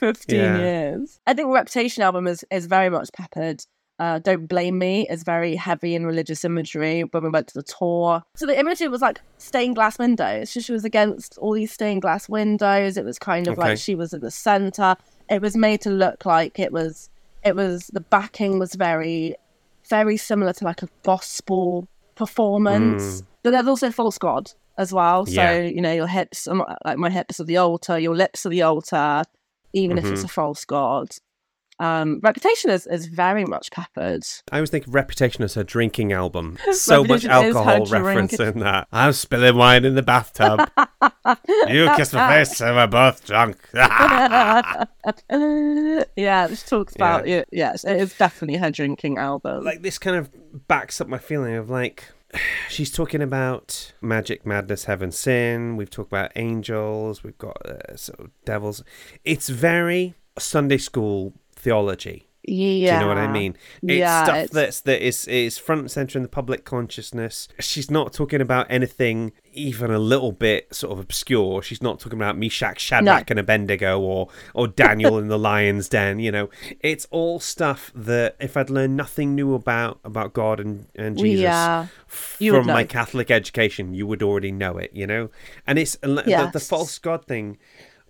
15 0.00 0.36
yeah. 0.36 0.58
years 0.58 1.20
i 1.26 1.32
think 1.32 1.48
reputation 1.48 2.02
album 2.02 2.26
is 2.26 2.44
is 2.50 2.66
very 2.66 2.90
much 2.90 3.08
peppered 3.12 3.62
uh, 3.98 4.18
Don't 4.20 4.46
Blame 4.46 4.78
Me 4.78 5.06
is 5.08 5.22
very 5.24 5.56
heavy 5.56 5.94
in 5.94 6.06
religious 6.06 6.44
imagery 6.44 7.02
when 7.02 7.22
we 7.24 7.30
went 7.30 7.48
to 7.48 7.54
the 7.54 7.62
tour. 7.62 8.22
So 8.36 8.46
the 8.46 8.58
imagery 8.58 8.88
was 8.88 9.00
like 9.00 9.20
stained 9.38 9.74
glass 9.74 9.98
windows. 9.98 10.50
So 10.50 10.60
she 10.60 10.72
was 10.72 10.84
against 10.84 11.36
all 11.38 11.52
these 11.52 11.72
stained 11.72 12.02
glass 12.02 12.28
windows. 12.28 12.96
It 12.96 13.04
was 13.04 13.18
kind 13.18 13.48
of 13.48 13.58
Okay. 13.58 13.70
like 13.70 13.78
she 13.78 13.94
was 13.94 14.12
in 14.12 14.20
the 14.20 14.30
center. 14.30 14.96
It 15.28 15.42
was 15.42 15.56
made 15.56 15.80
to 15.82 15.90
look 15.90 16.24
like 16.24 16.58
it 16.58 16.72
was, 16.72 17.10
it 17.44 17.56
was, 17.56 17.88
the 17.88 18.00
backing 18.00 18.58
was 18.58 18.74
very, 18.74 19.34
very 19.88 20.16
similar 20.16 20.52
to 20.54 20.64
like 20.64 20.82
a 20.82 20.88
gospel 21.02 21.88
performance. 22.14 23.22
Mm. 23.22 23.26
But 23.42 23.50
there's 23.50 23.66
also 23.66 23.90
false 23.90 24.18
God 24.18 24.52
as 24.76 24.92
well. 24.92 25.26
So, 25.26 25.32
Yeah. 25.32 25.60
you 25.62 25.80
know, 25.80 25.92
your 25.92 26.06
hips, 26.06 26.46
are 26.46 26.54
not- 26.54 26.78
like 26.84 26.98
my 26.98 27.10
hips 27.10 27.40
are 27.40 27.44
the 27.44 27.56
altar, 27.56 27.98
your 27.98 28.14
lips 28.14 28.46
are 28.46 28.50
the 28.50 28.62
altar, 28.62 29.24
even 29.72 29.98
if 29.98 30.04
it's 30.04 30.20
mm-hmm. 30.20 30.26
a 30.26 30.28
false 30.28 30.64
God. 30.64 31.08
Um, 31.80 32.20
Reputation 32.22 32.70
is, 32.70 32.86
is 32.86 33.06
very 33.06 33.44
much 33.44 33.70
peppered. 33.70 34.24
I 34.50 34.56
always 34.56 34.70
think 34.70 34.86
of 34.86 34.94
Reputation 34.94 35.44
as 35.44 35.54
her 35.54 35.64
drinking 35.64 36.12
album. 36.12 36.58
So 36.72 37.02
much 37.02 37.24
Reputation 37.24 37.48
is 37.48 37.54
her 37.54 37.60
alcohol 37.60 37.84
drink. 37.86 38.04
reference 38.06 38.40
in 38.40 38.58
that. 38.60 38.88
I'm 38.92 39.12
spilling 39.12 39.56
wine 39.56 39.84
in 39.84 39.94
the 39.94 40.02
bathtub. 40.02 40.70
you 41.68 41.90
kiss 41.96 42.12
my 42.12 42.28
face 42.28 42.60
and 42.60 42.76
we're 42.76 42.86
both 42.86 43.24
drunk. 43.26 43.58
yeah, 46.16 46.48
she 46.48 46.66
talks 46.66 46.94
about 46.94 47.26
yeah. 47.26 47.44
Yes, 47.52 47.84
it 47.84 47.96
is 48.00 48.16
definitely 48.16 48.58
her 48.58 48.70
drinking 48.70 49.18
album. 49.18 49.64
like 49.64 49.82
this 49.82 49.98
kind 49.98 50.16
of 50.16 50.30
backs 50.68 51.00
up 51.00 51.08
my 51.08 51.18
feeling 51.18 51.54
of 51.54 51.68
like 51.70 52.04
she's 52.68 52.90
talking 52.90 53.22
about 53.22 53.92
magic 54.00 54.44
madness 54.46 54.84
heaven 54.84 55.10
sin 55.10 55.76
we've 55.76 55.90
talked 55.90 56.10
about 56.10 56.30
angels 56.36 57.22
we've 57.22 57.38
got 57.38 57.56
uh, 57.66 57.96
sort 57.96 58.20
of 58.20 58.30
devils 58.44 58.82
it's 59.24 59.48
very 59.48 60.14
sunday 60.38 60.78
school 60.78 61.32
theology 61.68 62.24
yeah, 62.50 62.92
do 62.92 62.94
you 62.94 63.00
know 63.00 63.08
what 63.08 63.18
I 63.18 63.30
mean? 63.30 63.56
It's 63.82 63.98
Yeah, 63.98 64.24
stuff 64.24 64.36
it's- 64.36 64.50
that's 64.50 64.80
that 64.82 65.06
is 65.06 65.26
is 65.28 65.58
front 65.58 65.80
and 65.82 65.90
center 65.90 66.18
in 66.18 66.22
the 66.22 66.28
public 66.30 66.64
consciousness. 66.64 67.48
She's 67.60 67.90
not 67.90 68.14
talking 68.14 68.40
about 68.40 68.66
anything 68.70 69.32
even 69.52 69.90
a 69.90 69.98
little 69.98 70.32
bit 70.32 70.72
sort 70.74 70.92
of 70.92 70.98
obscure. 70.98 71.62
She's 71.62 71.82
not 71.82 72.00
talking 72.00 72.18
about 72.18 72.38
Meshach, 72.38 72.80
Shadrach, 72.80 73.30
and 73.30 73.38
Abednego, 73.38 74.00
or 74.00 74.28
or 74.54 74.66
Daniel 74.66 75.18
in 75.18 75.28
the 75.28 75.38
lion's 75.38 75.88
den. 75.90 76.20
You 76.20 76.32
know, 76.32 76.48
it's 76.80 77.06
all 77.10 77.38
stuff 77.38 77.92
that 77.94 78.36
if 78.40 78.56
I'd 78.56 78.70
learned 78.70 78.96
nothing 78.96 79.34
new 79.34 79.52
about 79.54 80.00
about 80.04 80.32
God 80.32 80.58
and 80.58 80.86
and 80.94 81.18
Jesus 81.18 81.42
Yeah, 81.42 81.88
from 82.38 82.66
my. 82.66 82.84
Catholic 82.84 83.30
education, 83.30 83.92
you 83.92 84.06
would 84.06 84.22
already 84.22 84.52
know 84.52 84.78
it. 84.78 84.90
You 84.94 85.06
know, 85.06 85.30
and 85.66 85.78
it's 85.78 85.96
the, 85.96 86.50
the 86.50 86.60
false 86.60 86.98
God 86.98 87.26
thing. 87.26 87.58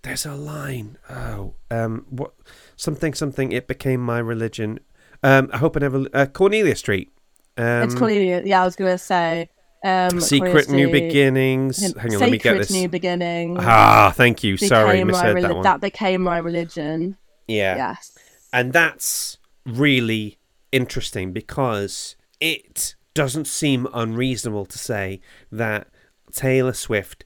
There's 0.03 0.25
a 0.25 0.35
line. 0.35 0.97
Oh, 1.11 1.55
um, 1.73 2.07
what 2.09 2.33
something 2.79 3.13
something. 3.13 3.53
It 3.53 3.69
became 3.69 4.01
my 4.01 4.19
religion. 4.19 4.81
Um, 5.23 5.51
I 5.53 5.59
hope 5.59 5.77
I 5.77 5.81
never. 5.81 6.07
Uh, 6.15 6.25
Cornelia 6.27 6.75
Street. 6.77 7.13
Um, 7.59 7.83
it's 7.83 7.95
Cornelia. 7.95 8.41
Yeah, 8.45 8.63
I 8.63 8.65
was 8.65 8.77
gonna 8.77 8.97
say. 8.97 9.51
Um, 9.85 10.21
Secret 10.21 10.69
New 10.71 10.91
Beginnings. 10.91 11.81
Hang 11.95 12.15
on, 12.15 12.21
let 12.21 12.31
me 12.33 12.39
get 12.39 12.57
this. 12.59 12.71
New 12.71 12.89
Beginning. 12.89 13.59
Ah, 13.61 14.13
thank 14.17 14.43
you. 14.43 14.57
Sorry, 14.57 15.05
misheard 15.05 15.37
reli- 15.37 15.43
that 15.43 15.55
one. 15.55 15.63
That 15.63 15.81
became 15.81 16.23
my 16.23 16.39
religion. 16.39 17.17
yeah. 17.47 17.77
Yes. 17.77 18.17
And 18.53 18.73
that's 18.73 19.37
really 19.67 20.39
interesting 20.73 21.33
because 21.33 22.17
it 22.41 22.95
doesn't 23.15 23.47
seem 23.47 23.87
unreasonable 23.93 24.65
to 24.67 24.79
say 24.79 25.21
that 25.53 25.89
Taylor 26.33 26.73
Swift 26.73 27.25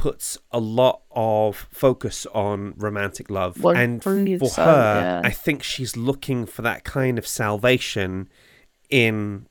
puts 0.00 0.38
a 0.50 0.58
lot 0.58 1.02
of 1.10 1.66
focus 1.70 2.26
on 2.32 2.72
romantic 2.78 3.28
love. 3.28 3.62
Well, 3.62 3.76
and 3.76 4.02
for 4.02 4.16
so, 4.48 4.64
her, 4.64 5.20
yeah. 5.22 5.22
I 5.22 5.30
think 5.30 5.62
she's 5.62 5.94
looking 5.94 6.46
for 6.46 6.62
that 6.62 6.84
kind 6.84 7.18
of 7.18 7.26
salvation 7.26 8.30
in 8.88 9.46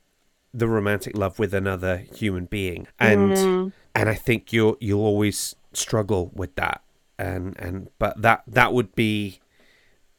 the 0.52 0.66
romantic 0.66 1.16
love 1.16 1.38
with 1.38 1.54
another 1.54 1.98
human 2.16 2.46
being. 2.46 2.88
And 2.98 3.32
Mm. 3.32 3.72
and 3.94 4.08
I 4.08 4.16
think 4.16 4.52
you'll 4.52 4.76
you'll 4.80 5.04
always 5.04 5.54
struggle 5.72 6.32
with 6.34 6.56
that. 6.56 6.82
And 7.16 7.56
and 7.56 7.88
but 8.00 8.20
that 8.20 8.42
that 8.48 8.72
would 8.72 8.92
be 8.96 9.38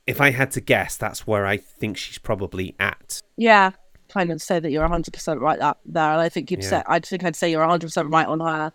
if 0.08 0.22
I 0.22 0.32
had 0.32 0.52
to 0.52 0.62
guess, 0.62 0.96
that's 0.96 1.28
where 1.28 1.46
I 1.46 1.58
think 1.58 1.98
she's 1.98 2.18
probably 2.18 2.74
at. 2.80 3.22
Yeah, 3.36 3.72
kind 4.08 4.32
of 4.32 4.42
say 4.42 4.60
that 4.62 4.72
you're 4.72 4.88
100% 4.88 5.40
right 5.42 5.60
that, 5.60 5.78
there. 5.86 6.12
And 6.12 6.22
I 6.22 6.30
think 6.30 6.50
you'd 6.52 6.64
Yeah. 6.64 6.70
say, 6.70 6.84
I 6.88 7.00
think 7.00 7.24
I'd 7.24 7.36
say 7.36 7.52
you're 7.52 7.64
100% 7.64 8.12
right 8.12 8.28
on 8.28 8.40
her 8.40 8.72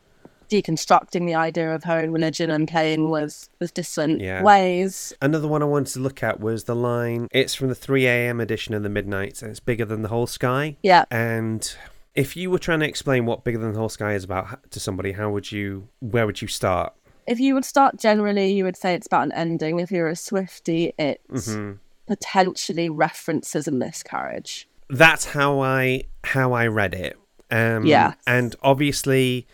deconstructing 0.49 1.27
the 1.27 1.35
idea 1.35 1.75
of 1.75 1.85
her 1.85 1.99
own 2.01 2.11
religion 2.11 2.51
and 2.51 2.67
playing 2.69 3.11
with, 3.11 3.49
with 3.61 3.75
different 3.75 4.21
Yeah. 4.21 4.43
ways. 4.43 5.13
Another 5.21 5.49
one 5.49 5.63
I 5.63 5.67
wanted 5.67 5.93
to 5.95 6.01
look 6.01 6.23
at 6.23 6.41
was 6.41 6.65
the 6.65 6.75
line. 6.77 7.29
It's 7.31 7.55
from 7.55 7.69
the 7.69 7.75
3 7.75 8.07
a.m. 8.07 8.41
edition 8.41 8.75
of 8.75 8.83
the 8.83 8.89
Midnights, 8.89 9.43
and 9.43 9.51
it's 9.51 9.61
bigger 9.61 9.85
than 9.85 10.03
the 10.03 10.09
whole 10.09 10.27
sky. 10.27 10.77
Yeah. 10.83 11.05
And 11.11 11.71
if 12.15 12.37
you 12.37 12.51
were 12.51 12.59
trying 12.59 12.81
to 12.81 12.87
explain 12.89 13.27
what 13.27 13.45
bigger 13.45 13.59
than 13.59 13.73
the 13.73 13.79
whole 13.79 13.89
sky 13.89 14.15
is 14.15 14.25
about 14.25 14.71
to 14.71 14.81
somebody, 14.81 15.13
how 15.13 15.31
would 15.31 15.53
you? 15.53 15.89
Where 16.01 16.27
would 16.27 16.41
you 16.41 16.49
start? 16.49 16.93
If 17.27 17.41
you 17.41 17.55
would 17.55 17.65
start 17.65 17.99
generally, 17.99 18.53
you 18.53 18.63
would 18.65 18.77
say 18.77 18.95
it's 18.95 19.07
about 19.09 19.25
an 19.25 19.33
ending. 19.33 19.81
If 19.81 19.91
you're 19.91 20.09
a 20.09 20.13
Swiftie, 20.15 20.93
it 20.99 21.21
Mm-hmm. 21.31 21.73
potentially 22.07 22.89
references 22.89 23.67
a 23.69 23.73
miscarriage. 23.73 24.69
That's 24.89 25.25
how 25.27 25.61
I 25.61 26.05
how 26.25 26.53
I 26.53 26.67
read 26.69 26.95
it. 26.95 27.19
Um, 27.51 27.85
Yes. 27.87 28.17
And 28.27 28.55
obviously, 28.63 29.47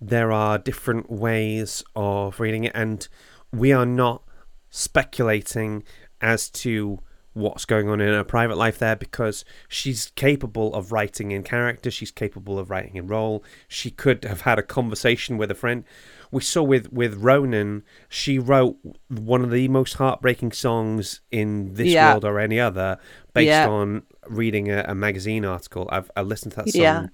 there 0.00 0.30
are 0.32 0.58
different 0.58 1.10
ways 1.10 1.82
of 1.94 2.38
reading 2.40 2.64
it, 2.64 2.72
and 2.74 3.06
we 3.52 3.72
are 3.72 3.86
not 3.86 4.22
speculating 4.70 5.82
as 6.20 6.48
to 6.50 6.98
what's 7.34 7.66
going 7.66 7.86
on 7.88 8.00
in 8.00 8.08
her 8.08 8.24
private 8.24 8.56
life 8.56 8.78
there 8.78 8.96
because 8.96 9.44
she's 9.68 10.10
capable 10.16 10.72
of 10.74 10.90
writing 10.90 11.32
in 11.32 11.42
character 11.42 11.90
she's 11.90 12.10
capable 12.10 12.58
of 12.58 12.70
writing 12.70 12.96
in 12.96 13.06
role 13.06 13.44
she 13.68 13.90
could 13.90 14.24
have 14.24 14.40
had 14.42 14.58
a 14.58 14.62
conversation 14.62 15.36
with 15.36 15.50
a 15.50 15.54
friend 15.54 15.84
we 16.30 16.40
saw 16.40 16.62
with 16.62 16.90
with 16.90 17.12
ronan 17.16 17.82
she 18.08 18.38
wrote 18.38 18.78
one 19.08 19.44
of 19.44 19.50
the 19.50 19.68
most 19.68 19.94
heartbreaking 19.94 20.50
songs 20.50 21.20
in 21.30 21.74
this 21.74 21.88
Yeah. 21.88 22.12
world 22.12 22.24
or 22.24 22.38
any 22.40 22.58
other 22.58 22.96
based 23.34 23.48
Yeah. 23.48 23.68
on 23.68 24.04
reading 24.28 24.70
a, 24.70 24.82
a 24.88 24.94
magazine 24.94 25.44
article 25.44 25.86
i've 25.92 26.10
i 26.16 26.22
listened 26.22 26.52
to 26.52 26.56
that 26.62 26.70
song 26.70 26.80
Yeah. 26.80 27.06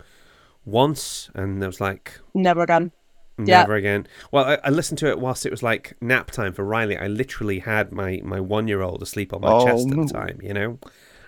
Once 0.64 1.31
and 1.35 1.62
it 1.62 1.66
was 1.66 1.81
like 1.81 2.20
Never 2.35 2.62
again. 2.62 2.92
Yeah. 3.38 3.61
Never 3.61 3.75
again. 3.75 4.07
Well, 4.31 4.44
I, 4.44 4.59
I 4.64 4.70
listened 4.70 4.98
to 4.98 5.09
it 5.09 5.18
whilst 5.18 5.46
it 5.46 5.51
was 5.51 5.62
like 5.62 5.94
nap 6.01 6.31
time 6.31 6.53
for 6.53 6.64
Riley. 6.64 6.96
I 6.98 7.07
literally 7.09 7.61
had 7.61 7.90
my 7.90 8.20
my 8.22 8.38
one 8.40 8.68
year 8.68 8.83
old 8.83 9.03
asleep 9.03 9.33
on 9.33 9.40
my 9.40 9.48
Oh. 9.51 9.64
chest 9.66 9.88
at 9.90 9.96
the 9.96 10.07
time. 10.07 10.38
You 10.42 10.53
know, 10.55 10.79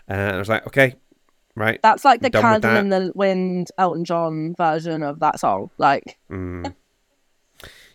uh, 0.09 0.13
and 0.13 0.37
I 0.37 0.39
was 0.39 0.49
like, 0.49 0.67
okay, 0.67 0.95
right. 1.57 1.81
That's 1.83 2.05
like 2.05 2.21
the 2.21 2.31
Candle 2.31 2.77
in 2.77 2.91
the 2.91 3.11
Wind 3.15 3.71
Elton 3.79 4.05
John 4.05 4.55
version 4.57 5.03
of 5.03 5.21
that 5.21 5.41
song. 5.41 5.71
Like, 5.79 6.19
Mm. 6.31 6.75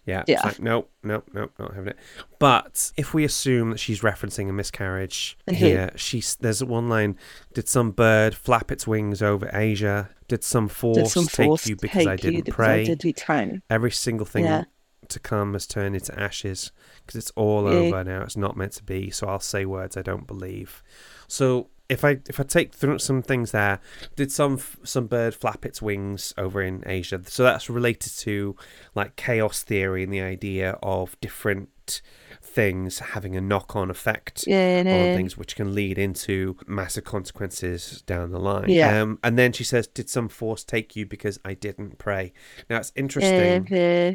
Yeah. 0.10 0.24
Yeah. 0.28 0.36
It's 0.38 0.44
like, 0.46 0.60
nope, 0.60 0.90
nope, 1.04 1.30
nope, 1.34 1.52
not 1.60 1.74
having 1.76 1.90
it. 1.90 1.98
But 2.40 2.92
if 2.98 3.14
we 3.14 3.24
assume 3.24 3.70
that 3.72 3.78
she's 3.80 4.02
referencing 4.02 4.50
a 4.50 4.54
miscarriage 4.54 5.38
Mhm. 5.48 5.54
here, 5.56 5.92
she's 5.96 6.36
there's 6.38 6.64
one 6.64 6.90
line: 6.90 7.18
"Did 7.54 7.68
some 7.68 7.92
bird 7.92 8.34
flap 8.36 8.72
its 8.72 8.86
wings 8.88 9.22
over 9.22 9.50
Asia? 9.54 10.10
Did 10.28 10.44
some 10.44 10.68
force, 10.68 10.98
did 10.98 11.08
some 11.10 11.26
take 11.28 11.66
you 11.68 11.76
because 11.76 12.08
I 12.08 12.16
take 12.16 12.24
you 12.26 12.32
didn't 12.32 12.46
because 12.46 12.56
pray? 12.56 12.96
Pray. 13.26 13.62
Every 13.70 13.92
single 13.92 14.26
thing 14.26 14.46
Yeah. 14.46 14.64
to 15.08 15.20
come 15.20 15.54
has 15.54 15.66
turned 15.66 15.96
into 15.96 16.18
ashes 16.20 16.72
because 17.06 17.16
it's 17.18 17.32
all 17.36 17.64
Yeah. 17.72 17.80
over 17.80 18.04
now. 18.04 18.22
It's 18.24 18.38
not 18.38 18.56
meant 18.58 18.74
to 18.74 18.84
be. 18.84 19.10
So 19.12 19.28
I'll 19.28 19.40
say 19.40 19.66
words 19.66 19.96
I 19.98 20.02
don't 20.02 20.28
believe. 20.28 20.84
So 21.28 21.70
if 21.90 22.06
I 22.06 22.20
if 22.30 22.40
I 22.40 22.44
take 22.44 22.74
through 22.74 23.00
some 23.00 23.22
things 23.22 23.52
there, 23.52 23.80
did 24.16 24.32
some 24.32 24.60
some 24.84 25.08
bird 25.08 25.34
flap 25.36 25.66
its 25.66 25.82
wings 25.82 26.34
over 26.38 26.62
in 26.62 26.84
Asia? 26.86 27.20
So 27.26 27.44
that's 27.44 27.70
related 27.70 28.14
to 28.20 28.56
like 28.96 29.16
chaos 29.16 29.64
theory 29.64 30.04
and 30.04 30.14
the 30.14 30.22
idea 30.22 30.78
of 30.84 31.20
different 31.20 32.02
things 32.42 33.00
having 33.00 33.36
a 33.36 33.42
knock 33.42 33.76
on 33.76 33.90
effect 33.90 34.44
Yeah, 34.48 34.80
on 34.80 34.86
no. 34.86 35.16
things 35.16 35.38
which 35.38 35.56
can 35.56 35.74
lead 35.74 35.98
into 35.98 36.56
massive 36.68 37.04
consequences 37.04 38.04
down 38.06 38.32
the 38.32 38.40
line. 38.40 38.70
Yeah. 38.70 39.02
Um, 39.02 39.20
and 39.24 39.38
then 39.38 39.52
she 39.54 39.64
says, 39.64 39.88
Did 39.88 40.10
some 40.10 40.30
force 40.30 40.64
take 40.64 40.96
you 40.96 41.06
because 41.08 41.40
I 41.44 41.56
didn't 41.56 41.98
pray? 41.98 42.32
Now 42.70 42.78
it's 42.78 42.92
interesting 42.96 43.68
Yeah, 43.70 44.14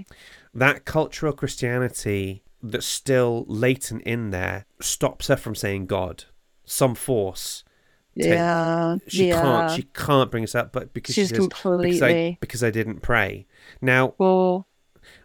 that 0.55 0.85
cultural 0.85 1.33
Christianity 1.33 2.43
that's 2.63 2.87
still 2.87 3.45
latent 3.49 4.03
in 4.03 4.31
there 4.31 4.65
stops 4.81 5.27
her 5.29 5.37
from 5.37 5.55
saying 5.55 5.87
God. 5.87 6.25
Some 6.64 6.94
force. 6.94 7.64
yeah, 8.14 8.96
She 9.09 9.29
yeah. 9.29 9.40
can't 9.42 9.72
she 9.72 9.83
can't 9.94 10.31
bring 10.31 10.44
us 10.44 10.55
up, 10.55 10.72
but 10.72 10.94
because 10.94 11.14
She's 11.14 11.29
she 11.29 11.35
says, 11.35 11.48
because 11.48 11.64
I, 11.66 11.68
completely- 11.68 12.38
because 12.40 12.62
I 12.64 12.70
didn't 12.70 13.00
pray. 13.00 13.46
Now 13.81 14.14
Well, 14.18 14.66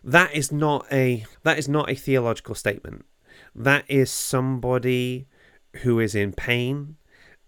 that 0.04 0.34
is 0.36 0.52
not 0.52 0.86
a 0.91 1.25
that 1.43 1.58
is 1.60 1.69
not 1.69 1.89
a 1.89 1.95
theological 1.95 2.56
statement. 2.56 3.06
That 3.56 3.86
is 3.88 4.10
somebody 4.12 5.28
who 5.84 5.99
is 5.99 6.15
in 6.15 6.34
pain 6.34 6.96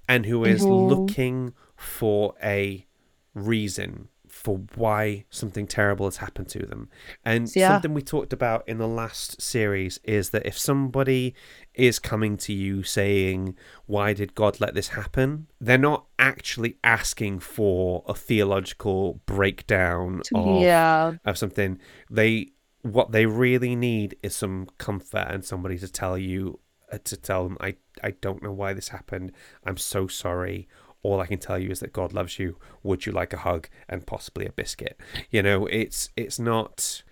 and 0.07 0.25
who 0.25 0.45
is 0.45 0.61
Mhm. 0.61 0.89
looking 0.89 1.53
for 1.75 2.35
a 2.43 2.85
reason 3.33 4.09
for 4.43 4.57
why 4.75 5.23
something 5.29 5.67
terrible 5.67 6.07
has 6.07 6.17
happened 6.17 6.49
to 6.49 6.65
them. 6.65 6.89
And 7.23 7.49
Yeah. 7.55 7.69
something 7.69 7.93
we 7.93 8.01
talked 8.01 8.33
about 8.33 8.67
in 8.67 8.79
the 8.79 8.87
last 8.87 9.39
series 9.41 9.99
is 10.03 10.31
that 10.31 10.45
if 10.47 10.57
somebody 10.57 11.35
is 11.75 11.99
coming 11.99 12.37
to 12.37 12.53
you 12.53 12.81
saying, 12.81 13.55
Why 13.85 14.13
did 14.13 14.33
God 14.33 14.59
let 14.59 14.73
this 14.73 14.89
happen? 14.89 15.47
They're 15.59 15.77
not 15.77 16.07
actually 16.17 16.77
asking 16.83 17.39
for 17.39 18.03
a 18.07 18.13
theological 18.15 19.21
breakdown 19.25 20.21
of, 20.33 20.61
yeah. 20.61 21.13
of 21.25 21.37
something. 21.37 21.79
They 22.09 22.51
what 22.83 23.11
they 23.11 23.27
really 23.27 23.75
need 23.75 24.15
is 24.23 24.35
some 24.35 24.67
comfort 24.79 25.27
and 25.29 25.45
somebody 25.45 25.77
to 25.77 25.87
tell 25.87 26.17
you 26.17 26.59
uh, 26.91 26.97
to 27.03 27.15
tell 27.15 27.43
them 27.43 27.57
I 27.61 27.75
I 28.03 28.11
don't 28.11 28.41
know 28.41 28.51
why 28.51 28.73
this 28.73 28.87
happened. 28.89 29.33
I'm 29.63 29.77
so 29.77 30.07
sorry. 30.07 30.67
All 31.03 31.19
I 31.19 31.25
can 31.25 31.39
tell 31.39 31.57
you 31.57 31.69
is 31.71 31.79
that 31.79 31.93
God 31.93 32.13
loves 32.13 32.37
you. 32.37 32.57
Would 32.83 33.05
you 33.05 33.11
like 33.11 33.33
a 33.33 33.37
hug 33.37 33.67
and 33.89 34.05
possibly 34.05 34.45
a 34.45 34.51
biscuit? 34.51 34.99
You 35.31 35.41
know, 35.43 35.65
it's 35.65 36.09
it's 36.15 36.37
not 36.39 37.03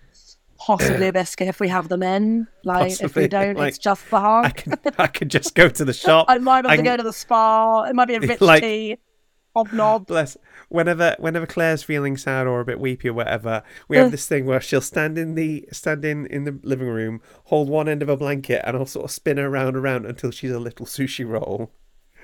Possibly 0.58 1.08
a 1.08 1.12
biscuit 1.12 1.48
if 1.48 1.58
we 1.58 1.68
have 1.68 1.88
them 1.88 2.02
in. 2.02 2.46
Like, 2.64 3.00
if 3.00 3.16
we 3.16 3.26
don't, 3.28 3.56
like, 3.56 3.68
it's 3.70 3.78
just 3.78 4.08
the 4.10 4.20
hug. 4.20 4.44
I 4.44 4.50
can 4.50 4.74
I 4.98 5.06
could 5.06 5.30
just 5.30 5.54
go 5.54 5.68
to 5.70 5.84
the 5.86 5.94
shop. 5.94 6.26
I 6.28 6.36
might 6.38 6.64
have 6.64 6.66
I 6.66 6.76
to 6.76 6.82
can- 6.82 6.84
go 6.84 6.96
to 6.98 7.02
the 7.02 7.12
spa. 7.14 7.84
It 7.84 7.94
might 7.94 8.08
be 8.08 8.14
a 8.16 8.20
rich 8.32 8.40
Like- 8.42 8.62
tea, 8.62 8.98
hobnob. 9.56 10.06
Bless. 10.06 10.36
Whenever 10.68 11.16
whenever 11.18 11.46
Claire's 11.46 11.82
feeling 11.82 12.16
sad 12.18 12.46
or 12.46 12.60
a 12.60 12.64
bit 12.64 12.78
weepy 12.78 13.08
or 13.08 13.14
whatever, 13.14 13.62
we 13.88 13.96
have 13.96 14.10
this 14.10 14.28
thing 14.28 14.44
where 14.46 14.60
she'll 14.60 14.80
stand 14.82 15.16
in 15.18 15.34
the 15.34 15.66
stand 15.72 16.04
in, 16.04 16.26
in 16.26 16.44
the 16.44 16.60
living 16.62 16.88
room, 16.88 17.22
hold 17.44 17.68
one 17.70 17.88
end 17.88 18.02
of 18.02 18.08
a 18.10 18.16
blanket, 18.16 18.62
and 18.64 18.76
I'll 18.76 18.86
sort 18.86 19.06
of 19.06 19.10
spin 19.10 19.38
her 19.38 19.46
around 19.46 19.76
around 19.76 20.04
until 20.06 20.30
she's 20.30 20.52
a 20.52 20.60
little 20.60 20.84
sushi 20.86 21.26
roll. 21.26 21.72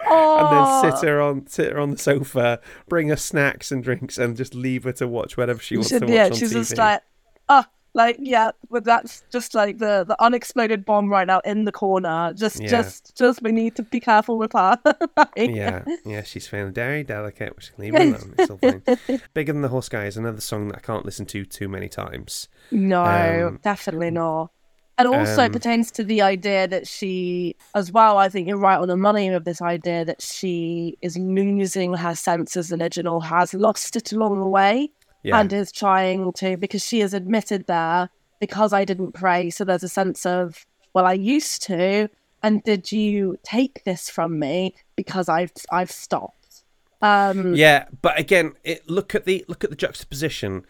And 0.09 0.52
then 0.52 0.92
sit 0.92 1.04
Oh, 1.04 1.07
her 1.12 1.20
on 1.20 1.46
sit 1.46 1.72
her 1.72 1.80
on 1.80 1.90
the 1.90 1.98
sofa, 1.98 2.61
bring 2.88 3.09
her 3.09 3.16
snacks 3.16 3.72
and 3.72 3.82
drinks, 3.82 4.18
and 4.18 4.36
just 4.36 4.54
leave 4.54 4.84
her 4.84 4.92
to 4.92 5.09
watch 5.09 5.36
whatever 5.36 5.61
she 5.61 5.76
wants 5.76 5.90
to 5.90 6.00
watch 6.00 6.09
yeah, 6.11 6.24
on 6.26 6.32
she's 6.34 6.50
TV. 6.50 6.54
just 6.54 6.76
like, 6.78 7.02
ah, 7.48 7.68
like 7.94 8.16
yeah, 8.20 8.50
but 8.70 8.84
that's 8.84 9.24
just 9.32 9.54
like 9.54 9.78
the 9.78 10.04
the 10.07 10.16
unexploded 10.22 10.84
bomb 10.84 11.09
right 11.09 11.26
now 11.26 11.40
in 11.40 11.64
the 11.64 11.72
corner. 11.72 12.32
Just, 12.34 12.61
Yeah. 12.61 12.68
just, 12.68 13.16
just 13.16 13.42
we 13.42 13.52
need 13.52 13.74
to 13.76 13.82
be 13.82 14.00
careful 14.00 14.38
with 14.38 14.52
her. 14.52 14.78
Like, 15.16 15.30
yeah, 15.36 15.82
yeah, 16.04 16.22
she's 16.22 16.46
feeling 16.46 16.72
very 16.74 17.02
delicate. 17.02 17.57
Which 17.57 17.72
leave 17.78 17.94
her 17.94 18.00
alone. 18.00 18.34
It's 18.38 18.50
all 18.50 18.59
fine. 18.59 18.82
Bigger 19.34 19.52
than 19.54 19.62
the 19.62 19.68
Whole 19.68 19.80
Sky 19.82 20.04
is 20.07 20.16
another 20.18 20.40
song 20.42 20.68
that 20.68 20.76
I 20.76 20.80
can't 20.80 21.04
listen 21.07 21.24
to 21.26 21.44
too 21.46 21.68
many 21.68 21.88
times. 21.88 22.48
No, 22.70 23.48
Um, 23.48 23.61
definitely 23.62 24.11
not. 24.11 24.50
And 24.99 25.09
also 25.09 25.44
um, 25.44 25.53
pertains 25.53 25.90
to 25.92 26.05
the 26.05 26.22
idea 26.22 26.66
that 26.68 26.86
she, 26.86 27.55
as 27.74 27.92
well, 27.92 28.16
I 28.16 28.30
think 28.30 28.49
you're 28.49 28.57
right 28.57 28.78
on 28.78 28.88
the 28.88 28.97
money 28.97 29.30
with 29.30 29.44
this 29.44 29.61
idea 29.61 30.05
that 30.07 30.22
she 30.22 30.97
is 31.03 31.18
losing 31.18 31.92
her 31.94 32.14
sense 32.14 32.57
as 32.57 32.70
religion 32.70 33.07
or 33.07 33.22
has 33.22 33.53
lost 33.53 33.94
it 33.97 34.12
along 34.12 34.40
the 34.40 34.47
way 34.47 34.90
Yeah, 35.22 35.38
and 35.38 35.53
is 35.53 35.70
trying 35.70 36.32
to, 36.34 36.57
because 36.57 36.82
she 36.84 37.01
has 37.01 37.12
admitted 37.12 37.66
there, 37.66 38.09
because 38.40 38.72
I 38.72 38.86
didn't 38.86 39.12
pray. 39.12 39.51
So 39.51 39.64
there's 39.64 39.82
a 39.82 39.88
sense 39.88 40.24
of, 40.24 40.64
well, 40.94 41.05
I 41.05 41.12
used 41.12 41.62
to. 41.64 42.09
And 42.42 42.62
did 42.62 42.92
you 42.92 43.38
take 43.42 43.84
this 43.84 44.09
from 44.09 44.38
me 44.38 44.74
because 44.94 45.28
I've 45.28 45.53
I've 45.72 45.90
stopped? 45.90 46.62
Um, 47.03 47.55
yeah, 47.55 47.86
but 48.03 48.18
again, 48.18 48.53
it, 48.62 48.88
look 48.88 49.14
at 49.14 49.24
the 49.24 49.44
look 49.49 49.64
at 49.64 49.70
the 49.70 49.76
juxtaposition. 49.76 50.64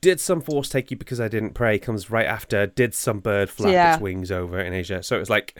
Did 0.00 0.20
some 0.20 0.40
force 0.40 0.68
take 0.68 0.90
you 0.90 0.96
because 0.96 1.20
I 1.20 1.28
didn't 1.28 1.54
pray? 1.54 1.78
Comes 1.78 2.10
right 2.10 2.26
after. 2.26 2.66
Did 2.66 2.94
some 2.94 3.20
bird 3.20 3.50
flap 3.50 3.72
Yeah. 3.72 3.94
its 3.94 4.02
wings 4.02 4.30
over 4.30 4.60
in 4.60 4.72
Asia? 4.72 5.02
So 5.02 5.18
it's 5.18 5.30
like, 5.30 5.58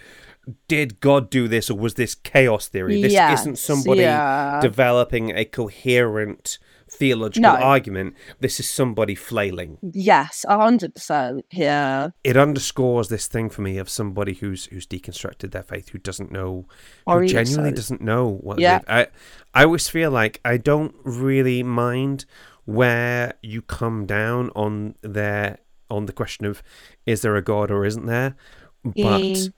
did 0.68 1.00
God 1.00 1.30
do 1.30 1.48
this, 1.48 1.70
or 1.70 1.78
was 1.78 1.94
this 1.94 2.14
chaos 2.14 2.68
theory? 2.68 3.00
This 3.02 3.12
Yes, 3.12 3.40
isn't 3.40 3.58
somebody 3.58 4.00
yeah. 4.02 4.60
developing 4.60 5.30
a 5.36 5.44
coherent 5.44 6.58
theological 6.90 7.42
No. 7.54 7.56
argument. 7.58 8.14
This 8.40 8.60
is 8.60 8.68
somebody 8.68 9.14
flailing. 9.14 9.78
yes, 9.82 10.44
a 10.48 10.58
hundred 10.58 10.94
percent. 10.94 11.44
Yeah, 11.50 12.10
It 12.22 12.36
underscores 12.36 13.08
this 13.08 13.26
thing 13.28 13.48
for 13.50 13.62
me 13.62 13.78
of 13.78 13.88
somebody 13.88 14.34
who's 14.34 14.66
who's 14.66 14.86
deconstructed 14.86 15.52
their 15.52 15.62
faith, 15.62 15.88
who 15.90 15.98
doesn't 15.98 16.30
know, 16.30 16.66
who 17.06 17.12
Or 17.12 17.24
genuinely 17.24 17.72
doesn't 17.72 18.02
know 18.02 18.28
what. 18.42 18.58
Yeah. 18.58 18.80
I 18.88 19.06
I 19.54 19.64
always 19.64 19.88
feel 19.88 20.10
like 20.10 20.40
I 20.44 20.56
don't 20.58 20.94
really 21.04 21.62
mind 21.62 22.26
where 22.74 23.34
you 23.42 23.62
come 23.62 24.06
down 24.06 24.50
on 24.50 24.94
their 25.02 25.58
on 25.90 26.06
the 26.06 26.12
question 26.12 26.46
of 26.46 26.62
is 27.06 27.20
there 27.22 27.36
a 27.36 27.42
god 27.42 27.70
or 27.70 27.84
isn't 27.84 28.06
there, 28.06 28.34
but. 28.84 28.92
Mm. 29.20 29.52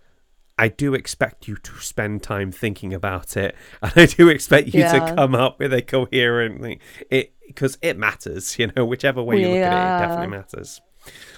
I 0.57 0.69
do 0.69 0.95
expect 0.95 1.49
you 1.49 1.57
to 1.57 1.73
spend 1.81 2.23
time 2.23 2.53
thinking 2.53 2.95
about 2.95 3.37
it, 3.37 3.57
and 3.83 3.91
I 3.97 4.07
do 4.07 4.29
expect 4.29 4.69
you 4.69 4.83
Yeah. 4.83 4.93
to 5.09 5.15
come 5.17 5.35
up 5.35 5.59
with 5.59 5.75
a 5.75 5.83
coherent 5.83 6.63
thing. 6.63 6.79
It 7.11 7.33
because 7.45 7.77
it 7.83 7.99
matters, 7.99 8.57
you 8.57 8.71
know, 8.77 8.85
whichever 8.85 9.21
way 9.21 9.41
you 9.41 9.49
look 9.49 9.57
at 9.57 9.63
it, 9.65 10.05
it 10.05 10.07
definitely 10.07 10.37
matters. 10.37 10.81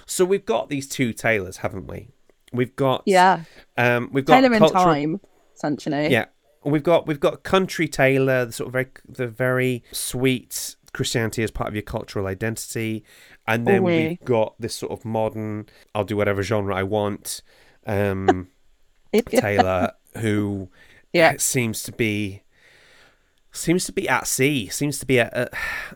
So 0.05 0.23
we've 0.23 0.45
got 0.45 0.69
these 0.69 0.87
two 0.87 1.13
Taylors, 1.13 1.57
haven't 1.57 1.87
we? 1.87 2.09
We've 2.53 2.75
got 2.75 3.01
yeah. 3.07 3.41
um, 3.75 4.09
we've 4.13 4.23
got 4.23 4.39
Taylor 4.41 4.53
in 4.53 4.59
cultural- 4.59 4.83
time, 4.83 5.19
essentially. 5.55 6.09
yeah, 6.11 6.25
we've 6.63 6.83
got 6.83 7.07
we've 7.07 7.19
got 7.19 7.41
country 7.41 7.87
Taylor, 7.87 8.45
the 8.45 8.51
sort 8.51 8.67
of 8.67 8.73
very 8.73 8.89
the 9.09 9.27
very 9.27 9.83
sweet 9.91 10.75
Christianity 10.97 11.43
as 11.43 11.51
part 11.51 11.69
of 11.69 11.75
your 11.75 11.83
cultural 11.83 12.25
identity, 12.27 13.03
and 13.47 13.65
then 13.67 13.83
Oui. 13.83 14.07
we've 14.09 14.25
got 14.25 14.55
this 14.59 14.73
sort 14.75 14.91
of 14.91 15.05
modern, 15.05 15.67
I'll 15.93 16.03
do 16.03 16.17
whatever 16.17 16.41
genre 16.41 16.75
I 16.75 16.83
want, 16.83 17.41
um, 17.85 18.49
Taylor, 19.29 19.93
who 20.17 20.69
Yeah. 21.13 21.35
seems 21.37 21.83
to 21.83 21.91
be 21.91 22.41
seems 23.57 23.85
to 23.85 23.91
be 23.91 24.07
at 24.07 24.27
sea, 24.27 24.67
seems 24.69 24.99
to 24.99 25.05
be 25.05 25.19
at 25.19 25.33
at, 25.33 25.53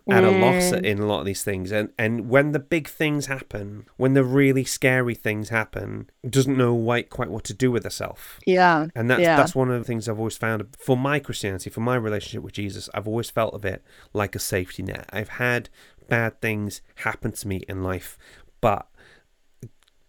at 0.09 0.24
a 0.24 0.32
loss 0.32 0.72
Mm. 0.72 0.84
in 0.84 0.99
a 0.99 1.05
lot 1.05 1.20
of 1.20 1.26
these 1.26 1.43
things, 1.43 1.72
and 1.72 1.89
and 1.97 2.30
when 2.30 2.51
the 2.51 2.59
big 2.59 2.88
things 2.88 3.28
happen, 3.28 3.86
when 3.97 4.14
the 4.14 4.24
really 4.24 4.64
scary 4.64 5.16
things 5.16 5.49
happen, 5.49 6.09
doesn't 6.30 6.57
know 6.57 6.76
quite 6.84 7.09
quite 7.09 7.30
what 7.30 7.43
to 7.45 7.53
do 7.53 7.72
with 7.72 7.84
herself. 7.84 8.39
yeah. 8.45 8.88
And 8.95 9.09
that's 9.09 9.22
yeah. 9.22 9.38
that's 9.38 9.55
one 9.55 9.70
of 9.72 9.80
the 9.80 9.86
things 9.86 10.09
I've 10.09 10.20
always 10.20 10.38
found 10.38 10.66
for 10.78 10.97
my 10.97 11.20
Christianity, 11.20 11.70
for 11.70 11.82
my 11.82 11.95
relationship 11.95 12.43
with 12.43 12.53
Jesus. 12.53 12.89
I've 12.93 13.07
always 13.07 13.30
felt 13.30 13.53
of 13.53 13.64
it 13.66 13.84
like 14.14 14.36
a 14.36 14.39
safety 14.39 14.84
net. 14.84 15.05
I've 15.12 15.30
had 15.30 15.70
bad 16.09 16.41
things 16.41 16.82
happen 16.95 17.32
to 17.32 17.47
me 17.47 17.64
in 17.70 17.84
life, 17.84 18.18
but 18.59 18.88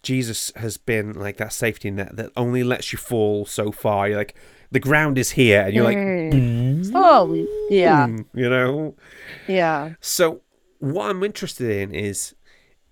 Jesus 0.01 0.51
has 0.57 0.77
been 0.77 1.13
like 1.13 1.37
that 1.37 1.53
safety 1.53 1.89
net 1.89 2.15
that 2.17 2.29
only 2.35 2.63
lets 2.63 2.91
you 2.91 2.97
fall 2.99 3.45
so 3.45 3.71
far. 3.71 4.09
You're 4.09 4.17
like 4.17 4.35
the 4.73 4.79
ground 4.79 5.17
is 5.17 5.31
here, 5.31 5.61
and 5.61 5.73
you're 5.73 5.83
like, 5.83 5.97
Mm. 5.97 6.91
oh, 6.95 7.47
yeah, 7.69 8.07
"Hmm," 8.07 8.21
you 8.33 8.49
know. 8.49 8.95
yeah. 9.47 9.93
So 10.01 10.41
what 10.79 11.09
I'm 11.09 11.23
interested 11.23 11.69
in 11.69 11.93
is 11.93 12.35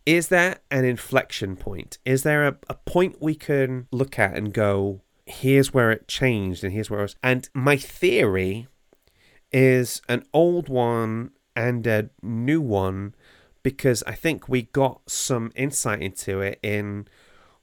is 0.06 0.30
there 0.30 0.58
an 0.72 0.84
inflection 0.86 1.56
point? 1.56 1.98
Is 2.06 2.24
there 2.24 2.48
a, 2.48 2.58
a 2.70 2.74
point 2.74 3.18
we 3.22 3.36
can 3.36 3.88
look 3.92 4.18
at 4.18 4.36
and 4.36 4.52
go, 4.52 5.02
here's 5.28 5.74
where 5.74 5.92
it 5.92 6.08
changed 6.08 6.64
and 6.64 6.74
here's 6.74 6.90
where 6.90 7.02
it 7.02 7.04
was 7.04 7.16
and 7.22 7.48
my 7.54 7.78
theory 7.78 8.68
is 9.52 10.02
an 10.10 10.24
old 10.34 10.70
one 10.70 11.32
and 11.56 11.86
a 11.86 12.10
new 12.24 12.62
one 12.62 13.14
because 13.64 14.02
I 14.08 14.14
think 14.14 14.50
we 14.50 14.64
got 14.64 15.02
some 15.08 15.52
insight 15.56 16.02
into 16.02 16.42
it 16.42 16.60
in 16.64 17.08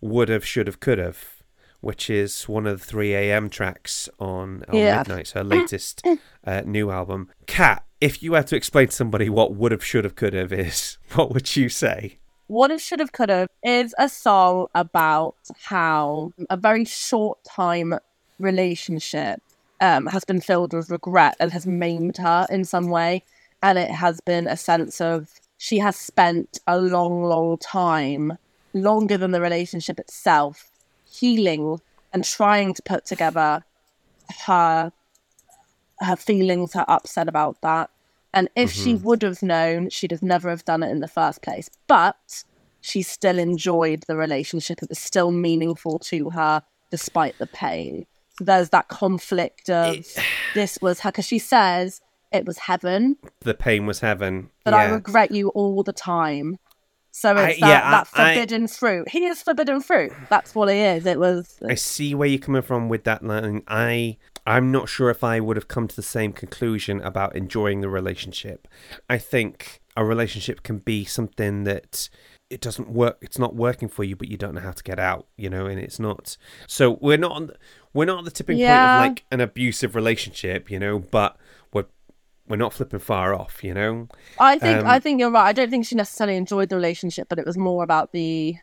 would 0.01 0.29
have, 0.29 0.45
should 0.45 0.67
have, 0.69 0.79
could 0.79 0.99
have, 0.99 1.38
which 1.81 2.11
is 2.11 2.49
one 2.49 2.67
of 2.67 2.81
the 2.81 2.87
3 2.87 3.15
a.m. 3.15 3.49
tracks 3.49 4.09
on, 4.19 4.65
on 4.69 4.77
Yeah. 4.77 4.99
Midnights 4.99 5.33
her 5.33 5.45
latest 5.45 6.03
uh, 6.45 6.63
new 6.65 6.91
album. 6.91 7.31
Kat, 7.47 7.85
if 8.01 8.23
you 8.23 8.35
had 8.35 8.47
to 8.49 8.57
explain 8.57 8.89
to 8.89 8.93
somebody 8.93 9.29
what 9.29 9.55
would 9.55 9.73
have, 9.73 9.85
should 9.85 10.05
have, 10.05 10.15
could 10.15 10.35
have 10.35 10.53
is, 10.53 10.99
what 11.15 11.33
would 11.33 11.57
you 11.57 11.69
say? 11.69 12.19
What 12.49 12.71
It 12.71 12.81
Should 12.81 13.01
Have 13.01 13.13
Could 13.13 13.29
Have 13.29 13.51
is 13.63 13.95
a 13.99 14.09
song 14.09 14.69
about 14.75 15.37
how 15.65 16.33
a 16.49 16.57
very 16.57 16.87
short 16.87 17.45
time 17.45 17.99
relationship 18.39 19.43
um, 19.83 20.07
has 20.07 20.25
been 20.25 20.41
filled 20.41 20.73
with 20.73 20.89
regret 20.89 21.37
and 21.39 21.53
has 21.53 21.67
maimed 21.67 22.17
her 22.17 22.47
in 22.49 22.65
some 22.65 22.89
way. 22.89 23.23
And 23.63 23.77
it 23.77 23.91
has 23.91 24.21
been 24.23 24.47
a 24.47 24.57
sense 24.57 24.99
of 24.99 25.31
she 25.59 25.79
has 25.81 25.97
spent 25.97 26.61
a 26.67 26.79
long, 26.79 27.23
long 27.25 27.59
time, 27.59 28.39
longer 28.73 29.19
than 29.19 29.33
the 29.33 29.43
relationship 29.43 29.99
itself, 29.99 30.68
healing 31.11 31.81
and 32.13 32.25
trying 32.25 32.75
to 32.75 32.83
put 32.83 33.05
together 33.05 33.65
her 34.47 34.93
her 36.01 36.17
feelings, 36.17 36.75
her 36.75 36.85
upset 36.89 37.29
about 37.29 37.61
that. 37.63 37.91
And 38.33 38.49
if 38.55 38.71
she 38.71 38.95
mm-hmm. 38.95 39.05
would 39.05 39.23
have 39.23 39.43
known, 39.43 39.91
she'd 39.91 40.13
have 40.13 40.23
never 40.23 40.51
have 40.51 40.65
done 40.65 40.83
it 40.83 40.91
in 40.91 41.01
the 41.01 41.09
first 41.09 41.43
place. 41.43 41.69
But 41.87 42.45
she 42.81 43.03
still 43.03 43.39
enjoyed 43.39 44.05
the 44.07 44.17
relationship. 44.17 44.83
It 44.83 44.89
was 44.89 44.99
still 44.99 45.33
meaningful 45.33 45.99
to 46.01 46.31
her 46.31 46.63
despite 46.91 47.39
the 47.39 47.47
pain. 47.47 48.07
There's 48.41 48.69
that 48.71 48.89
conflict 48.89 49.69
of 49.69 49.97
this 50.55 50.79
was 50.81 51.01
her 51.01 51.11
because 51.11 51.27
she 51.27 51.41
says 51.41 52.01
it 52.33 52.47
was 52.47 52.59
heaven, 52.59 53.17
The 53.41 53.55
pain 53.55 53.87
was 53.87 54.01
heaven. 54.01 54.51
but 54.65 54.75
I 54.75 54.85
regret 54.85 55.33
you 55.33 55.49
all 55.51 55.83
the 55.83 55.93
time. 55.93 56.59
So 57.21 57.35
I- 57.35 57.49
it's 57.51 57.61
that, 57.61 57.67
yeah, 57.69 57.91
that 57.91 58.09
I- 58.15 58.35
forbidden 58.35 58.69
fruit. 58.69 59.09
He 59.09 59.27
is 59.27 59.43
forbidden 59.43 59.81
fruit. 59.81 60.13
That's 60.29 60.55
what 60.55 60.69
he 60.69 60.79
is. 60.79 61.05
It 61.07 61.19
was 61.19 61.59
I 61.69 61.75
see 61.75 62.15
where 62.15 62.29
you're 62.29 62.39
coming 62.39 62.63
from 62.63 62.89
with 62.89 63.05
that 63.05 63.25
line. 63.25 63.63
I 63.67 64.17
I'm 64.47 64.71
not 64.73 64.89
sure 64.89 65.11
if 65.11 65.23
I 65.25 65.41
would 65.41 65.57
have 65.57 65.69
come 65.69 65.89
to 65.89 65.97
the 65.97 66.03
same 66.03 66.33
conclusion 66.33 67.01
about 67.03 67.37
enjoying 67.37 67.81
the 67.81 67.89
relationship. 67.89 68.67
I 69.11 69.19
think 69.19 69.81
a 69.97 70.05
relationship 70.05 70.63
can 70.63 70.79
be 70.79 71.05
something 71.05 71.65
that 71.65 72.09
it 72.51 72.63
doesn't 72.63 72.89
work 72.89 73.19
it's 73.21 73.39
not 73.39 73.55
working 73.55 73.89
for 73.89 74.05
you 74.05 74.17
but 74.17 74.27
you 74.29 74.39
don't 74.39 74.55
know 74.55 74.61
how 74.63 74.71
to 74.73 74.83
get 74.83 74.99
out 74.99 75.27
you 75.37 75.51
know 75.51 75.67
and 75.67 75.79
it's 75.79 75.99
not 76.01 76.39
so 76.67 76.97
we're 77.03 77.19
not 77.19 77.33
on 77.33 77.51
we're 77.93 78.07
not 78.07 78.21
at 78.21 78.25
the 78.25 78.31
tipping 78.31 78.57
Yeah. 78.57 79.01
point 79.01 79.05
of 79.05 79.11
like 79.11 79.25
an 79.33 79.41
abusive 79.43 79.95
relationship 79.95 80.71
you 80.71 80.79
know 80.79 80.99
but 80.99 81.37
we're 82.49 82.57
not 82.57 82.73
flipping 82.73 83.01
far 83.01 83.35
off 83.35 83.63
you 83.63 83.75
know 83.75 84.09
I 84.39 84.59
think 84.59 84.81
Um, 84.81 84.87
I 84.87 84.99
think 84.99 85.21
you're 85.21 85.31
right. 85.31 85.49
I 85.49 85.53
don't 85.53 85.71
think 85.71 85.87
she 85.87 85.95
necessarily 85.95 86.37
enjoyed 86.37 86.69
the 86.69 86.77
relationship, 86.77 87.29
but 87.29 87.39
it 87.39 87.47
was 87.47 87.57
more 87.57 87.83
about 87.83 88.13
the. 88.13 88.57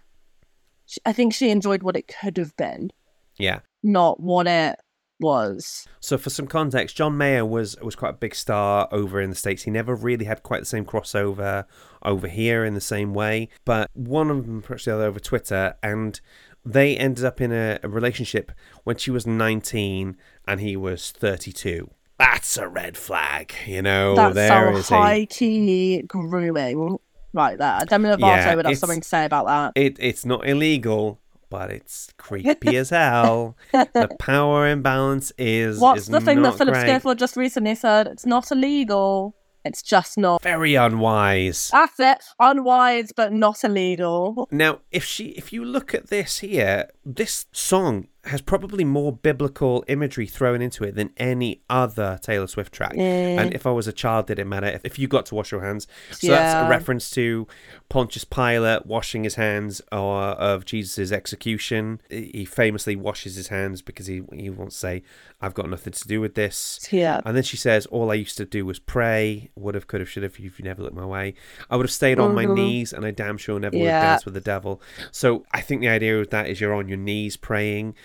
I 1.06 1.14
think 1.14 1.34
she 1.34 1.50
enjoyed 1.50 1.82
what 1.82 1.96
it 1.96 2.08
could 2.08 2.38
have 2.38 2.56
been, 2.58 2.92
yeah 3.38 3.60
not 3.86 4.20
what 4.20 4.48
it 4.48 4.78
was. 5.20 5.88
So 6.00 6.18
for 6.18 6.30
some 6.30 6.48
context, 6.48 6.98
John 6.98 7.18
Mayer 7.18 7.46
was 7.46 7.78
was 7.82 7.96
quite 7.96 8.10
a 8.10 8.18
big 8.18 8.36
star 8.36 8.88
over 8.92 9.22
in 9.22 9.30
the 9.30 9.36
states. 9.36 9.64
He 9.64 9.72
never 9.72 9.96
really 9.96 10.26
had 10.26 10.44
quite 10.44 10.60
the 10.60 10.66
same 10.66 10.86
crossover 10.86 11.66
over 12.04 12.28
here 12.28 12.66
in 12.66 12.74
the 12.74 12.82
same 12.82 13.14
way. 13.14 13.50
But 13.64 13.90
one 13.94 14.30
of 14.30 14.46
them 14.46 14.60
approached 14.60 14.86
the 14.86 14.96
other 14.96 15.06
over 15.06 15.20
Twitter, 15.20 15.76
and 15.82 16.20
they 16.66 16.98
ended 16.98 17.24
up 17.24 17.40
in 17.40 17.52
a, 17.52 17.80
a 17.84 17.88
relationship 17.90 18.52
when 18.84 18.98
she 18.98 19.12
was 19.12 19.28
19 19.28 20.18
and 20.48 20.60
he 20.60 20.76
was 20.76 21.12
32. 21.12 21.90
That's 22.18 22.58
a 22.58 22.68
red 22.68 22.98
flag, 22.98 23.54
you 23.66 23.82
know. 23.82 24.16
That's 24.16 24.36
there 24.36 24.74
so 24.74 24.80
is 24.80 24.92
a 24.92 24.96
high 24.96 25.26
key 25.26 26.04
grooming 26.08 26.98
right 27.34 27.58
there. 27.58 27.86
Demi 27.86 28.10
Lovato 28.10 28.20
Yeah, 28.20 28.56
would 28.56 28.66
have 28.66 28.78
something 28.78 29.02
to 29.02 29.08
say 29.08 29.26
about 29.26 29.48
that. 29.48 29.74
it. 29.76 29.98
It's 30.00 30.26
not 30.26 30.48
illegal, 30.48 31.20
but 31.50 31.72
it's 31.72 32.14
creepy 32.18 32.78
as 32.78 32.90
hell. 32.90 33.58
The 33.72 34.16
power 34.20 34.68
imbalance 34.68 35.34
is 35.38 35.80
What's 35.80 36.02
is 36.02 36.08
the 36.08 36.22
thing 36.22 36.42
that 36.44 36.58
Philip 36.58 36.74
great. 37.04 37.18
Just 37.18 37.36
recently 37.36 37.76
said? 37.76 38.08
It's 38.08 38.26
not 38.26 38.52
illegal. 38.52 39.36
It's 39.66 39.82
just 39.82 40.18
not. 40.18 40.44
Very 40.44 40.76
unwise. 40.76 41.70
That's 41.72 42.00
it. 42.00 42.24
Unwise, 42.40 43.12
but 43.16 43.34
not 43.34 43.64
illegal. 43.64 44.48
Now, 44.52 44.80
if 44.92 45.04
she, 45.04 45.30
if 45.30 45.52
you 45.52 45.66
look 45.66 45.96
at 45.96 46.10
this 46.10 46.40
here, 46.40 46.92
this 47.04 47.48
song 47.52 48.08
has 48.26 48.42
probably 48.42 48.84
more 48.84 49.14
biblical 49.14 49.84
imagery 49.88 50.26
thrown 50.26 50.62
into 50.62 50.84
it 50.84 50.96
than 50.96 51.12
any 51.18 51.62
other 51.70 52.20
Taylor 52.22 52.48
Swift 52.48 52.74
track. 52.74 52.94
Yeah. 52.96 53.40
And 53.42 53.54
if 53.54 53.66
I 53.68 53.72
was 53.72 53.88
a 53.88 53.94
child, 53.94 54.28
did 54.28 54.40
it 54.40 54.46
matter? 54.46 54.68
If, 54.68 54.82
if 54.84 55.00
you 55.00 55.08
got 55.08 55.26
to 55.28 55.36
wash 55.36 55.52
your 55.52 55.62
hands, 55.64 55.88
so 56.12 56.28
that's 56.28 56.66
a 56.66 56.70
reference 56.70 57.10
to 57.12 57.48
Pontius 57.90 58.26
Pilate 58.26 58.86
washing 58.86 59.24
his 59.24 59.36
hands 59.36 59.82
or 59.92 60.22
of 60.22 60.66
Jesus' 60.66 61.12
execution. 61.12 62.02
He 62.10 62.46
famously 62.46 62.96
washes 62.96 63.36
his 63.36 63.50
hands 63.50 63.82
because 63.82 64.08
he 64.08 64.24
he 64.34 64.50
wants 64.50 64.76
to 64.76 64.80
say, 64.80 65.04
"I've 65.42 65.54
got 65.54 65.70
nothing 65.70 65.94
to 65.94 66.08
do 66.08 66.20
with 66.20 66.36
this." 66.36 66.88
Yeah. 66.92 67.22
And 67.26 67.36
then 67.36 67.44
she 67.44 67.58
says, 67.58 67.86
All 67.88 68.12
I 68.12 68.16
used 68.16 68.38
to 68.38 68.46
do 68.46 68.66
was 68.66 68.80
pray. 68.80 69.50
Would 69.56 69.76
have, 69.76 69.88
could 69.88 70.00
have, 70.02 70.10
should 70.10 70.24
have, 70.24 70.34
if 70.40 70.60
you 70.60 70.66
never 70.66 70.82
looked 70.82 70.96
my 70.96 71.06
way. 71.06 71.36
I 71.70 71.76
would 71.76 71.86
have 71.86 71.92
stayed 71.92 72.20
on 72.20 72.34
my 72.34 72.46
Mhm. 72.46 72.56
knees, 72.56 72.94
and 72.94 73.06
I 73.06 73.12
damn 73.12 73.38
sure 73.38 73.60
never 73.60 73.78
would 73.78 73.88
have 73.88 74.04
danced 74.04 74.26
with 74.26 74.34
the 74.34 74.42
devil. 74.42 74.82
So 75.12 75.46
I 75.52 75.62
think 75.62 75.82
the 75.82 75.90
idea 75.90 76.20
of 76.20 76.30
that 76.32 76.48
is 76.50 76.60
you're 76.60 76.74
on 76.74 76.88
your 76.88 76.98
knees 76.98 77.38
praying, 77.38 77.96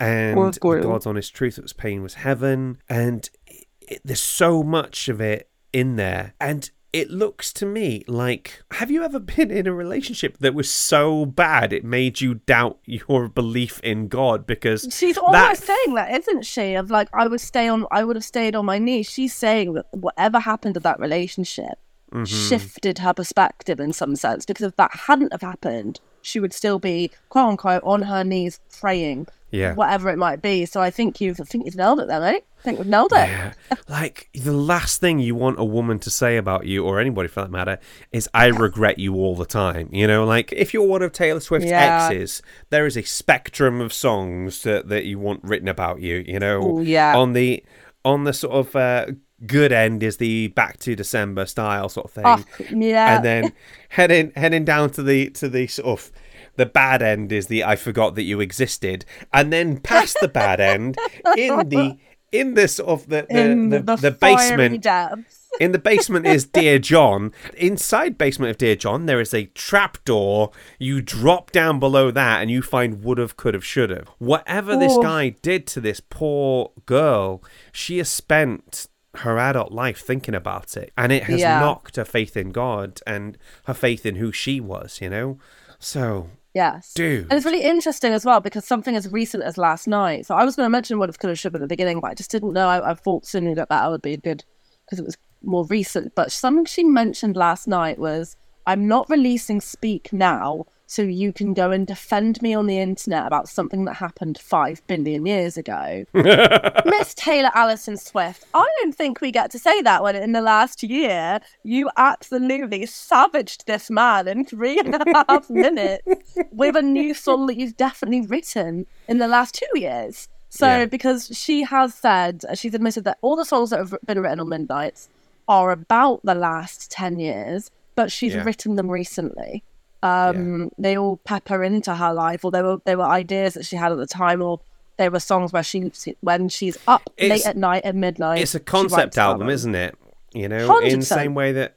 and 0.00 0.36
Well. 0.36 0.52
God's 0.82 1.06
honest 1.06 1.34
truth 1.34 1.56
that 1.56 1.62
was 1.62 1.72
pain 1.72 2.02
was 2.02 2.14
heaven. 2.14 2.78
And 2.88 3.28
it, 3.46 3.66
it- 3.80 4.00
there's 4.04 4.20
so 4.20 4.62
much 4.62 5.08
of 5.08 5.20
it 5.20 5.48
in 5.72 5.96
there. 5.96 6.34
And 6.40 6.70
it 6.90 7.10
looks 7.10 7.52
to 7.52 7.66
me 7.66 8.02
like 8.08 8.62
have 8.72 8.90
you 8.90 9.02
ever 9.04 9.18
been 9.20 9.50
in 9.50 9.66
a 9.66 9.72
relationship 9.74 10.38
that 10.38 10.54
was 10.54 10.70
so 10.70 11.26
bad 11.26 11.70
it 11.70 11.84
made 11.84 12.22
you 12.22 12.34
doubt 12.46 12.78
your 12.86 13.28
belief 13.28 13.78
in 13.80 14.08
God? 14.08 14.46
Because 14.46 14.86
She's 14.90 15.16
that 15.16 15.22
almost 15.22 15.64
saying 15.64 15.94
that, 15.96 16.10
isn't 16.18 16.46
she? 16.46 16.74
Of 16.74 16.90
like, 16.90 17.08
I 17.12 17.26
would 17.26 17.40
stay 17.42 17.68
on, 17.68 17.84
I 17.90 18.04
would 18.04 18.16
have 18.16 18.24
stayed 18.24 18.54
on 18.56 18.64
my 18.64 18.78
knees. 18.78 19.08
She's 19.10 19.34
saying 19.34 19.74
that 19.74 19.86
whatever 19.92 20.38
happened 20.40 20.74
to 20.74 20.80
that 20.80 20.98
relationship 20.98 21.78
Mm-hmm. 22.10 22.24
shifted 22.24 23.00
her 23.00 23.12
perspective 23.12 23.78
in 23.78 23.92
some 23.92 24.16
sense. 24.16 24.46
Because 24.46 24.64
if 24.64 24.76
that 24.76 24.90
hadn't 24.94 25.30
have 25.30 25.42
happened, 25.42 26.00
she 26.22 26.40
would 26.40 26.52
still 26.52 26.78
be 26.78 27.10
quote 27.28 27.48
unquote 27.48 27.82
on 27.84 28.02
her 28.02 28.24
knees 28.24 28.60
praying, 28.80 29.26
Yeah. 29.50 29.74
whatever 29.74 30.10
it 30.10 30.18
might 30.18 30.42
be. 30.42 30.66
So 30.66 30.80
I 30.80 30.90
think 30.90 31.20
you've, 31.20 31.40
I 31.40 31.44
think 31.44 31.64
you've 31.66 31.76
nailed 31.76 32.00
it 32.00 32.08
there, 32.08 32.20
mate. 32.20 32.44
I 32.58 32.62
think 32.62 32.78
we've 32.78 32.88
nailed 32.88 33.12
it. 33.12 33.28
Yeah. 33.28 33.52
like 33.88 34.28
the 34.34 34.52
last 34.52 35.00
thing 35.00 35.20
you 35.20 35.34
want 35.36 35.60
a 35.60 35.64
woman 35.64 35.98
to 36.00 36.10
say 36.10 36.36
about 36.36 36.66
you 36.66 36.84
or 36.84 36.98
anybody 37.00 37.28
for 37.28 37.42
that 37.42 37.50
matter 37.50 37.78
is 38.10 38.28
I 38.34 38.46
regret 38.46 38.98
you 38.98 39.14
all 39.14 39.36
the 39.36 39.46
time. 39.46 39.88
You 39.92 40.06
know, 40.08 40.24
like 40.24 40.52
if 40.52 40.74
you're 40.74 40.82
one 40.86 41.02
of 41.02 41.12
Taylor 41.12 41.40
Swift's 41.40 41.70
Yeah. 41.70 42.08
exes, 42.10 42.42
there 42.70 42.84
is 42.84 42.96
a 42.96 43.02
spectrum 43.02 43.80
of 43.80 43.92
songs 43.92 44.62
that, 44.64 44.88
that 44.88 45.04
you 45.04 45.18
want 45.20 45.44
written 45.44 45.68
about 45.68 46.00
you, 46.00 46.24
you 46.26 46.38
know. 46.40 46.78
Ooh, 46.78 46.82
yeah. 46.82 47.16
On 47.16 47.32
the 47.32 47.62
on 48.04 48.24
the 48.24 48.32
sort 48.32 48.54
of 48.54 48.74
uh, 48.76 49.06
good 49.46 49.72
end 49.72 50.02
is 50.02 50.16
the 50.16 50.48
back 50.48 50.78
to 50.80 50.96
December 50.96 51.46
style 51.46 51.88
sort 51.88 52.06
of 52.06 52.12
thing. 52.12 52.24
Oh, 52.26 52.44
yeah. 52.74 53.16
And 53.16 53.24
then 53.24 53.52
heading 53.90 54.32
heading 54.36 54.64
down 54.64 54.90
to 54.90 55.02
the 55.02 55.30
to 55.30 55.48
the 55.48 55.66
sort 55.66 55.86
of 56.00 56.12
the 56.56 56.66
bad 56.66 57.02
end 57.02 57.30
is 57.32 57.46
the 57.46 57.64
I 57.64 57.76
forgot 57.76 58.14
that 58.16 58.22
you 58.24 58.40
existed, 58.40 59.04
and 59.32 59.52
then 59.52 59.78
past 59.78 60.16
the 60.20 60.28
bad 60.28 60.60
end 60.60 60.96
in 61.36 61.68
the 61.68 61.96
in 62.32 62.54
the 62.54 62.68
sort 62.68 62.88
of 62.88 63.08
the 63.08 63.26
the, 63.30 63.40
in 63.40 63.68
the, 63.70 63.80
the, 63.80 63.96
the 63.96 64.10
basement 64.10 64.82
depths. 64.82 65.46
in 65.60 65.72
the 65.72 65.78
basement 65.78 66.26
is 66.26 66.44
Dear 66.44 66.78
John. 66.78 67.32
Inside 67.56 68.18
basement 68.18 68.50
of 68.50 68.58
Dear 68.58 68.76
John, 68.76 69.06
there 69.06 69.20
is 69.20 69.32
a 69.32 69.46
trap 69.46 70.04
door 70.04 70.50
You 70.78 71.00
drop 71.00 71.52
down 71.52 71.78
below 71.78 72.10
that, 72.10 72.42
and 72.42 72.50
you 72.50 72.60
find 72.60 73.02
would 73.02 73.18
have, 73.18 73.36
could 73.36 73.54
have, 73.54 73.64
should 73.64 73.90
have. 73.90 74.08
Whatever 74.18 74.76
this 74.76 74.92
Oh. 74.92 75.02
guy 75.02 75.30
did 75.30 75.66
to 75.68 75.80
this 75.80 76.00
poor 76.00 76.72
girl, 76.86 77.42
she 77.72 77.98
has 77.98 78.08
spent 78.10 78.88
her 79.18 79.38
adult 79.38 79.72
life 79.72 80.00
thinking 80.00 80.34
about 80.34 80.76
it, 80.76 80.92
and 80.96 81.12
it 81.12 81.24
has 81.24 81.40
Yeah. 81.40 81.60
knocked 81.60 81.96
her 81.96 82.04
faith 82.04 82.36
in 82.36 82.50
God 82.50 83.00
and 83.06 83.36
her 83.64 83.74
faith 83.74 84.04
in 84.06 84.16
who 84.16 84.32
she 84.32 84.60
was. 84.60 85.00
You 85.00 85.10
know, 85.10 85.38
so 85.78 86.30
Yes. 86.54 86.92
dude, 86.94 87.24
And 87.30 87.32
it's 87.34 87.46
really 87.46 87.62
interesting 87.62 88.12
as 88.12 88.24
well 88.24 88.40
because 88.40 88.64
something 88.64 88.96
as 88.96 89.12
recent 89.12 89.42
as 89.44 89.56
last 89.58 89.86
night. 89.86 90.26
So 90.26 90.34
I 90.34 90.44
was 90.44 90.56
going 90.56 90.64
to 90.66 90.70
mention 90.70 90.98
what 90.98 91.08
if 91.08 91.18
could 91.18 91.30
have 91.30 91.38
should 91.38 91.54
at 91.54 91.60
the 91.60 91.66
beginning, 91.68 92.00
but 92.00 92.10
I 92.10 92.14
just 92.14 92.30
didn't 92.30 92.52
know. 92.52 92.66
I, 92.68 92.90
I 92.90 92.94
thought 92.94 93.26
sooner 93.26 93.54
that 93.54 93.68
that 93.68 93.90
would 93.90 94.02
be 94.02 94.16
good 94.16 94.44
because 94.84 94.98
it 94.98 95.04
was 95.04 95.16
more 95.42 95.64
recent. 95.66 96.14
But 96.16 96.32
something 96.32 96.64
she 96.64 96.82
mentioned 96.84 97.36
last 97.36 97.68
night 97.68 97.98
was, 97.98 98.36
"I'm 98.66 98.88
not 98.88 99.08
releasing 99.08 99.60
Speak 99.60 100.12
now, 100.12 100.64
so 100.90 101.02
you 101.02 101.32
can 101.32 101.54
go 101.54 101.70
and 101.70 101.86
defend 101.86 102.40
me 102.42 102.54
on 102.54 102.66
the 102.66 102.78
internet 102.78 103.26
about 103.26 103.48
something 103.48 103.84
that 103.84 103.94
happened 103.94 104.38
five 104.38 104.84
billion 104.88 105.24
years 105.26 105.56
ago." 105.56 106.04
Miss 106.14 107.14
Taylor 107.14 107.50
Alison 107.54 107.96
Swift, 107.96 108.44
I 108.54 108.66
don't 108.80 108.94
think 108.94 109.20
we 109.20 109.30
get 109.30 109.50
to 109.52 109.58
say 109.58 109.80
that 109.82 110.02
when 110.02 110.16
in 110.16 110.32
the 110.32 110.40
last 110.40 110.82
year 110.82 111.40
you 111.62 111.90
absolutely 111.96 112.86
savaged 112.86 113.66
this 113.66 113.90
man 113.90 114.26
in 114.26 114.44
three 114.44 114.78
and 114.78 114.94
a 114.94 115.24
half 115.28 115.48
minutes 115.64 116.02
with 116.50 116.74
a 116.76 116.82
new 116.82 117.14
song 117.14 117.46
that 117.46 117.56
you've 117.56 117.76
definitely 117.76 118.22
written 118.22 118.86
in 119.06 119.18
the 119.18 119.28
last 119.28 119.54
two 119.54 119.78
years. 119.78 120.28
So, 120.50 120.66
Yeah. 120.66 120.84
because 120.86 121.30
she 121.36 121.62
has 121.64 121.94
said, 121.94 122.42
uh, 122.48 122.54
she's 122.54 122.72
admitted 122.72 123.04
that 123.04 123.18
all 123.20 123.36
the 123.36 123.44
songs 123.44 123.68
that 123.70 123.78
have 123.80 123.94
been 124.06 124.18
written 124.20 124.40
on 124.40 124.48
Midnights 124.48 125.10
are 125.46 125.70
about 125.70 126.20
the 126.24 126.34
last 126.34 126.90
10 126.90 127.18
years, 127.18 127.70
but 127.94 128.10
she's 128.10 128.34
Yeah. 128.34 128.44
written 128.44 128.76
them 128.76 128.90
recently. 128.90 129.62
Um, 130.02 130.70
They 130.78 130.96
all 130.96 131.16
pepper 131.18 131.62
into 131.64 131.94
her 131.94 132.12
life, 132.12 132.44
or 132.44 132.50
they 132.50 132.62
were, 132.62 132.78
they 132.84 132.96
were 132.96 133.04
ideas 133.04 133.54
that 133.54 133.64
she 133.66 133.76
had 133.76 133.92
at 133.92 133.98
the 133.98 134.06
time, 134.06 134.40
or 134.42 134.60
they 134.96 135.08
were 135.08 135.20
songs 135.20 135.52
where 135.52 135.62
she, 135.62 135.90
when 136.20 136.48
she's 136.48 136.78
up 136.86 137.02
It's- 137.16 137.38
late 137.40 137.46
at 137.46 137.56
night 137.56 137.84
at 137.84 137.94
midnight. 137.94 138.40
it's 138.42 138.54
a 138.54 138.60
concept 138.60 139.18
album, 139.18 139.48
isn't 139.48 139.74
it? 139.74 139.96
You 140.32 140.48
know, 140.48 140.78
in 140.78 141.00
the 141.00 141.06
same 141.06 141.34
way 141.34 141.52
that 141.52 141.74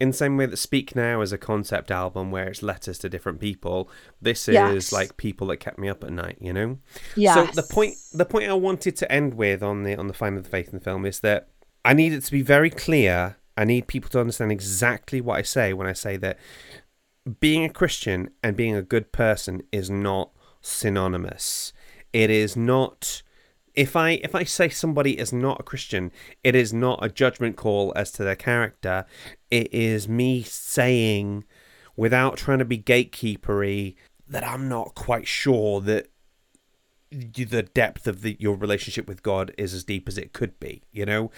in 0.00 0.08
the 0.12 0.16
same 0.16 0.38
way 0.38 0.46
that 0.46 0.56
Speak 0.56 0.96
Now 0.96 1.20
is 1.20 1.30
a 1.30 1.36
concept 1.36 1.90
album 1.90 2.30
where 2.30 2.48
it's 2.48 2.62
letters 2.62 2.98
to 3.00 3.10
different 3.10 3.38
people, 3.38 3.90
this 4.22 4.48
is 4.48 4.54
Yes. 4.54 4.92
like 4.92 5.18
people 5.18 5.48
that 5.48 5.58
kept 5.58 5.78
me 5.78 5.90
up 5.90 6.02
at 6.02 6.10
night, 6.10 6.38
you 6.40 6.54
know? 6.54 6.78
Yes. 7.16 7.34
So 7.34 7.60
the 7.60 7.68
point 7.68 7.96
the 8.14 8.24
point 8.24 8.48
I 8.48 8.54
wanted 8.54 8.96
to 8.96 9.12
end 9.12 9.34
with 9.34 9.62
on 9.62 9.82
the 9.82 9.94
on 9.96 10.06
the 10.06 10.14
find 10.14 10.38
of 10.38 10.44
the 10.44 10.48
faith 10.48 10.68
in 10.72 10.78
the 10.78 10.84
film 10.84 11.04
is 11.04 11.20
that 11.20 11.48
I 11.84 11.92
need 11.92 12.14
it 12.14 12.22
to 12.24 12.32
be 12.32 12.40
very 12.40 12.70
clear. 12.70 13.36
I 13.58 13.64
need 13.64 13.88
people 13.88 14.08
to 14.10 14.20
understand 14.20 14.50
exactly 14.50 15.20
what 15.20 15.38
I 15.38 15.42
say 15.42 15.74
when 15.74 15.86
I 15.86 15.92
say 15.92 16.16
that 16.16 16.38
being 17.38 17.64
a 17.64 17.68
Christian 17.70 18.30
and 18.42 18.56
being 18.56 18.74
a 18.74 18.82
good 18.82 19.12
person 19.12 19.62
is 19.70 19.90
not 19.90 20.30
synonymous. 20.60 21.72
It 22.12 22.30
is 22.30 22.56
not 22.56 23.22
if 23.74 23.94
I 23.94 24.10
if 24.24 24.34
I 24.34 24.44
say 24.44 24.68
somebody 24.68 25.18
is 25.18 25.32
not 25.32 25.60
a 25.60 25.62
Christian, 25.62 26.10
it 26.42 26.54
is 26.54 26.72
not 26.72 26.98
a 27.04 27.08
judgment 27.08 27.56
call 27.56 27.92
as 27.94 28.10
to 28.12 28.24
their 28.24 28.36
character. 28.36 29.04
It 29.50 29.72
is 29.72 30.08
me 30.08 30.42
saying 30.42 31.44
without 31.96 32.36
trying 32.36 32.58
to 32.58 32.64
be 32.64 32.78
gatekeepery 32.78 33.94
that 34.28 34.46
I'm 34.46 34.68
not 34.68 34.94
quite 34.94 35.26
sure 35.26 35.80
that 35.82 36.08
the 37.10 37.62
depth 37.74 38.06
of 38.06 38.22
the, 38.22 38.36
your 38.38 38.56
relationship 38.56 39.08
with 39.08 39.22
God 39.22 39.52
is 39.58 39.74
as 39.74 39.82
deep 39.82 40.08
as 40.08 40.16
it 40.16 40.32
could 40.32 40.58
be. 40.60 40.82
You 40.92 41.06
know, 41.06 41.30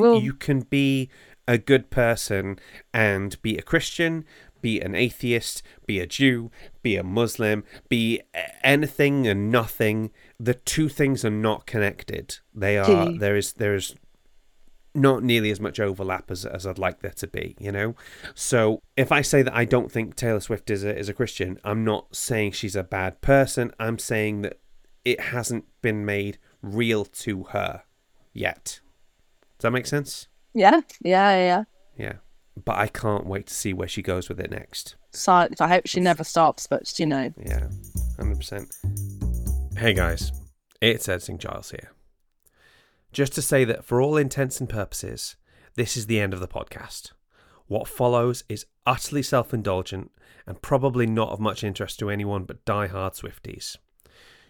well- 0.00 0.14
you 0.20 0.32
can 0.34 0.60
be 0.60 1.10
a 1.46 1.58
good 1.58 1.90
person 1.90 2.58
and 2.92 3.40
be 3.42 3.56
a 3.56 3.62
Christian, 3.62 4.24
be 4.60 4.80
an 4.80 4.94
atheist, 4.94 5.62
be 5.86 6.00
a 6.00 6.06
Jew, 6.06 6.50
be 6.82 6.96
a 6.96 7.02
Muslim, 7.02 7.64
be 7.88 8.20
anything 8.62 9.26
and 9.26 9.50
nothing. 9.50 10.10
The 10.38 10.54
two 10.54 10.88
things 10.88 11.24
are 11.24 11.30
not 11.30 11.66
connected. 11.66 12.38
They 12.54 12.78
are 12.78 13.12
there 13.12 13.36
is 13.36 13.54
there 13.54 13.74
is 13.74 13.94
not 14.94 15.22
nearly 15.22 15.50
as 15.50 15.60
much 15.60 15.78
overlap 15.78 16.30
as, 16.30 16.44
as 16.44 16.66
I'd 16.66 16.78
like 16.78 17.00
there 17.00 17.12
to 17.12 17.26
be, 17.26 17.56
you 17.58 17.70
know? 17.70 17.94
So 18.34 18.82
if 18.96 19.12
I 19.12 19.22
say 19.22 19.42
that 19.42 19.54
I 19.54 19.64
don't 19.64 19.92
think 19.92 20.16
Taylor 20.16 20.40
Swift 20.40 20.70
is 20.70 20.84
a, 20.84 20.96
is 20.96 21.08
a 21.08 21.14
Christian, 21.14 21.58
I'm 21.64 21.84
not 21.84 22.14
saying 22.16 22.52
she's 22.52 22.76
a 22.76 22.82
bad 22.82 23.20
person. 23.20 23.72
I'm 23.78 23.98
saying 23.98 24.42
that 24.42 24.58
it 25.04 25.20
hasn't 25.20 25.66
been 25.82 26.04
made 26.04 26.38
real 26.62 27.04
to 27.04 27.44
her 27.44 27.82
yet. 28.32 28.80
Does 29.58 29.62
that 29.62 29.70
make 29.70 29.86
sense? 29.86 30.28
Yeah, 30.54 30.80
yeah, 31.00 31.36
yeah. 31.36 31.64
Yeah. 31.96 32.12
But 32.64 32.76
I 32.76 32.88
can't 32.88 33.26
wait 33.26 33.46
to 33.46 33.54
see 33.54 33.72
where 33.72 33.88
she 33.88 34.02
goes 34.02 34.28
with 34.28 34.40
it 34.40 34.50
next. 34.50 34.96
So 35.12 35.48
I 35.60 35.68
hope 35.68 35.86
she 35.86 36.00
never 36.00 36.24
stops, 36.24 36.66
but 36.66 36.98
you 36.98 37.06
know. 37.06 37.32
Yeah, 37.36 37.68
100%. 38.18 39.76
Hey 39.76 39.94
guys, 39.94 40.32
it's 40.80 41.08
Ed 41.08 41.12
Editing 41.14 41.38
Giles 41.38 41.70
here. 41.70 41.92
Just 43.12 43.34
to 43.34 43.42
say 43.42 43.64
that 43.64 43.84
for 43.84 44.00
all 44.00 44.16
intents 44.16 44.60
and 44.60 44.68
purposes, 44.68 45.36
this 45.74 45.96
is 45.96 46.06
the 46.06 46.20
end 46.20 46.34
of 46.34 46.40
the 46.40 46.48
podcast. 46.48 47.12
What 47.66 47.86
follows 47.86 48.44
is 48.48 48.66
utterly 48.86 49.22
self 49.22 49.54
indulgent 49.54 50.10
and 50.46 50.60
probably 50.62 51.06
not 51.06 51.30
of 51.30 51.40
much 51.40 51.62
interest 51.62 51.98
to 51.98 52.10
anyone 52.10 52.44
but 52.44 52.64
die-hard 52.64 53.12
Swifties. 53.12 53.76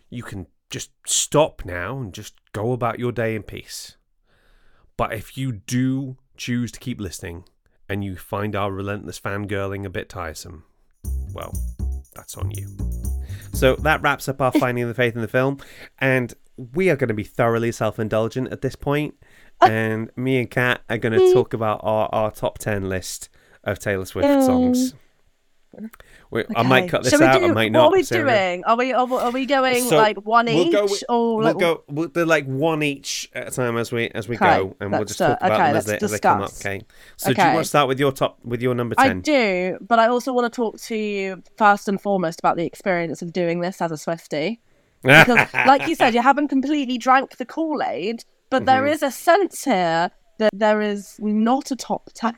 You 0.09 0.23
can 0.23 0.47
just 0.71 0.91
stop 1.07 1.65
now 1.65 1.99
and 1.99 2.15
just 2.15 2.35
go 2.53 2.73
about 2.73 2.99
your 2.99 3.13
day 3.13 3.35
in 3.35 3.43
peace. 3.43 3.97
But 4.97 5.13
if 5.13 5.37
you 5.37 5.53
do 5.53 6.17
choose 6.37 6.73
to 6.73 6.81
keep 6.81 7.01
listening 7.01 7.45
and 7.89 8.05
you 8.05 8.17
find 8.17 8.55
our 8.55 8.73
relentless 8.73 9.19
fangirling 9.21 9.85
a 9.85 9.91
bit 9.91 10.09
tiresome, 10.09 10.65
well, 11.33 11.53
that's 12.15 12.37
on 12.37 12.51
you. 12.51 12.77
So 13.53 13.77
that 13.77 14.03
wraps 14.03 14.29
up 14.29 14.41
our 14.41 14.53
finding 14.59 14.87
the 14.87 14.95
faith 14.95 15.15
in 15.15 15.23
the 15.23 15.29
film, 15.29 15.59
and 15.99 16.35
we 16.57 16.91
are 16.91 16.97
going 16.97 17.09
to 17.09 17.15
be 17.15 17.25
thoroughly 17.25 17.73
self-indulgent 17.73 18.49
at 18.53 18.63
this 18.63 18.77
point. 18.77 19.15
point, 19.61 19.73
and 19.73 20.11
me 20.17 20.39
and 20.39 20.51
Kat 20.51 20.83
are 20.89 20.99
going 20.99 21.13
to 21.13 21.21
mm. 21.21 21.33
talk 21.33 21.55
about 21.55 21.81
our, 21.83 22.09
our 22.13 22.31
top 22.31 22.59
ten 22.59 22.89
list 22.89 23.29
of 23.65 23.79
Taylor 23.79 24.05
Swift 24.05 24.45
songs. 24.45 24.95
We, 26.31 26.45
I 26.55 26.63
might 26.63 26.91
cut 26.91 27.05
this 27.05 27.13
Shall 27.13 27.23
out. 27.23 27.41
do- 27.41 27.47
I 27.47 27.53
might 27.53 27.73
not. 27.73 27.85
What 27.87 27.95
are 27.95 27.97
we 27.99 28.03
Sarah. 28.03 28.31
doing? 28.31 28.65
Are 28.65 28.77
we 28.77 28.93
are, 28.93 29.07
we- 29.07 29.17
are 29.17 29.31
we 29.31 29.47
going 29.47 29.83
So, 29.85 29.97
like 29.97 30.19
one 30.27 30.45
we'll 30.47 30.67
each 30.67 30.73
go 30.73 30.83
with- 30.85 31.05
or 31.09 31.37
We'll 31.37 31.45
like 31.47 31.59
go. 31.59 31.85
We'll 31.89 32.09
do 32.09 32.25
like 32.27 32.45
one 32.47 32.83
each 32.83 33.31
at 33.35 33.49
a 33.49 33.51
time 33.51 33.79
as 33.79 33.91
we 33.93 34.09
as 34.11 34.29
we 34.29 34.37
Okay, 34.37 34.59
go, 34.59 34.77
and 34.81 34.93
we'll 34.93 35.05
just 35.05 35.19
talk 35.19 35.39
about 35.41 35.53
Okay, 35.53 35.67
them 35.69 35.77
as 35.77 35.87
they, 35.87 35.93
let's 35.93 36.03
as 36.05 36.11
they 36.13 36.19
come 36.19 36.43
up. 36.43 36.51
Okay. 36.61 36.83
So 37.17 37.33
do 37.33 37.41
you 37.41 37.49
want 37.49 37.59
to 37.61 37.65
start 37.65 37.89
with 37.89 37.99
your 37.99 38.13
top 38.13 38.39
with 38.45 38.61
your 38.61 38.75
number 38.75 38.95
ten? 38.95 39.19
I 39.19 39.21
do, 39.21 39.79
but 39.81 39.99
I 39.99 40.09
also 40.09 40.33
want 40.35 40.53
to 40.53 40.55
talk 40.55 40.79
to 40.81 40.97
you 40.97 41.43
first 41.57 41.89
and 41.89 42.01
foremost 42.01 42.39
about 42.41 42.57
the 42.59 42.65
experience 42.67 43.23
of 43.23 43.33
doing 43.33 43.61
this 43.61 43.81
as 43.81 43.91
a 43.91 43.95
Swiftie. 43.95 44.59
Because, 45.03 45.49
like 45.55 45.87
you 45.89 45.95
said, 45.95 46.13
you 46.13 46.21
haven't 46.21 46.49
completely 46.49 46.99
drank 46.99 47.37
the 47.39 47.47
Kool 47.47 47.83
Aid, 47.83 48.25
but 48.51 48.67
there 48.67 48.83
Mm-hmm. 48.83 48.93
is 48.93 49.03
a 49.03 49.11
sense 49.11 49.65
here 49.65 50.11
that 50.39 50.51
there 50.53 50.81
is 50.83 51.17
not 51.21 51.71
a 51.71 51.77
top 51.77 52.11
10. 52.15 52.37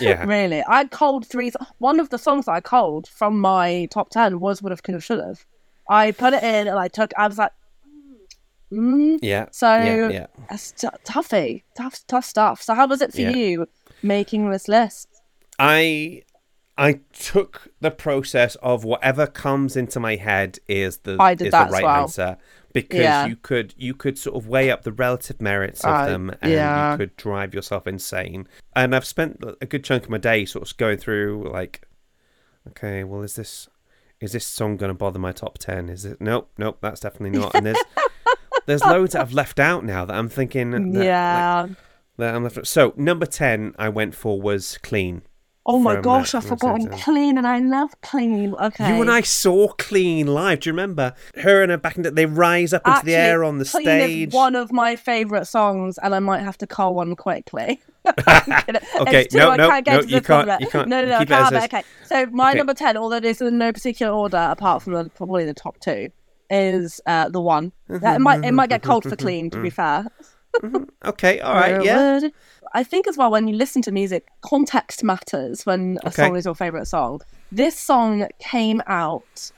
Yeah. 0.00 0.24
Really. 0.26 0.62
I 0.66 0.84
culled 0.86 1.26
three. 1.26 1.52
One 1.78 2.00
of 2.00 2.10
the 2.10 2.18
songs 2.18 2.48
I 2.48 2.60
culled 2.60 3.08
from 3.08 3.38
my 3.40 3.88
top 3.90 4.10
10 4.10 4.40
was 4.40 4.62
Would 4.62 4.70
Have, 4.70 4.82
Could 4.82 4.94
Have, 4.94 5.04
Should 5.04 5.20
Have. 5.24 5.44
I 5.88 6.12
put 6.12 6.32
it 6.34 6.42
in 6.42 6.66
and 6.68 6.78
I 6.78 6.88
took, 6.88 7.12
I 7.16 7.26
was 7.28 7.38
like, 7.38 7.52
mm. 8.72 9.18
Yeah. 9.22 9.46
So, 9.52 9.68
yeah, 9.76 10.08
yeah. 10.08 10.26
it's 10.50 10.72
t- 10.72 10.88
toughy, 11.04 11.64
tough, 11.76 12.06
tough 12.06 12.24
stuff. 12.24 12.62
So, 12.62 12.74
how 12.74 12.86
was 12.86 13.00
it 13.00 13.12
for 13.12 13.20
Yeah. 13.20 13.30
you 13.30 13.66
making 14.02 14.50
this 14.50 14.68
list? 14.68 15.08
I 15.58 16.22
I 16.78 17.00
took 17.12 17.68
the 17.80 17.90
process 17.90 18.54
of 18.56 18.84
whatever 18.84 19.26
comes 19.26 19.76
into 19.76 19.98
my 19.98 20.16
head 20.16 20.58
is 20.68 20.98
the 20.98 21.12
is 21.40 21.50
the 21.50 21.68
right 21.70 21.82
well. 21.84 22.02
answer 22.02 22.36
because 22.82 23.00
Yeah. 23.00 23.26
you 23.26 23.36
could 23.36 23.74
you 23.76 23.94
could 23.94 24.18
sort 24.18 24.36
of 24.36 24.46
weigh 24.48 24.70
up 24.70 24.82
the 24.82 24.92
relative 24.92 25.40
merits 25.40 25.82
of 25.84 25.90
Uh, 25.94 26.06
them 26.06 26.30
and 26.42 26.52
yeah. 26.52 26.92
you 26.92 26.98
could 26.98 27.16
drive 27.16 27.54
yourself 27.54 27.86
insane. 27.86 28.46
And 28.74 28.94
I've 28.94 29.04
spent 29.06 29.42
a 29.60 29.66
good 29.66 29.82
chunk 29.82 30.04
of 30.04 30.10
my 30.10 30.18
day 30.18 30.44
sort 30.44 30.70
of 30.70 30.76
going 30.76 30.98
through 30.98 31.50
like, 31.52 31.86
okay, 32.68 33.02
well, 33.04 33.22
is 33.22 33.34
this 33.36 33.68
is 34.20 34.32
this 34.32 34.46
song 34.46 34.76
going 34.76 34.88
to 34.90 34.94
bother 34.94 35.18
my 35.18 35.32
top 35.32 35.58
ten? 35.58 35.88
Is 35.88 36.04
it? 36.04 36.20
Nope, 36.20 36.50
nope, 36.58 36.78
that's 36.80 37.00
definitely 37.00 37.38
not. 37.38 37.54
And 37.54 37.66
there's 37.66 37.82
there's 38.66 38.82
loads 38.84 39.12
that 39.12 39.22
I've 39.22 39.32
left 39.32 39.58
out 39.58 39.84
now 39.84 40.04
that 40.04 40.14
I'm 40.16 40.28
thinking. 40.28 40.70
That, 40.72 40.82
like, 40.86 41.04
yeah. 41.04 41.66
that 42.18 42.34
I'm 42.34 42.42
left. 42.44 42.66
So 42.66 42.92
number 42.96 43.26
ten 43.26 43.74
I 43.78 43.88
went 43.88 44.14
for 44.14 44.40
was 44.40 44.78
clean. 44.82 45.22
Oh 45.68 45.80
my 45.80 46.00
gosh, 46.00 46.32
I've 46.34 46.46
forgotten 46.46 46.88
clean, 46.90 47.36
and 47.36 47.46
I 47.46 47.58
love 47.58 48.00
clean. 48.00 48.54
Okay. 48.54 48.94
You 48.94 49.02
and 49.02 49.10
I 49.10 49.20
saw 49.22 49.68
Clean 49.68 50.26
live. 50.26 50.60
Do 50.60 50.70
you 50.70 50.72
remember 50.72 51.14
her 51.42 51.62
and 51.62 51.72
her 51.72 51.76
back 51.76 51.96
in 51.96 52.04
the, 52.04 52.12
they 52.12 52.24
rise 52.24 52.72
up 52.72 52.86
into 52.86 53.04
the 53.04 53.16
air 53.16 53.42
on 53.42 53.58
the 53.58 53.64
Clean 53.64 53.84
stage? 53.84 54.28
Is 54.28 54.34
one 54.34 54.54
of 54.54 54.70
my 54.70 54.94
favourite 54.94 55.48
songs, 55.48 55.98
and 55.98 56.14
I 56.14 56.20
might 56.20 56.40
have 56.42 56.56
to 56.58 56.66
call 56.68 56.94
one 56.94 57.16
quickly. 57.16 57.80
okay, 58.06 59.26
no, 59.32 59.56
no, 59.56 59.68
no, 59.68 60.00
you 60.02 60.20
can't- 60.20 60.60
you 60.60 60.68
can't 60.68 60.88
No, 60.88 61.02
no, 61.02 61.08
no, 61.08 61.16
I 61.18 61.24
can't. 61.24 61.54
is. 61.56 61.64
Okay, 61.64 61.82
so 62.04 62.26
my 62.26 62.50
Okay. 62.50 62.58
number 62.58 62.74
ten, 62.74 62.96
although 62.96 63.16
it's 63.16 63.40
in 63.40 63.58
no 63.58 63.72
particular 63.72 64.12
order, 64.12 64.48
apart 64.50 64.82
from 64.82 64.92
the, 64.92 65.10
probably 65.10 65.44
the 65.44 65.54
top 65.54 65.80
two, 65.80 66.10
is 66.48 67.00
uh, 67.06 67.28
the 67.28 67.40
one. 67.40 67.72
That 67.88 68.16
it 68.16 68.18
might 68.20 68.44
it 68.44 68.52
might 68.52 68.68
get 68.68 68.82
cold 68.82 69.02
for 69.02 69.16
Clean, 69.16 69.50
to 69.50 69.60
be 69.60 69.70
mm-hmm, 69.70 69.80
mm-hmm, 69.80 70.02
fair. 70.02 70.10
Mm-hmm. 70.62 71.08
Okay, 71.08 71.40
all 71.40 71.54
right, 71.54 71.82
yeah. 71.82 72.20
I 72.74 72.82
think 72.84 73.06
as 73.06 73.16
well 73.16 73.30
when 73.30 73.48
you 73.48 73.56
listen 73.56 73.82
to 73.82 73.92
music, 73.92 74.26
context 74.42 75.02
matters 75.04 75.64
when 75.66 75.98
a 76.04 76.08
Okay. 76.08 76.22
song 76.22 76.36
is 76.36 76.44
your 76.44 76.54
favorite 76.54 76.86
song. 76.86 77.20
This 77.50 77.78
song 77.78 78.26
came 78.40 78.82
out 78.86 79.50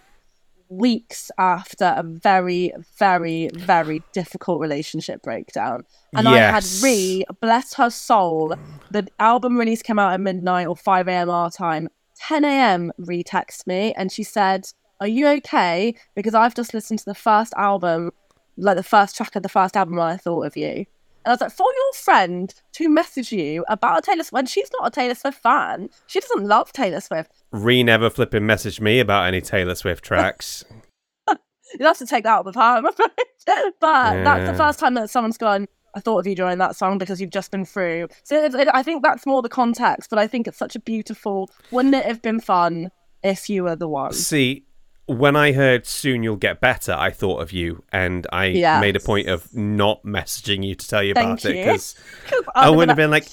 weeks 0.69 1.31
after 1.39 1.95
a 1.97 2.03
very, 2.03 2.73
very, 2.99 3.49
very 3.55 4.05
difficult 4.13 4.61
relationship 4.61 5.23
breakdown. 5.23 5.85
And 6.15 6.29
I 6.29 6.37
had 6.39 6.63
Yes. 6.65 6.83
Ree, 6.83 7.25
bless 7.41 7.75
her 7.75 7.91
soul, 7.91 8.55
the 8.91 9.07
album 9.19 9.57
release 9.57 9.83
came 9.83 9.99
out 9.99 10.13
at 10.13 10.21
midnight 10.21 10.67
or 10.67 10.77
5 10.77 11.09
a.m. 11.09 11.31
our 11.31 11.51
time. 11.51 11.89
10 12.17 12.45
a.m. 12.45 12.93
Ree 12.99 13.23
texted 13.25 13.67
me 13.67 13.95
and 13.97 14.11
she 14.13 14.23
said, 14.23 14.67
Are 15.01 15.09
you 15.09 15.27
okay? 15.29 15.95
Because 16.15 16.35
I've 16.35 16.55
just 16.55 16.75
listened 16.75 16.99
to 17.01 17.05
the 17.05 17.15
first 17.15 17.55
album, 17.57 18.11
like 18.57 18.77
the 18.77 18.83
first 18.83 19.17
track 19.17 19.37
of 19.37 19.43
the 19.43 19.49
first 19.49 19.77
album, 19.77 19.95
and 19.95 20.03
I 20.03 20.17
thought 20.17 20.47
of 20.47 20.57
you. 20.57 20.85
And 21.29 21.33
I 21.33 21.35
was 21.35 21.41
like, 21.43 21.53
for 21.53 21.67
your 21.71 21.93
friend 21.93 22.55
to 22.73 22.89
message 22.89 23.33
you 23.33 23.63
about 23.69 23.99
a 23.99 24.01
Taylor 24.01 24.23
Swift, 24.23 24.33
when 24.33 24.47
she's 24.47 24.71
not 24.73 24.89
a 24.89 24.91
Taylor 24.91 25.15
Swift 25.15 25.43
fan, 25.43 25.91
she 26.07 26.21
doesn't 26.21 26.43
love 26.43 26.73
Taylor 26.73 27.03
Swift. 27.03 27.45
Ree 27.53 27.83
never 27.83 28.09
flipping 28.09 28.45
messaged 28.45 28.81
me 28.81 28.99
about 28.99 29.27
any 29.27 29.43
Taylor 29.43 29.75
Swift 29.75 30.03
tracks. 30.03 30.65
You'll 31.79 31.89
have 31.89 31.99
to 31.99 32.07
take 32.07 32.25
that 32.25 32.39
up 32.39 32.47
with 32.47 32.55
her, 32.55 32.63
I'm 32.63 32.87
afraid. 32.87 33.11
but 33.79 34.25
that's 34.25 34.51
the 34.51 34.57
first 34.57 34.79
time 34.79 34.95
that 34.95 35.11
someone's 35.11 35.37
gone, 35.37 35.69
I 35.95 36.01
thought 36.01 36.21
of 36.21 36.27
you 36.27 36.35
during 36.35 36.57
that 36.57 36.77
song 36.77 36.97
because 36.97 37.21
you've 37.21 37.29
just 37.29 37.51
been 37.51 37.67
through. 37.67 38.09
So 38.23 38.43
it, 38.43 38.55
it, 38.55 38.69
I 38.73 38.83
think 38.83 39.03
that's 39.03 39.27
more 39.27 39.43
the 39.43 39.51
context, 39.51 40.09
but 40.09 40.19
I 40.19 40.27
think 40.27 40.49
it's 40.49 40.57
such 40.57 40.77
a 40.77 40.81
beautiful. 40.81 41.51
Wouldn't 41.71 41.95
it 41.95 42.07
have 42.07 42.23
been 42.23 42.41
fun 42.41 42.91
if 43.23 43.51
you 43.51 43.65
were 43.65 43.77
the 43.77 43.87
one? 43.87 44.15
See, 44.15 44.65
when 45.09 45.35
I 45.37 45.53
heard 45.53 45.87
"Soon 45.87 46.23
You'll 46.23 46.37
Get 46.37 46.61
Better," 46.61 46.93
I 46.93 47.11
thought 47.11 47.41
of 47.43 47.53
you, 47.53 47.83
and 47.93 48.27
I 48.33 48.51
made 48.81 48.95
a 48.97 49.01
point 49.01 49.29
of 49.29 49.55
not 49.55 50.05
messaging 50.05 50.65
you 50.65 50.75
to 50.75 50.89
tell 50.89 51.03
you 51.03 51.15
Thank 51.15 51.41
about 51.41 51.45
it 51.51 51.57
you. 51.57 51.65
because 51.65 51.95
'Cause 52.29 52.43
I 52.55 52.69
I'd 52.69 52.77
would 52.77 52.89
have 52.89 52.97
been 52.97 53.11
like, 53.11 53.27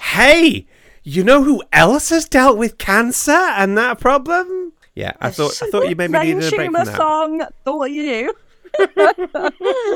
"Hey, 0.00 0.66
you 1.02 1.24
know 1.24 1.42
who 1.42 1.62
else 1.72 2.10
has 2.10 2.26
dealt 2.26 2.58
with 2.58 2.78
cancer 2.78 3.30
and 3.32 3.78
that 3.78 3.98
problem?" 4.00 4.72
Yeah, 4.94 5.12
I 5.20 5.30
thought 5.30 5.62
I 5.62 5.70
thought 5.70 5.88
you 5.88 5.96
maybe 5.96 6.18
needed 6.18 6.52
a 6.52 6.56
break 6.56 6.66
from 6.66 6.72
that. 6.84 6.96
song. 6.96 7.46
Thought 7.64 7.90
you. 7.90 8.34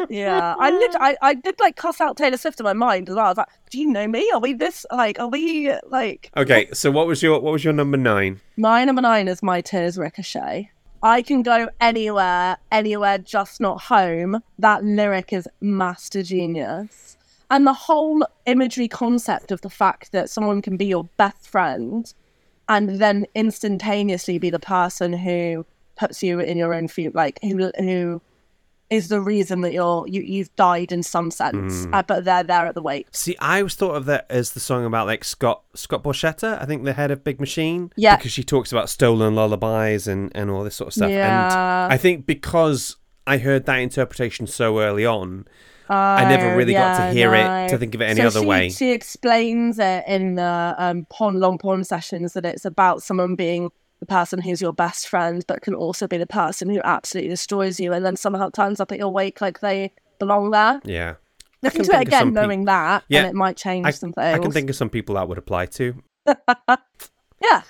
yeah, 0.09 0.55
I 0.59 0.71
lit- 0.71 0.97
I 0.99 1.17
I 1.23 1.35
did 1.35 1.59
like 1.61 1.77
cuss 1.77 2.01
out 2.01 2.17
Taylor 2.17 2.37
Swift 2.37 2.61
in 2.61 2.65
my 2.65 2.73
mind 2.73 3.09
as 3.09 3.15
well. 3.17 3.27
I 3.27 3.29
was 3.29 3.37
like, 3.39 3.49
"Do 3.71 3.79
you 3.81 3.87
know 3.89 4.07
me? 4.07 4.29
Are 4.33 4.41
we 4.41 4.53
this 4.53 4.85
like? 4.93 5.19
Are 5.21 5.29
we 5.29 5.73
like?" 5.87 6.31
Okay, 6.37 6.69
so 6.73 6.91
what 6.91 7.07
was 7.07 7.23
your 7.23 7.39
what 7.41 7.53
was 7.53 7.65
your 7.65 7.73
number 7.73 7.97
nine? 7.97 8.41
My 8.57 8.85
number 8.85 9.03
nine 9.03 9.29
is 9.29 9.43
My 9.43 9.61
Tears 9.61 9.99
Ricochet. 9.99 10.71
I 11.05 11.21
can 11.21 11.43
go 11.43 11.69
anywhere, 11.83 12.57
anywhere, 12.73 13.19
just 13.19 13.61
not 13.61 13.83
home. 13.83 14.43
That 14.59 14.83
lyric 14.83 15.35
is 15.35 15.47
master 15.61 16.23
genius. 16.23 17.19
And 17.51 17.67
the 17.67 17.75
whole 17.75 18.27
imagery 18.47 18.89
concept 18.89 19.53
of 19.53 19.61
the 19.61 19.69
fact 19.69 20.13
that 20.13 20.31
someone 20.31 20.63
can 20.63 20.79
be 20.79 20.87
your 20.87 21.05
best 21.19 21.47
friend 21.47 22.13
and 22.71 22.99
then 22.99 23.27
instantaneously 23.35 24.39
be 24.39 24.49
the 24.49 24.59
person 24.59 25.13
who 25.13 25.67
puts 25.97 26.23
you 26.23 26.41
in 26.41 26.57
your 26.57 26.73
own 26.73 26.89
feet, 26.89 27.15
like 27.15 27.39
who 27.43 27.71
who 27.79 28.23
is 28.95 29.09
the 29.09 29.21
reason 29.21 29.61
that 29.63 29.73
you're 29.73 30.07
you, 30.09 30.23
you've 30.23 30.55
died 30.57 30.93
in 30.93 31.03
some 31.03 31.31
sense, 31.31 31.87
uh, 31.93 32.03
but 32.03 32.25
they're 32.25 32.43
there 32.43 32.67
at 32.67 32.75
the 32.75 32.83
wake. 32.83 33.09
See, 33.13 33.37
I 33.41 33.59
always 33.59 33.75
thought 33.75 33.95
of 33.97 34.07
that 34.07 34.27
as 34.31 34.53
the 34.53 34.61
song 34.61 34.85
about 34.85 35.07
like 35.07 35.25
Scott 35.25 35.63
Scott 35.75 36.03
Borchetta, 36.03 36.61
I 36.61 36.65
think 36.65 36.85
the 36.85 36.93
head 36.95 37.11
of 37.11 37.23
Big 37.25 37.41
Machine. 37.41 37.93
Yeah. 37.97 38.17
Because 38.17 38.33
she 38.33 38.45
talks 38.45 38.73
about 38.73 38.89
stolen 38.89 39.35
lullabies 39.35 40.07
and, 40.07 40.31
and 40.35 40.51
all 40.51 40.65
this 40.65 40.77
sort 40.77 40.89
of 40.89 40.95
stuff. 40.95 41.11
Yeah. 41.11 41.85
And 41.85 41.93
I 41.93 41.97
think 41.97 42.27
because 42.27 42.97
I 43.27 43.39
heard 43.39 43.67
that 43.67 43.77
interpretation 43.79 44.47
so 44.47 44.81
early 44.81 45.05
on, 45.07 45.47
I 45.89 46.25
never 46.29 46.53
Oh, 46.53 46.57
really 46.57 46.73
got 46.73 46.97
to 46.99 47.13
hear 47.13 47.31
no. 47.31 47.65
it 47.65 47.69
to 47.69 47.79
think 47.79 47.95
of 47.95 48.01
it 48.01 48.07
any 48.07 48.21
So 48.21 48.27
other 48.29 48.41
she, 48.41 48.47
way. 48.47 48.69
She 48.71 48.93
explains 48.93 49.79
it 49.79 50.05
in 50.07 50.37
the 50.37 50.75
um, 50.79 51.07
pond, 51.11 51.41
long 51.41 51.59
pond 51.59 51.87
sessions 51.87 52.33
that 52.33 52.45
it's 52.47 52.65
about 52.65 53.03
someone 53.03 53.35
being 53.35 53.71
the 54.01 54.07
person 54.07 54.41
who's 54.41 54.61
your 54.61 54.73
best 54.73 55.09
friend, 55.09 55.45
but 55.49 55.63
can 55.63 55.75
also 55.75 56.07
be 56.07 56.17
the 56.19 56.27
person 56.27 56.69
who 56.69 56.81
absolutely 56.85 57.31
destroys 57.31 57.79
you, 57.81 57.93
and 57.93 58.05
then 58.05 58.17
somehow 58.17 58.51
turns 58.51 58.81
up 58.81 58.93
at 58.93 58.99
your 58.99 59.09
wake 59.11 59.41
like 59.41 59.61
they 59.61 59.93
belong 60.19 60.51
there. 60.51 60.81
Yeah. 60.85 61.15
listen 61.63 61.85
to 61.85 61.91
it 61.91 61.97
think 61.99 62.09
of 62.09 62.15
some 62.15 62.29
again, 62.29 62.35
knowing 62.35 62.65
that, 62.67 63.05
Yeah, 63.09 63.21
and 63.21 63.29
it 63.29 63.35
might 63.35 63.57
change 63.57 63.87
I, 63.87 63.91
some 63.91 64.13
things. 64.13 64.35
I 64.35 64.39
can 64.39 64.51
think 64.53 64.69
of 64.71 64.77
some 64.77 64.91
people 64.91 65.15
that 65.15 65.29
would 65.29 65.39
apply 65.39 65.67
to. 65.67 65.95
yeah, 67.41 67.63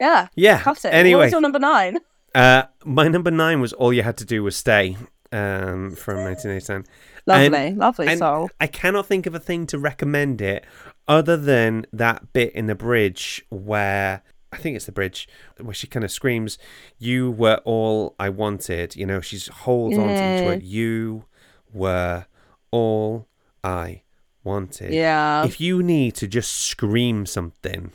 yeah. 0.00 0.28
Yeah. 0.34 0.60
Cut 0.60 0.78
it. 0.84 0.88
What 0.88 0.94
Anyway, 0.94 1.24
was 1.24 1.32
your 1.32 1.40
number 1.40 1.58
nine? 1.58 1.98
uh, 2.34 2.62
my 2.84 3.08
number 3.08 3.30
nine 3.30 3.60
was 3.60 3.72
"All 3.72 3.92
You 3.92 4.02
Had 4.02 4.16
to 4.18 4.24
Do 4.24 4.42
Was 4.42 4.56
Stay" 4.56 4.96
um, 5.32 5.92
from 5.96 6.16
1989. 6.24 6.84
Lovely, 7.26 7.58
And- 7.68 7.78
lovely 7.78 8.06
and 8.08 8.18
song. 8.18 8.50
I 8.60 8.66
cannot 8.66 9.06
think 9.06 9.26
of 9.26 9.34
a 9.34 9.38
thing 9.40 9.66
to 9.66 9.78
recommend 9.78 10.40
it 10.40 10.64
other 11.06 11.36
than 11.36 11.86
that 11.92 12.32
bit 12.32 12.52
in 12.54 12.66
the 12.66 12.74
bridge 12.74 13.44
where 13.50 14.22
I 14.52 14.56
think 14.56 14.76
it's 14.76 14.86
the 14.86 14.92
bridge 14.92 15.28
where 15.60 15.74
she 15.74 15.86
kind 15.86 16.04
of 16.04 16.10
screams, 16.10 16.58
"You 16.98 17.30
were 17.30 17.60
all 17.64 18.14
I 18.18 18.28
wanted." 18.30 18.96
You 18.96 19.06
know, 19.06 19.20
she's 19.20 19.46
holds 19.48 19.96
on 19.96 20.08
to 20.08 20.12
each 20.38 20.44
word. 20.46 20.62
You 20.62 21.24
were 21.72 22.26
all 22.70 23.28
I 23.62 24.02
wanted. 24.42 24.92
Yeah, 24.92 25.44
If 25.44 25.60
you 25.60 25.82
need 25.82 26.14
to 26.16 26.26
just 26.26 26.52
scream 26.52 27.26
something 27.26 27.92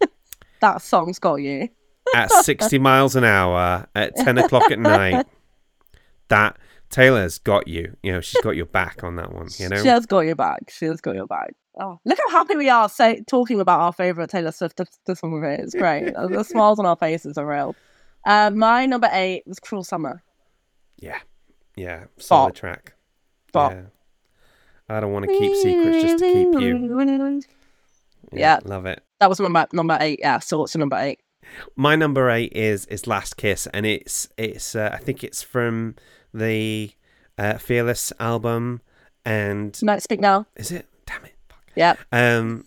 that 0.60 0.82
song's 0.82 1.18
got 1.18 1.36
you. 1.36 1.68
at 2.14 2.30
60 2.30 2.78
miles 2.78 3.16
an 3.16 3.24
hour 3.24 3.86
at 3.94 4.14
10 4.16 4.38
o'clock 4.38 4.70
at 4.70 4.78
night, 4.78 5.26
that 6.28 6.56
Taylor's 6.90 7.38
got 7.38 7.66
you. 7.66 7.96
You 8.02 8.12
know, 8.12 8.20
she's 8.20 8.40
got 8.42 8.56
your 8.56 8.66
back 8.66 9.02
on 9.02 9.16
that 9.16 9.32
one. 9.32 9.48
You 9.58 9.68
know, 9.70 9.82
She 9.82 9.88
has 9.88 10.06
got 10.06 10.20
your 10.20 10.36
back. 10.36 10.70
She 10.70 10.84
has 10.86 11.00
got 11.00 11.14
your 11.16 11.26
back. 11.26 11.54
Oh, 11.78 11.98
look 12.06 12.18
how 12.26 12.30
happy 12.30 12.56
we 12.56 12.68
are 12.70 12.88
say, 12.88 13.22
talking 13.26 13.60
about 13.60 13.80
our 13.80 13.92
favorite 13.92 14.30
Taylor 14.30 14.52
Swift 14.52 14.76
this, 14.78 14.88
this 15.06 15.22
one 15.22 15.32
movie. 15.32 15.62
It's 15.62 15.74
great. 15.74 16.14
Uh, 16.14 16.26
the 16.28 16.42
smiles 16.42 16.78
on 16.78 16.86
our 16.86 16.96
faces 16.96 17.36
are 17.36 17.46
real. 17.46 17.76
Uh, 18.24 18.50
my 18.50 18.86
number 18.86 19.08
eight 19.12 19.42
was 19.46 19.58
Cruel 19.60 19.84
Summer. 19.84 20.22
yeah, 20.98 21.18
yeah, 21.76 22.04
solid 22.18 22.48
Bop. 22.48 22.54
track. 22.54 22.94
Bop. 23.52 23.72
Yeah. 23.72 23.82
I 24.88 25.00
don't 25.00 25.12
want 25.12 25.26
to 25.26 25.38
keep 25.38 25.54
secrets 25.56 26.02
just 26.02 26.18
to 26.18 26.32
keep 26.32 26.60
you. 26.60 27.42
Yeah. 28.32 28.60
love 28.64 28.86
it. 28.86 29.02
That 29.20 29.28
was 29.28 29.38
number 29.40 29.66
number 29.72 29.98
eight. 30.00 30.20
Yeah, 30.20 30.38
so 30.38 30.58
what's 30.60 30.74
your 30.74 30.80
number 30.80 30.96
eight? 30.96 31.20
My 31.76 31.94
number 31.96 32.30
eight 32.30 32.52
is 32.54 32.86
is 32.86 33.06
Last 33.06 33.36
Kiss, 33.36 33.66
and 33.68 33.84
it's 33.86 34.28
it's 34.38 34.74
uh, 34.74 34.90
I 34.92 34.98
think 34.98 35.22
it's 35.22 35.42
from 35.42 35.94
the 36.32 36.90
uh, 37.38 37.58
Fearless 37.58 38.12
album, 38.18 38.80
and 39.24 39.80
No, 39.82 39.98
speak 39.98 40.20
now. 40.20 40.46
is 40.56 40.72
it? 40.72 40.86
Yeah, 41.76 41.94
Um, 42.10 42.64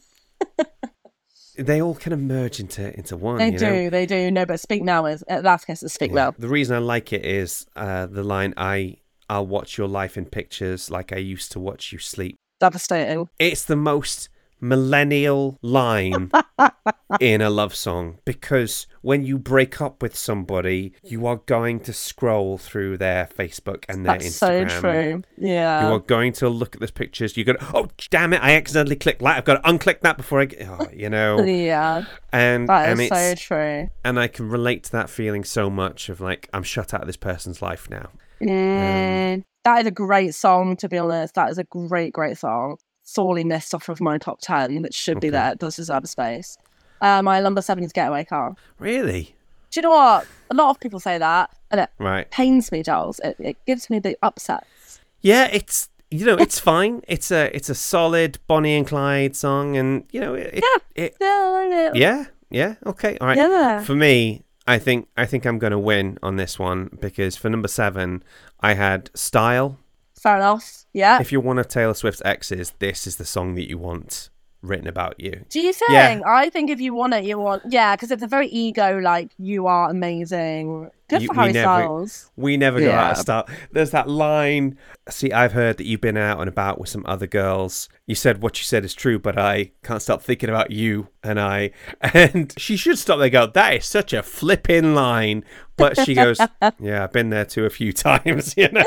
they 1.58 1.82
all 1.82 1.96
kind 1.96 2.14
of 2.14 2.20
merge 2.20 2.60
into 2.60 2.96
into 2.98 3.18
one. 3.18 3.38
they 3.38 3.52
you 3.52 3.58
do. 3.58 3.66
know? 3.66 3.90
They 3.90 4.06
do. 4.06 4.32
No, 4.32 4.46
but 4.46 4.60
speak 4.60 4.84
now 4.84 5.06
is 5.06 5.24
uh, 5.30 5.42
last 5.44 5.66
kiss 5.66 5.84
is 5.84 5.92
speak 5.94 6.12
Yeah. 6.12 6.16
now. 6.26 6.36
The 6.38 6.48
reason 6.48 6.76
I 6.76 6.80
like 6.80 7.12
it 7.12 7.26
is 7.26 7.66
uh, 7.76 8.06
the 8.06 8.24
line 8.24 8.54
"I 8.56 8.98
I'll 9.30 9.48
watch 9.48 9.78
your 9.78 9.88
life 9.88 10.18
in 10.18 10.26
pictures 10.26 10.90
like 10.90 11.12
I 11.12 11.18
used 11.18 11.52
to 11.54 11.60
watch 11.60 11.92
you 11.92 12.00
sleep." 12.00 12.38
Devastating. 12.60 13.28
It's 13.40 13.66
the 13.66 13.76
most 13.76 14.30
millennial 14.62 15.58
line 15.62 16.32
in 17.20 17.42
a 17.42 17.50
love 17.50 17.74
song 17.76 18.20
because 18.26 18.88
when 19.02 19.24
you 19.26 19.38
break 19.38 19.82
up 19.82 20.02
with 20.02 20.16
somebody, 20.16 20.94
you 21.04 21.26
are 21.26 21.38
going 21.38 21.80
to 21.82 21.94
scroll 21.94 22.58
through 22.58 22.98
their 22.98 23.26
Facebook 23.28 23.86
and 23.90 24.06
their 24.06 24.18
That's 24.18 24.36
so 24.36 24.66
Instagram. 24.66 25.24
true. 25.38 25.48
You 25.50 25.56
are 25.58 26.00
going 26.00 26.34
to 26.34 26.50
look 26.50 26.76
at 26.76 26.82
those 26.82 26.92
pictures. 26.92 27.36
You're 27.38 27.46
going, 27.46 27.58
to, 27.60 27.72
oh 27.74 27.88
damn 28.10 28.34
it! 28.34 28.42
I 28.44 28.56
accidentally 28.56 28.96
clicked 28.96 29.22
that. 29.22 29.38
I've 29.38 29.46
got 29.46 29.64
to 29.64 29.70
unclick 29.72 30.02
that 30.02 30.18
before 30.18 30.42
I 30.42 30.46
get. 30.46 30.68
Oh, 30.68 30.88
you 30.94 31.10
know, 31.10 31.44
Yeah, 31.44 32.06
and 32.32 32.68
that 32.70 32.90
and 32.90 33.00
is 33.02 33.10
it's 33.12 33.20
so 33.20 33.36
true. 33.36 33.90
and 34.04 34.20
I 34.20 34.28
can 34.28 34.50
relate 34.50 34.84
to 34.86 34.92
that 34.94 35.10
feeling 35.10 35.44
so 35.44 35.70
much 35.70 36.10
of 36.10 36.20
like 36.22 36.50
I'm 36.54 36.64
shut 36.64 36.94
out 36.94 37.02
of 37.02 37.08
this 37.08 37.18
person's 37.18 37.62
life 37.62 37.90
now. 37.90 38.10
Mm, 38.42 39.44
that 39.66 39.82
is 39.82 39.88
a 39.88 39.92
great 39.92 40.34
song, 40.34 40.76
to 40.78 40.90
be 40.90 40.98
honest. 40.98 41.36
That 41.36 41.50
is 41.50 41.58
a 41.58 41.64
great, 41.66 42.14
great 42.14 42.38
song. 42.38 42.78
Sorely 43.14 43.44
missed 43.44 43.74
off 43.74 43.90
of 43.90 44.00
my 44.00 44.18
top 44.18 44.40
10, 44.42 44.82
that 44.84 44.94
should 44.94 45.20
be 45.20 45.30
there. 45.30 45.52
It 45.54 45.60
does 45.60 45.76
deserve 45.78 46.08
space. 46.08 46.58
Uh, 47.02 47.22
my 47.22 47.40
number 47.40 47.62
seven 47.62 47.84
is 47.84 47.92
Getaway 47.92 48.26
Car. 48.26 48.56
Really? 48.78 49.36
Do 49.72 49.80
you 49.80 49.82
know 49.84 49.92
what? 49.92 50.28
A 50.50 50.54
lot 50.54 50.70
of 50.72 50.80
people 50.80 51.00
say 51.00 51.18
that, 51.18 51.50
and 51.72 51.82
it 51.82 51.90
Right. 51.98 52.30
pains 52.32 52.72
me, 52.72 52.84
Giles. 52.84 53.20
It, 53.24 53.36
it 53.40 53.58
gives 53.66 53.90
me 53.90 54.00
the 54.00 54.18
upsets. 54.22 55.00
Yeah, 55.22 55.48
it's 55.52 55.90
you 56.12 56.26
know 56.26 56.36
it's 56.36 56.60
fine. 56.60 57.02
It's 57.08 57.30
a 57.32 57.56
it's 57.56 57.70
a 57.70 57.76
solid 57.76 58.40
Bonnie 58.48 58.76
and 58.76 58.88
Clyde 58.88 59.36
song, 59.36 59.78
and 59.78 60.06
you 60.12 60.20
know 60.22 60.34
it. 60.34 60.56
Yeah. 60.56 61.04
it 61.04 61.16
Yeah. 61.22 61.92
yeah, 61.94 62.26
yeah. 62.50 62.76
Okay, 62.86 63.18
all 63.20 63.28
right. 63.28 63.38
Yeah. 63.38 63.84
For 63.84 63.96
me, 63.96 64.44
I 64.68 64.80
think 64.80 65.08
I 65.16 65.26
think 65.26 65.46
I'm 65.46 65.60
going 65.60 65.72
to 65.72 65.80
win 65.80 66.18
on 66.24 66.36
this 66.38 66.58
one 66.60 66.90
because 67.00 67.36
for 67.36 67.50
number 67.50 67.68
seven, 67.68 68.24
I 68.60 68.74
had 68.74 69.10
Style. 69.14 69.78
Fair 70.22 70.38
enough. 70.38 70.86
Yeah. 70.94 71.20
If 71.22 71.32
you're 71.32 71.42
one 71.42 71.58
of 71.58 71.68
Taylor 71.68 71.94
Swift's 71.94 72.22
exes, 72.26 72.74
this 72.80 73.08
is 73.08 73.16
the 73.16 73.26
song 73.26 73.56
that 73.56 73.70
you 73.70 73.78
want 73.78 74.30
written 74.62 74.88
about 74.88 75.20
you. 75.20 75.46
Do 75.50 75.62
you 75.62 75.72
think? 75.72 75.92
Yeah. 75.92 76.20
I 76.28 76.50
think 76.50 76.70
if 76.70 76.82
you 76.82 76.94
want 76.94 77.14
it, 77.14 77.24
you 77.24 77.40
want. 77.40 77.64
Yeah, 77.70 77.96
because 77.96 78.12
it's 78.12 78.24
a 78.24 78.28
very 78.28 78.48
ego, 78.48 79.00
like, 79.00 79.32
you 79.38 79.68
are 79.68 79.90
amazing. 79.90 80.92
Good 81.10 81.24
You- 81.24 81.28
for 81.28 81.34
we 81.34 81.40
Harry 81.40 81.54
never- 81.54 81.64
Styles. 81.66 82.32
We 82.36 82.56
never 82.58 82.80
go 82.80 82.92
out 82.92 83.12
of 83.14 83.18
style. 83.18 83.48
There's 83.72 83.92
that 83.92 84.08
line. 84.08 84.78
See, 85.10 85.32
I've 85.32 85.54
heard 85.54 85.78
that 85.78 85.86
you've 85.86 86.02
been 86.02 86.18
out 86.18 86.40
and 86.40 86.48
about 86.48 86.80
with 86.80 86.88
some 86.90 87.04
other 87.08 87.26
girls. 87.28 87.90
You 88.06 88.14
said 88.16 88.42
what 88.44 88.58
you 88.60 88.64
said 88.64 88.86
is 88.86 88.94
true, 88.94 89.18
but 89.20 89.38
I 89.38 89.72
can't 89.84 90.02
stop 90.02 90.22
thinking 90.22 90.50
about 90.50 90.72
you 90.72 91.08
and 91.24 91.40
I. 91.40 91.72
And 92.14 92.54
she 92.58 92.78
should 92.78 92.98
stop 92.98 93.20
there. 93.20 93.30
Go. 93.30 93.48
That 93.48 93.74
is 93.76 93.86
such 93.86 94.14
a 94.14 94.22
flipping 94.24 94.94
line. 94.96 95.44
But 95.78 95.98
she 96.06 96.14
goes, 96.14 96.40
"Yeah, 96.80 97.04
I've 97.06 97.14
been 97.14 97.30
there 97.30 97.46
too 97.46 97.66
a 97.66 97.70
few 97.70 97.94
times. 98.08 98.56
You 98.58 98.70
know, 98.70 98.84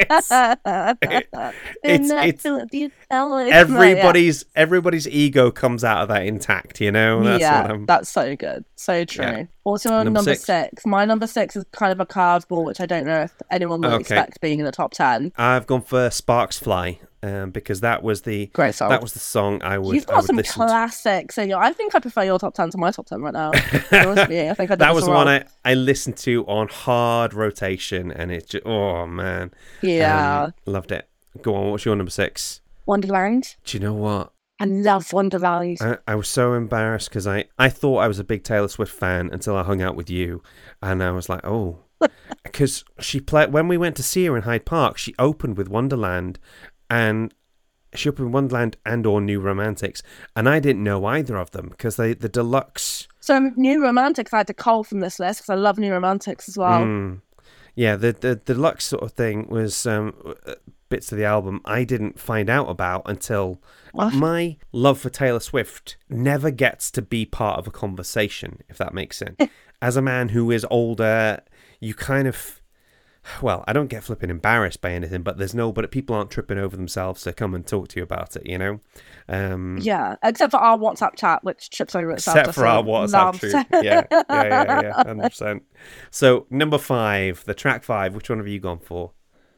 it's, 0.00 0.30
it's, 1.84 2.44
it's 2.44 2.44
everybody's 3.10 4.44
everybody's 4.54 5.08
ego 5.08 5.50
comes 5.50 5.84
out 5.84 6.02
of 6.02 6.08
that 6.08 6.26
intact. 6.26 6.80
You 6.80 6.90
know, 6.92 7.22
that's 7.22 7.40
yeah, 7.40 7.62
what 7.62 7.70
I'm. 7.70 7.86
that's 7.86 8.08
so 8.10 8.34
good. 8.36 8.64
So 8.80 9.04
true. 9.04 9.24
Yeah. 9.24 9.44
What's 9.64 9.84
your 9.84 9.92
Number 10.04 10.10
number, 10.18 10.34
six. 10.36 10.44
six? 10.44 10.86
My 10.86 11.04
number 11.04 11.26
six 11.26 11.56
is 11.56 11.64
kind 11.72 11.90
of 11.92 11.98
a 11.98 12.06
curveball, 12.06 12.64
which 12.64 12.80
I 12.80 12.86
don't 12.86 13.04
know 13.04 13.22
if 13.22 13.34
anyone 13.50 13.80
would 13.80 13.90
Okay. 13.90 14.00
expect 14.00 14.40
being 14.40 14.60
in 14.60 14.64
the 14.64 14.70
top 14.70 14.92
10. 14.92 15.32
I've 15.36 15.66
gone 15.66 15.82
for 15.82 16.08
Sparks 16.10 16.60
Fly 16.60 17.00
um, 17.24 17.50
because 17.50 17.80
that 17.80 18.04
was 18.04 18.22
the 18.22 18.46
Great 18.54 18.76
song. 18.76 18.90
that 18.90 19.02
was 19.02 19.14
the 19.14 19.18
song 19.18 19.60
I 19.64 19.78
would 19.78 19.96
You've 19.96 20.04
I 20.08 20.12
got 20.20 20.28
would 20.32 20.46
some 20.46 20.68
classics. 20.68 21.34
So 21.34 21.42
I 21.58 21.72
think 21.72 21.96
I 21.96 21.98
prefer 21.98 22.22
your 22.22 22.38
top 22.38 22.54
10 22.54 22.70
to 22.70 22.78
my 22.78 22.92
top 22.92 23.06
10 23.06 23.20
right 23.20 23.34
now. 23.34 23.50
I 23.54 24.54
think 24.54 24.70
I 24.70 24.76
that 24.76 24.94
was 24.94 25.04
the 25.04 25.10
wrong. 25.10 25.26
one 25.26 25.28
I, 25.28 25.44
I 25.64 25.74
listened 25.74 26.16
to 26.18 26.46
on 26.46 26.68
hard 26.68 27.34
rotation 27.34 28.12
and 28.12 28.30
it 28.30 28.48
just 28.48 28.64
oh 28.64 29.06
man 29.06 29.50
Yeah. 29.82 30.44
Um, 30.44 30.54
loved 30.66 30.92
it 30.92 31.08
go 31.42 31.54
on 31.56 31.70
what's 31.72 31.84
your 31.84 31.96
number 31.96 32.10
six 32.10 32.60
Wonderland. 32.86 33.56
do 33.64 33.76
you 33.76 33.82
know 33.82 33.92
what 33.94 34.32
I 34.60 34.64
love 34.64 35.12
Wonderland. 35.12 35.78
I, 35.80 35.98
I 36.06 36.14
was 36.14 36.28
so 36.28 36.54
embarrassed 36.54 37.08
because 37.08 37.26
I, 37.26 37.44
I 37.58 37.68
thought 37.68 37.98
I 37.98 38.08
was 38.08 38.18
a 38.18 38.24
big 38.24 38.42
Taylor 38.42 38.68
Swift 38.68 38.92
fan 38.92 39.30
until 39.32 39.56
I 39.56 39.62
hung 39.62 39.82
out 39.82 39.96
with 39.96 40.10
you 40.10 40.42
and 40.82 41.02
I 41.02 41.10
was 41.12 41.28
like 41.28 41.44
oh 41.44 41.78
because 42.44 42.84
she 43.00 43.20
played 43.20 43.52
when 43.52 43.68
we 43.68 43.76
went 43.76 43.96
to 43.96 44.02
see 44.02 44.26
her 44.26 44.36
in 44.36 44.42
Hyde 44.42 44.64
Park 44.64 44.98
she 44.98 45.14
opened 45.18 45.56
with 45.56 45.68
Wonderland 45.68 46.38
and 46.90 47.32
she 47.94 48.08
opened 48.08 48.32
Wonderland 48.32 48.76
and 48.84 49.06
or 49.06 49.20
New 49.20 49.40
Romantics 49.40 50.02
and 50.36 50.48
I 50.48 50.60
didn't 50.60 50.84
know 50.84 51.04
either 51.06 51.36
of 51.36 51.52
them 51.52 51.68
because 51.68 51.96
they 51.96 52.14
the 52.14 52.28
deluxe 52.28 53.08
So 53.20 53.38
New 53.56 53.82
Romantics, 53.82 54.32
I 54.32 54.38
had 54.38 54.46
to 54.48 54.54
cull 54.54 54.84
from 54.84 55.00
this 55.00 55.18
list 55.18 55.40
because 55.40 55.50
I 55.50 55.54
love 55.54 55.78
New 55.78 55.92
Romantics 55.92 56.48
as 56.48 56.56
well. 56.56 56.80
Mm. 56.80 57.20
Yeah, 57.74 57.94
the, 57.94 58.12
the 58.12 58.40
the 58.44 58.54
deluxe 58.54 58.86
sort 58.86 59.04
of 59.04 59.12
thing 59.12 59.46
was 59.48 59.86
um, 59.86 60.14
bits 60.88 61.12
of 61.12 61.18
the 61.18 61.24
album 61.24 61.60
I 61.64 61.84
didn't 61.84 62.18
find 62.18 62.48
out 62.48 62.68
about 62.68 63.02
until 63.06 63.62
What? 63.92 64.14
my 64.14 64.56
love 64.72 64.98
for 65.00 65.10
Taylor 65.10 65.40
Swift 65.40 65.96
never 66.08 66.50
gets 66.50 66.90
to 66.92 67.02
be 67.02 67.24
part 67.24 67.58
of 67.58 67.66
a 67.66 67.70
conversation, 67.70 68.62
if 68.68 68.78
that 68.78 68.94
makes 68.94 69.18
sense. 69.18 69.36
As 69.82 69.96
a 69.96 70.02
man 70.02 70.30
who 70.30 70.50
is 70.50 70.66
older, 70.70 71.40
you 71.80 71.94
kind 71.94 72.26
of. 72.26 72.60
Well, 73.42 73.62
I 73.68 73.74
don't 73.74 73.88
get 73.88 74.04
flipping 74.04 74.30
embarrassed 74.30 74.80
by 74.80 74.92
anything, 74.92 75.22
but 75.22 75.36
there's 75.36 75.54
no, 75.54 75.70
but 75.70 75.90
people 75.90 76.16
aren't 76.16 76.30
tripping 76.30 76.56
over 76.56 76.76
themselves 76.76 77.22
to 77.24 77.32
come 77.34 77.54
and 77.54 77.66
talk 77.66 77.88
to 77.88 78.00
you 78.00 78.02
about 78.02 78.34
it, 78.36 78.46
you 78.46 78.56
know? 78.56 78.80
Um, 79.28 79.78
Yeah, 79.82 80.16
except 80.22 80.52
for 80.52 80.56
our 80.56 80.78
WhatsApp 80.78 81.14
chat, 81.16 81.44
which 81.44 81.68
trips 81.68 81.94
over 81.94 82.12
itself. 82.12 82.38
Except 82.38 82.54
for 82.54 82.64
our 82.66 82.82
WhatsApp 82.82 83.38
troop. 83.38 83.66
Yeah, 83.84 84.04
yeah, 84.10 84.22
yeah, 84.30 84.80
yeah, 84.82 84.92
hundred 85.04 85.28
percent. 85.28 85.62
So 86.10 86.46
number 86.48 86.78
five, 86.78 87.44
the 87.44 87.52
track 87.54 87.84
five. 87.84 88.14
Which 88.14 88.30
one 88.30 88.38
have 88.38 88.48
you 88.48 88.60
gone 88.60 88.78
for? 88.78 89.12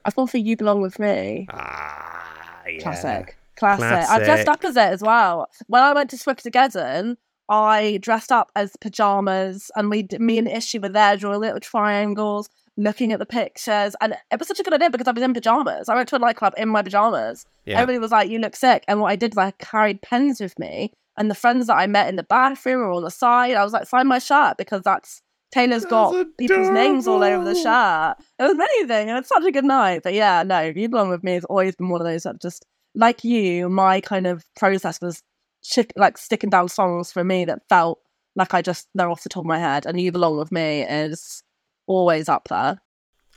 I 0.04 0.10
thought 0.10 0.30
for 0.30 0.38
You 0.38 0.56
Belong 0.56 0.80
With 0.80 0.98
Me. 0.98 1.46
Ah, 1.50 2.62
yeah. 2.66 2.80
Classic. 2.80 3.36
Classic. 3.56 4.10
I 4.10 4.24
dressed 4.24 4.48
up 4.48 4.64
as 4.64 4.76
it 4.76 4.80
as 4.80 5.02
well. 5.02 5.48
When 5.66 5.82
I 5.82 5.92
went 5.92 6.10
to 6.10 6.16
Swiftogeddon, 6.16 7.16
I 7.48 7.98
dressed 8.00 8.32
up 8.32 8.50
as 8.56 8.76
pajamas, 8.80 9.70
and 9.76 9.90
we, 9.90 10.06
me 10.18 10.38
and 10.38 10.48
Ishi 10.48 10.78
were 10.78 10.88
there 10.88 11.16
drawing 11.16 11.40
little 11.40 11.60
triangles, 11.60 12.48
looking 12.76 13.12
at 13.12 13.18
the 13.18 13.26
pictures, 13.26 13.94
and 14.00 14.14
it 14.30 14.38
was 14.38 14.48
such 14.48 14.60
a 14.60 14.62
good 14.62 14.72
idea 14.72 14.88
because 14.88 15.08
I 15.08 15.12
was 15.12 15.22
in 15.22 15.34
pajamas. 15.34 15.88
I 15.88 15.94
went 15.94 16.08
to 16.10 16.16
a 16.16 16.20
nightclub 16.20 16.54
in 16.56 16.68
my 16.68 16.82
pajamas. 16.82 17.44
Yeah. 17.66 17.74
Everybody 17.74 17.98
was 17.98 18.12
like, 18.12 18.30
"You 18.30 18.38
look 18.38 18.56
sick," 18.56 18.84
and 18.88 19.00
what 19.00 19.10
I 19.10 19.16
did 19.16 19.34
was 19.34 19.46
I 19.46 19.50
carried 19.52 20.00
pens 20.00 20.40
with 20.40 20.58
me, 20.58 20.92
and 21.18 21.30
the 21.30 21.34
friends 21.34 21.66
that 21.66 21.76
I 21.76 21.86
met 21.86 22.08
in 22.08 22.16
the 22.16 22.22
bathroom 22.22 22.80
or 22.80 22.92
on 22.92 23.02
the 23.02 23.10
side, 23.10 23.56
I 23.56 23.64
was 23.64 23.72
like, 23.72 23.86
"Sign 23.86 24.06
my 24.06 24.20
shirt," 24.20 24.56
because 24.56 24.82
that's 24.82 25.20
Taylor's 25.52 25.84
got 25.84 26.14
people's 26.38 26.70
names 26.70 27.08
all 27.08 27.22
over 27.24 27.44
the 27.44 27.50
adorable. 27.50 27.62
shirt. 27.62 28.16
It 28.38 28.42
was 28.44 28.52
amazing, 28.52 29.08
and 29.10 29.18
it's 29.18 29.28
such 29.28 29.44
a 29.44 29.50
good 29.50 29.64
night. 29.64 30.02
But 30.04 30.14
yeah, 30.14 30.42
no, 30.44 30.60
You 30.60 30.88
Belong 30.88 31.08
With 31.08 31.24
Me 31.24 31.32
has 31.32 31.44
always 31.44 31.74
been 31.74 31.88
one 31.88 32.00
of 32.00 32.06
those 32.06 32.22
that 32.22 32.40
just 32.40 32.64
like 32.94 33.24
you, 33.24 33.68
my 33.68 34.00
kind 34.00 34.26
of 34.26 34.44
process 34.56 35.00
was 35.00 35.22
chick- 35.62 35.92
like 35.96 36.18
sticking 36.18 36.50
down 36.50 36.68
songs 36.68 37.10
for 37.12 37.24
me 37.24 37.44
that 37.46 37.62
felt 37.68 37.98
like 38.36 38.54
I 38.54 38.62
just 38.62 38.88
they're 38.94 39.10
off 39.10 39.22
the 39.24 39.28
top 39.28 39.42
of 39.42 39.46
my 39.46 39.58
head, 39.58 39.86
and 39.86 40.00
you 40.00 40.12
belong 40.12 40.38
with 40.38 40.52
me 40.52 40.82
is 40.82 41.42
always 41.86 42.28
up 42.28 42.46
there. 42.48 42.80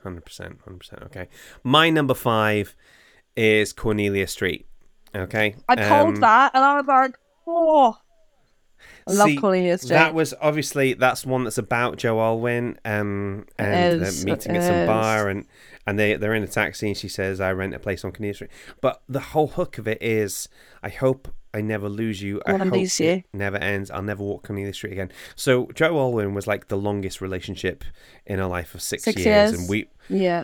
Hundred 0.03 0.25
percent, 0.25 0.59
hundred 0.65 0.79
percent. 0.79 1.01
Okay, 1.03 1.27
my 1.63 1.89
number 1.89 2.13
five 2.13 2.75
is 3.35 3.73
Cornelia 3.73 4.27
Street. 4.27 4.67
Okay, 5.15 5.55
I 5.67 5.75
pulled 5.75 6.15
Um, 6.15 6.21
that, 6.21 6.51
and 6.53 6.63
I 6.63 6.75
was 6.77 6.85
like, 6.85 7.15
oh, 7.47 7.97
I 9.07 9.13
love 9.13 9.27
See, 9.29 9.37
Cornelia 9.37 9.77
Street. 9.77 9.89
That 9.89 10.13
was 10.13 10.33
obviously 10.41 10.93
that's 10.93 11.25
one 11.25 11.43
that's 11.43 11.57
about 11.57 11.97
Joe 11.97 12.19
Alwyn, 12.19 12.77
um, 12.85 13.45
and 13.57 14.01
is, 14.01 14.25
meeting 14.25 14.55
at 14.55 14.63
some 14.63 14.85
bar, 14.87 15.29
and 15.29 15.45
and 15.85 15.99
they 15.99 16.15
they're 16.15 16.33
in 16.33 16.43
a 16.43 16.47
taxi, 16.47 16.87
and 16.87 16.97
she 16.97 17.09
says, 17.09 17.41
"I 17.41 17.51
rent 17.51 17.73
a 17.73 17.79
place 17.79 18.03
on 18.05 18.11
Cornelia 18.11 18.33
Street." 18.35 18.51
But 18.81 19.01
the 19.09 19.19
whole 19.19 19.47
hook 19.47 19.77
of 19.77 19.87
it 19.87 20.01
is, 20.01 20.47
I 20.81 20.89
hope 20.89 21.27
I 21.53 21.61
never 21.61 21.89
lose 21.89 22.21
you. 22.21 22.41
I 22.45 22.57
hope 22.57 22.73
it 22.73 22.99
you. 22.99 23.23
never 23.33 23.57
ends. 23.57 23.91
I'll 23.91 24.01
never 24.01 24.23
walk 24.23 24.47
Cornelia 24.47 24.73
Street 24.73 24.93
again. 24.93 25.11
So 25.35 25.67
Joe 25.75 25.97
Alwyn 25.97 26.33
was 26.33 26.47
like 26.47 26.67
the 26.67 26.77
longest 26.77 27.21
relationship 27.21 27.83
in 28.25 28.39
her 28.39 28.47
life 28.47 28.73
of 28.73 28.81
six, 28.81 29.03
Six 29.03 29.17
years, 29.17 29.51
years. 29.51 29.59
and 29.59 29.69
we. 29.69 29.87
yeah. 30.09 30.43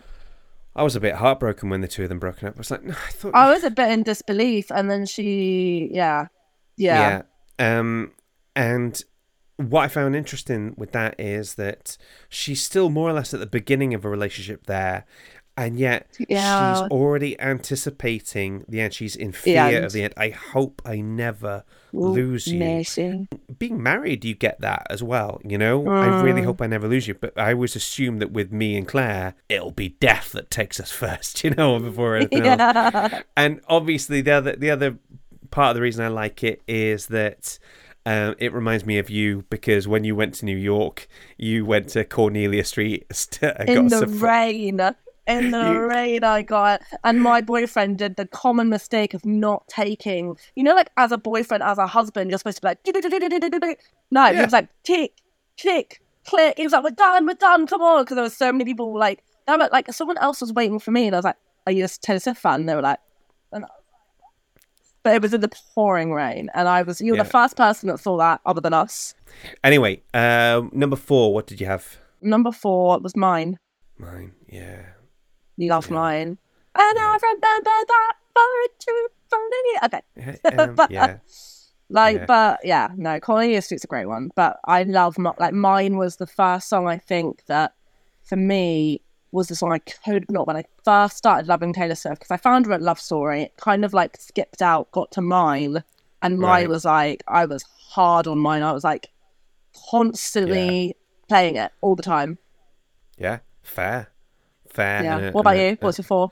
I 0.76 0.84
was 0.84 0.95
a 0.95 0.99
bit 0.99 1.16
heartbroken 1.16 1.70
when 1.70 1.82
the 1.82 1.88
two 1.88 2.03
of 2.03 2.10
them 2.10 2.20
broken 2.20 2.47
up. 2.47 2.55
I 2.55 2.57
was 2.57 2.72
like, 2.72 2.84
no, 2.84 2.93
I 2.93 3.12
thought 3.12 3.36
I 3.36 3.51
was 3.51 3.64
a 3.64 3.72
bit 3.72 3.91
in 3.91 4.03
disbelief, 4.03 4.72
and 4.72 4.89
then 4.89 5.05
she, 5.05 5.89
yeah, 5.91 6.28
yeah, 6.78 7.24
Yeah. 7.57 7.80
Um, 7.80 8.12
and 8.60 9.01
what 9.57 9.82
I 9.84 9.88
found 9.89 10.16
interesting 10.16 10.74
with 10.78 10.91
that 10.93 11.20
is 11.20 11.55
that 11.55 11.97
she's 12.30 12.62
still 12.64 12.89
more 12.89 13.10
or 13.10 13.14
less 13.14 13.34
at 13.34 13.39
the 13.39 13.45
beginning 13.45 13.93
of 13.93 14.05
a 14.05 14.10
relationship 14.10 14.66
there, 14.68 15.05
and 15.57 15.78
yet 15.78 16.07
Yeah. 16.30 16.74
she's 16.74 16.82
already 16.91 17.39
anticipating 17.41 18.64
the 18.70 18.80
end. 18.82 18.93
She's 18.93 19.16
in 19.16 19.32
fear 19.34 19.64
end. 19.64 19.84
of 19.86 19.91
the 19.91 20.03
end. 20.03 20.14
I 20.16 20.30
hope 20.30 20.82
I 20.86 21.01
never 21.01 21.66
Ooh, 21.93 21.99
lose 22.07 22.47
you. 22.47 22.55
amazing. 22.62 23.28
Being 23.57 23.84
married, 23.84 24.24
you 24.24 24.34
get 24.36 24.62
that 24.62 24.88
as 24.89 25.03
well. 25.03 25.41
You 25.43 25.57
know, 25.57 25.86
I 25.89 26.22
really 26.22 26.41
Mm. 26.41 26.45
hope 26.45 26.62
I 26.62 26.68
never 26.68 26.88
lose 26.88 27.07
you. 27.10 27.14
But 27.16 27.38
I 27.38 27.51
always 27.53 27.76
assume 27.76 28.20
that 28.20 28.32
with 28.32 28.53
me 28.53 28.78
and 28.78 28.88
Claire, 28.88 29.34
it'll 29.49 29.72
be 29.72 29.89
death 29.89 30.32
that 30.32 30.49
takes 30.49 30.80
us 30.80 30.91
first. 31.03 31.43
You 31.43 31.49
know, 31.51 31.78
before 31.80 32.16
anything 32.18 32.45
else 32.45 33.14
and 33.36 33.60
obviously 33.68 34.22
the 34.22 34.32
other 34.32 34.55
the 34.55 34.72
other 34.72 34.97
part 35.51 35.72
of 35.72 35.76
the 35.76 35.82
reason 35.82 36.05
I 36.05 36.10
like 36.10 36.43
it 36.43 36.62
is 36.68 37.07
that 37.07 37.60
um, 38.10 38.36
it 38.39 38.51
reminds 38.53 38.86
me 38.86 38.97
of 38.97 39.10
you 39.10 39.45
because 39.49 39.88
when 39.88 40.03
you 40.03 40.16
went 40.16 40.34
to 40.36 40.45
New 40.45 40.57
York, 40.57 41.07
you 41.38 41.64
went 41.66 41.89
to 41.89 42.03
Cornelia 42.03 42.64
Street 42.64 43.03
in 43.68 43.88
the 43.88 44.03
a 44.03 44.07
rain. 44.07 44.80
In 45.28 45.51
the 45.51 45.62
You- 45.74 45.88
rain, 45.88 46.24
I 46.24 46.41
got, 46.41 46.82
and 47.03 47.22
my 47.22 47.41
boyfriend 47.41 47.99
did 47.99 48.16
the 48.16 48.26
common 48.26 48.68
mistake 48.70 49.14
of 49.14 49.24
not 49.26 49.68
taking. 49.68 50.36
You 50.55 50.64
know, 50.64 50.74
like 50.74 50.89
as 50.97 51.12
a 51.12 51.20
boyfriend, 51.20 51.62
as 51.62 51.78
a 51.78 51.86
husband, 51.86 52.32
you're 52.32 52.39
supposed 52.39 52.57
to 52.57 52.62
be 52.64 52.68
like, 52.70 52.80
no, 54.12 54.34
he 54.34 54.41
was 54.41 54.53
like, 54.53 54.70
tick, 54.84 55.12
tick, 55.55 56.01
click. 56.26 56.55
He 56.57 56.64
was 56.64 56.74
like, 56.74 56.84
we're 56.84 56.89
done, 56.89 57.28
we're 57.28 57.34
done, 57.36 57.68
come 57.68 57.82
on, 57.84 58.03
because 58.03 58.16
there 58.16 58.24
were 58.24 58.30
so 58.32 58.51
many 58.51 58.66
people 58.66 58.97
like, 58.97 59.24
it, 59.47 59.72
like 59.72 59.93
someone 59.93 60.18
else 60.18 60.41
was 60.41 60.51
waiting 60.51 60.80
for 60.80 60.89
me, 60.89 61.05
and 61.05 61.16
I 61.16 61.20
was 61.20 61.26
like, 61.26 61.38
are 61.68 61.72
you 61.74 61.86
a 61.86 61.88
Taylor 61.88 62.20
Swift 62.20 62.41
fan? 62.41 62.62
And 62.62 62.70
they 62.70 62.74
were 62.74 62.82
like, 62.82 62.99
and 63.51 63.66
I 63.66 63.68
was 63.68 63.70
like- 63.70 63.80
but 65.04 65.16
it 65.16 65.22
was 65.22 65.34
in 65.34 65.41
the 65.41 65.52
pouring 65.74 66.12
rain, 66.14 66.50
and 66.54 66.68
I 66.68 66.82
was, 66.84 67.00
you 67.02 67.14
were 67.14 67.18
Yeah. 67.18 67.24
the 67.24 67.30
first 67.30 67.56
person 67.56 67.88
that 67.89 68.00
saw 68.00 68.18
that, 68.18 68.41
other 68.45 68.62
than 68.62 68.74
us. 68.74 69.16
Anyway, 69.64 70.02
um, 70.14 70.70
number 70.74 70.95
four, 70.95 71.34
what 71.34 71.47
did 71.47 71.60
you 71.62 71.68
have? 71.68 71.97
Number 72.22 72.52
four 72.52 73.00
was 73.00 73.16
mine. 73.16 73.58
Mine, 73.97 74.34
yeah. 74.47 74.82
Love 75.58 75.89
mine. 75.91 76.38
And 76.76 77.00
I 77.00 77.18
remember 77.22 77.86
that 77.88 78.14
for 78.34 78.41
two 78.80 79.08
Okay. 79.84 80.02
Yeah, 80.43 80.52
um, 80.64 80.78
yeah. 80.89 81.18
Like, 81.89 82.18
Yeah. 82.18 82.26
but 82.26 82.60
yeah, 82.64 82.89
no, 82.95 83.20
Cornelia 83.20 83.62
Street's 83.62 83.84
a 83.84 83.88
great 83.88 84.06
one. 84.08 84.30
But 84.36 84.60
I 84.66 84.84
love, 84.84 85.18
like, 85.18 85.54
mine 85.54 85.97
was 85.97 86.18
the 86.18 86.28
first 86.28 86.70
song 86.70 86.88
I 86.88 86.97
think 86.97 87.45
that 87.47 87.74
for 88.24 88.36
me 88.36 89.02
was 89.32 89.48
the 89.48 89.56
song 89.56 89.72
I 89.72 89.80
could 89.80 90.26
not 90.32 90.48
when 90.48 90.56
I 90.58 90.64
first 90.84 91.18
started 91.18 91.48
loving 91.48 91.72
Taylor 91.74 91.96
Swift 91.96 92.20
because 92.20 92.32
I 92.32 92.38
found 92.38 92.66
her 92.66 92.72
at 92.74 92.82
Love 92.82 93.00
Story. 93.00 93.44
It 93.44 93.58
kind 93.58 93.86
of 93.86 93.94
like 93.94 94.18
skipped 94.20 94.62
out, 94.62 94.92
got 94.92 95.12
to 95.12 95.22
mine, 95.22 95.84
and 96.22 96.40
mine 96.40 96.50
Right. 96.64 96.70
was 96.70 96.86
like, 96.86 97.24
I 97.28 97.46
was 97.46 97.64
hard 97.90 98.26
on 98.28 98.40
mine. 98.40 98.64
I 98.64 98.72
was 98.72 98.84
like 98.84 99.10
constantly 99.90 100.96
playing 101.28 101.56
it 101.58 101.72
all 101.82 101.96
the 101.96 102.04
time. 102.04 102.38
Yeah, 103.18 103.40
fair. 103.64 104.10
Fair. 104.70 105.04
Yeah. 105.04 105.18
a- 105.20 105.28
uh, 105.30 105.32
what 105.32 105.42
about 105.42 105.56
a- 105.58 105.68
uh, 105.68 105.72
you? 105.72 105.78
What's 105.80 106.00
uh, 106.00 106.02
your 106.02 106.08
four? 106.08 106.32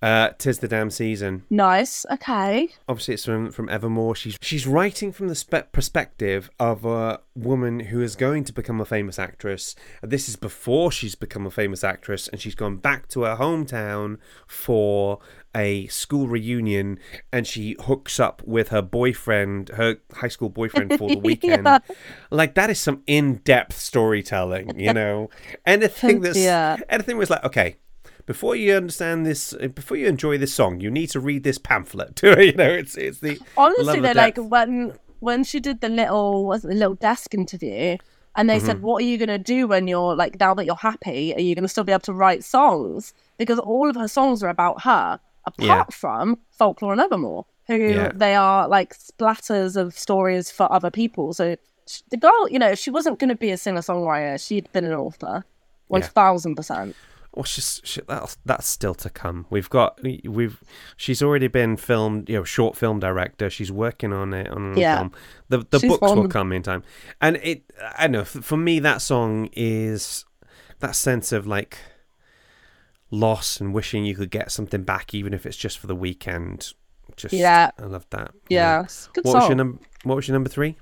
Uh, 0.00 0.30
Tis 0.38 0.60
the 0.60 0.68
Damn 0.68 0.90
Season. 0.90 1.42
Nice. 1.50 2.06
Okay. 2.10 2.68
obviously 2.88 3.14
it's 3.14 3.24
from 3.24 3.50
from 3.50 3.68
Evermore. 3.68 4.14
She's 4.14 4.38
she's 4.40 4.64
writing 4.66 5.10
from 5.10 5.26
the 5.26 5.34
spe- 5.34 5.72
perspective 5.72 6.48
of 6.60 6.84
a 6.84 7.20
woman 7.34 7.80
who 7.80 8.00
is 8.00 8.14
going 8.14 8.44
to 8.44 8.52
become 8.52 8.80
a 8.80 8.84
famous 8.84 9.18
actress. 9.18 9.74
This 10.02 10.28
is 10.28 10.36
before 10.36 10.92
she's 10.92 11.16
become 11.16 11.46
a 11.46 11.50
famous 11.50 11.82
actress, 11.82 12.28
and 12.28 12.40
she's 12.40 12.54
gone 12.54 12.76
back 12.76 13.08
to 13.08 13.22
her 13.22 13.34
hometown 13.36 14.18
for 14.46 15.18
a 15.54 15.88
school 15.88 16.28
reunion, 16.28 17.00
and 17.32 17.44
she 17.46 17.74
hooks 17.80 18.20
up 18.20 18.40
with 18.46 18.68
her 18.68 18.82
boyfriend, 18.82 19.70
her 19.70 19.96
high 20.12 20.28
school 20.28 20.48
boyfriend, 20.48 20.96
for 20.96 21.08
the 21.08 21.16
weekend. 21.22 21.64
Yeah. 21.64 21.78
Like 22.30 22.54
that 22.54 22.70
is 22.70 22.78
some 22.78 23.02
in 23.08 23.36
depth 23.38 23.76
storytelling, 23.76 24.78
you 24.78 24.92
know. 24.92 25.30
Anything 25.66 26.20
that's 26.20 26.38
Yeah. 26.38 26.76
anything 26.88 27.16
was 27.18 27.30
like 27.30 27.42
okay 27.44 27.78
before 28.28 28.54
you 28.54 28.74
understand 28.74 29.24
this, 29.24 29.54
before 29.74 29.96
you 29.96 30.06
enjoy 30.06 30.36
this 30.36 30.52
song, 30.52 30.80
you 30.80 30.90
need 30.90 31.08
to 31.08 31.18
read 31.18 31.42
this 31.42 31.56
pamphlet. 31.58 32.20
you 32.22 32.52
know, 32.52 32.68
it's 32.70 32.94
it's 32.96 33.20
the 33.20 33.40
Honestly, 33.56 33.98
of 33.98 34.14
like 34.14 34.36
when 34.36 34.92
when 35.20 35.42
she 35.42 35.58
did 35.58 35.80
the 35.80 35.88
little 35.88 36.44
was 36.44 36.62
the 36.62 36.74
little 36.74 36.94
desk 36.94 37.32
interview, 37.34 37.96
and 38.36 38.48
they 38.50 38.58
Mm-hmm. 38.58 38.66
said, 38.66 38.82
"What 38.82 39.02
are 39.02 39.06
you 39.06 39.16
gonna 39.16 39.38
do 39.38 39.66
when 39.66 39.88
you're 39.88 40.14
like 40.14 40.38
now 40.38 40.52
that 40.54 40.66
you're 40.66 40.76
happy? 40.76 41.34
Are 41.34 41.40
you 41.40 41.54
gonna 41.54 41.68
still 41.68 41.84
be 41.84 41.92
able 41.92 42.00
to 42.02 42.12
write 42.12 42.44
songs?" 42.44 43.14
Because 43.38 43.58
all 43.58 43.88
of 43.88 43.96
her 43.96 44.08
songs 44.08 44.42
are 44.42 44.50
about 44.50 44.82
her, 44.82 45.18
apart 45.46 45.66
Yeah. 45.66 45.84
from 45.90 46.38
Folklore 46.50 46.92
and 46.92 47.00
Evermore, 47.00 47.46
who 47.66 47.78
Yeah. 47.78 48.12
they 48.14 48.34
are 48.34 48.68
like 48.68 48.94
splatters 48.94 49.74
of 49.74 49.98
stories 49.98 50.50
for 50.50 50.70
other 50.70 50.90
people. 50.90 51.32
So 51.32 51.56
the 52.10 52.18
girl, 52.18 52.48
you 52.50 52.58
know, 52.58 52.74
she 52.74 52.90
wasn't 52.90 53.18
gonna 53.18 53.36
be 53.36 53.50
a 53.50 53.56
singer 53.56 53.80
songwriter; 53.80 54.38
she'd 54.46 54.70
been 54.72 54.84
an 54.84 54.92
author, 54.92 55.46
thousand 56.14 56.56
percent. 56.56 56.94
Well, 57.38 57.44
she's, 57.44 57.80
she, 57.84 58.00
that's 58.08 58.36
that's 58.44 58.66
still 58.66 58.94
to 58.96 59.08
come. 59.08 59.46
We've 59.48 59.70
got 59.70 59.98
we've 60.02 60.60
she's 60.96 61.22
already 61.22 61.46
been 61.46 61.76
filmed, 61.76 62.28
you 62.28 62.34
know, 62.36 62.42
short 62.44 62.76
film 62.76 62.98
director. 62.98 63.48
She's 63.48 63.70
working 63.70 64.12
on 64.12 64.34
it 64.34 64.48
on 64.48 64.76
Yeah. 64.76 64.96
film. 64.98 65.12
The 65.48 65.58
the 65.70 65.78
She's 65.78 65.88
books 65.88 66.12
will 66.12 66.28
come 66.28 66.52
in 66.52 66.62
time, 66.64 66.82
and 67.20 67.36
it 67.36 67.62
I 67.96 68.08
know 68.08 68.24
for 68.24 68.56
me 68.56 68.80
that 68.80 69.02
song 69.02 69.48
is 69.52 70.24
that 70.80 70.96
sense 70.96 71.30
of 71.30 71.46
like 71.46 71.78
loss 73.10 73.60
and 73.60 73.72
wishing 73.72 74.04
you 74.04 74.14
could 74.14 74.30
get 74.30 74.50
something 74.50 74.82
back, 74.82 75.14
even 75.14 75.32
if 75.32 75.46
it's 75.46 75.56
just 75.56 75.78
for 75.78 75.86
the 75.86 75.96
weekend. 75.96 76.72
Just 77.16 77.32
Yeah. 77.34 77.70
I 77.78 77.84
love 77.86 78.06
that. 78.10 78.32
Yeah, 78.48 78.80
a 78.80 79.12
good 79.12 79.24
What 79.24 79.32
song. 79.32 79.40
was 79.42 79.48
your 79.48 79.56
number? 79.56 79.78
What 80.02 80.14
was 80.16 80.28
your 80.28 80.34
number 80.34 80.50
three? 80.50 80.76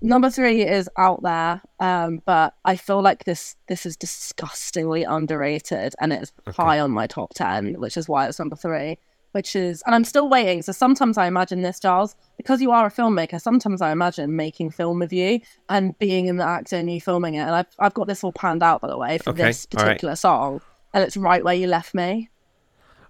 Number 0.00 0.30
three 0.30 0.62
is 0.62 0.88
out 0.96 1.22
there, 1.22 1.60
um, 1.80 2.22
but 2.24 2.54
I 2.64 2.76
feel 2.76 3.02
like 3.02 3.24
this 3.24 3.56
this 3.66 3.84
is 3.84 3.96
disgustingly 3.96 5.02
underrated, 5.02 5.94
and 6.00 6.12
it's 6.12 6.32
high 6.46 6.78
on 6.78 6.92
my 6.92 7.06
top 7.08 7.34
ten, 7.34 7.74
which 7.80 7.96
is 7.96 8.08
why 8.08 8.26
it's 8.28 8.38
number 8.38 8.56
three. 8.56 8.98
Which 9.32 9.54
is, 9.54 9.82
and 9.84 9.94
I'm 9.94 10.04
still 10.04 10.26
waiting. 10.30 10.62
So 10.62 10.72
sometimes 10.72 11.18
I 11.18 11.26
imagine 11.26 11.60
this, 11.60 11.78
Giles, 11.78 12.16
because 12.38 12.62
you 12.62 12.70
are 12.70 12.86
a 12.86 12.90
filmmaker. 12.90 13.38
Sometimes 13.38 13.82
I 13.82 13.92
imagine 13.92 14.34
making 14.36 14.70
film 14.70 15.00
with 15.00 15.12
you 15.12 15.40
and 15.68 15.96
being 15.98 16.26
in 16.26 16.38
the 16.38 16.44
actor 16.46 16.76
and 16.76 16.90
you 16.90 16.98
filming 16.98 17.34
it. 17.34 17.40
And 17.40 17.50
I've 17.50 17.66
I've 17.78 17.92
got 17.92 18.06
this 18.06 18.24
all 18.24 18.32
planned 18.32 18.62
out, 18.62 18.80
by 18.80 18.88
the 18.88 18.96
way, 18.96 19.18
for 19.18 19.30
Okay, 19.30 19.42
this 19.42 19.66
all 19.76 19.82
right. 19.82 19.88
particular 19.90 20.16
song, 20.16 20.60
and 20.94 21.04
it's 21.04 21.16
right 21.16 21.44
where 21.44 21.54
you 21.54 21.66
left 21.66 21.92
me. 21.94 22.30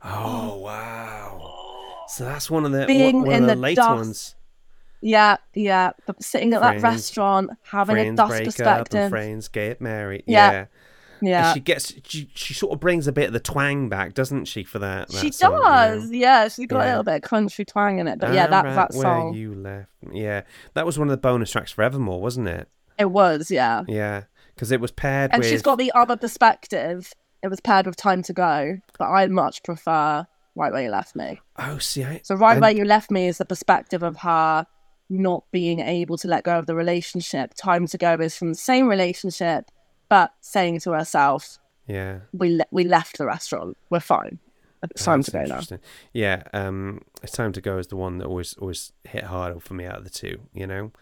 Oh 0.02 0.56
wow! 0.58 2.06
So 2.08 2.24
that's 2.24 2.50
one 2.50 2.64
of 2.64 2.72
the 2.72 2.86
Being 2.86 3.16
one, 3.18 3.26
one 3.26 3.36
in 3.36 3.42
of 3.44 3.48
the 3.50 3.54
the 3.54 3.60
later 3.60 3.80
dust. 3.82 3.96
ones. 3.96 4.34
Yeah, 5.00 5.36
yeah. 5.54 5.92
But 6.06 6.22
sitting 6.22 6.52
at 6.54 6.60
that 6.60 6.82
restaurant, 6.82 7.50
having 7.62 7.96
a 7.96 8.00
Friends 8.02 8.16
dust 8.16 8.44
perspective. 8.44 9.10
friends 9.10 9.48
get 9.48 9.80
married. 9.80 10.24
Yeah. 10.26 10.50
Yeah. 10.52 10.64
Yeah, 11.20 11.48
And 11.48 11.54
she 11.56 11.60
gets 11.60 11.94
she, 12.04 12.30
she 12.32 12.54
sort 12.54 12.72
of 12.72 12.78
brings 12.78 13.08
a 13.08 13.12
bit 13.12 13.26
of 13.26 13.32
the 13.32 13.40
twang 13.40 13.88
back, 13.88 14.14
doesn't 14.14 14.44
she? 14.44 14.62
For 14.62 14.78
that, 14.78 15.08
that 15.08 15.18
She 15.18 15.32
song, 15.32 15.52
you 15.54 15.58
know? 15.58 15.64
does, 15.64 16.10
yeah. 16.12 16.46
She's 16.48 16.66
got 16.68 16.82
a 16.84 16.86
little 16.90 17.02
bit 17.02 17.14
of 17.16 17.22
country 17.22 17.64
twang 17.64 17.98
in 17.98 18.06
it, 18.06 18.20
but 18.20 18.32
yeah, 18.32 18.46
that 18.46 18.62
that 18.62 18.76
right 18.76 18.90
where 18.92 19.02
song, 19.02 19.34
you 19.34 19.52
left. 19.52 19.88
Yeah, 20.12 20.42
that 20.74 20.86
was 20.86 20.96
one 20.96 21.08
of 21.08 21.10
the 21.10 21.16
bonus 21.16 21.50
tracks 21.50 21.72
for 21.72 21.82
Evermore, 21.82 22.20
wasn't 22.20 22.46
it? 22.46 22.68
it 23.00 23.10
was, 23.10 23.50
yeah. 23.50 23.82
Yeah, 23.88 24.26
because 24.54 24.70
it 24.70 24.80
was 24.80 24.92
paired 24.92 25.32
And 25.32 25.40
with. 25.40 25.50
she's 25.50 25.60
got 25.60 25.78
the 25.78 25.90
other 25.92 26.16
perspective. 26.16 27.12
It 27.42 27.48
was 27.48 27.58
paired 27.60 27.86
with 27.86 27.96
Time 27.96 28.22
to 28.22 28.32
Go, 28.32 28.78
but 28.96 29.06
I 29.08 29.26
much 29.26 29.64
prefer 29.64 30.24
Right 30.54 30.72
Where 30.72 30.82
You 30.82 30.90
Left 30.90 31.16
Me. 31.16 31.40
Oh, 31.58 31.78
see, 31.78 32.04
I. 32.04 32.20
So 32.22 32.36
Right 32.36 32.60
Where 32.60 32.70
You 32.70 32.84
Left 32.84 33.10
Me 33.10 33.26
is 33.26 33.38
the 33.38 33.44
perspective 33.44 34.04
of 34.04 34.18
her 34.18 34.66
not 35.10 35.44
being 35.52 35.80
able 35.80 36.16
to 36.18 36.28
let 36.28 36.44
go 36.44 36.58
of 36.58 36.66
the 36.66 36.74
relationship. 36.74 37.54
Time 37.54 37.86
to 37.88 37.98
Go 37.98 38.14
is 38.14 38.36
from 38.36 38.48
the 38.50 38.54
same 38.54 38.88
relationship, 38.88 39.70
but 40.08 40.32
saying 40.40 40.80
to 40.80 40.94
ourselves, 40.94 41.58
Yeah, 41.86 42.20
"We 42.32 42.56
le- 42.56 42.66
we 42.70 42.84
left 42.84 43.18
the 43.18 43.26
restaurant. 43.26 43.76
We're 43.90 44.00
fine." 44.00 44.38
It's 44.82 45.04
time 45.04 45.22
That's 45.22 45.30
to 45.66 45.68
go 45.68 45.76
now. 45.76 45.78
Yeah, 46.12 46.42
um, 46.52 47.00
it's 47.22 47.32
time 47.32 47.52
to 47.52 47.60
go 47.60 47.78
is 47.78 47.86
the 47.88 47.96
one 47.96 48.18
that 48.18 48.26
always 48.26 48.54
always 48.54 48.92
hit 49.04 49.24
harder 49.24 49.58
for 49.60 49.74
me 49.74 49.86
out 49.86 49.98
of 49.98 50.04
the 50.04 50.10
two. 50.10 50.40
You 50.54 50.66
know. 50.66 50.92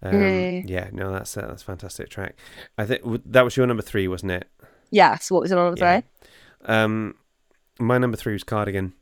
Um, 0.00 0.12
Mm. 0.14 0.68
Yeah, 0.70 0.90
no, 0.92 1.10
that's 1.12 1.36
uh, 1.36 1.46
that's 1.48 1.62
a 1.62 1.64
fantastic 1.64 2.08
track. 2.08 2.36
I 2.78 2.86
think 2.86 3.02
w- 3.02 3.22
that 3.26 3.42
was 3.42 3.56
your 3.56 3.66
number 3.66 3.82
three, 3.82 4.06
wasn't 4.06 4.30
it? 4.32 4.48
Yes. 4.90 5.30
What 5.30 5.42
was 5.42 5.50
it 5.52 5.58
on 5.58 5.74
the 5.74 5.80
Yeah. 5.80 6.00
three? 6.00 6.28
Um, 6.74 7.14
my 7.80 7.98
number 7.98 8.16
three 8.16 8.32
was 8.32 8.44
Cardigan, 8.44 8.94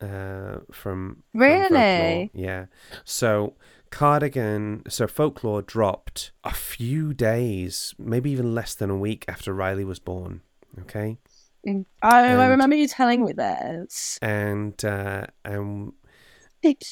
uh, 0.00 0.60
from 0.72 1.22
from 1.32 1.40
Really? 1.40 1.68
Folklore. 1.68 2.28
Yeah. 2.32 2.66
So 3.04 3.54
Cardigan, 3.90 4.82
so 4.88 5.06
Folklore 5.06 5.62
dropped 5.62 6.32
a 6.44 6.52
few 6.54 7.12
days, 7.12 7.94
maybe 7.98 8.30
even 8.30 8.54
less 8.54 8.74
than 8.74 8.90
a 8.90 8.96
week 8.96 9.24
after 9.28 9.52
Riley 9.52 9.84
was 9.84 9.98
born. 9.98 10.42
Okay, 10.80 11.18
Oh, 11.66 11.84
I 12.02 12.22
And- 12.26 12.50
remember 12.52 12.76
you 12.76 12.88
telling 12.88 13.22
me 13.24 13.32
this. 13.32 14.18
and 14.22 14.82
uh, 14.84 15.26
and 15.44 15.92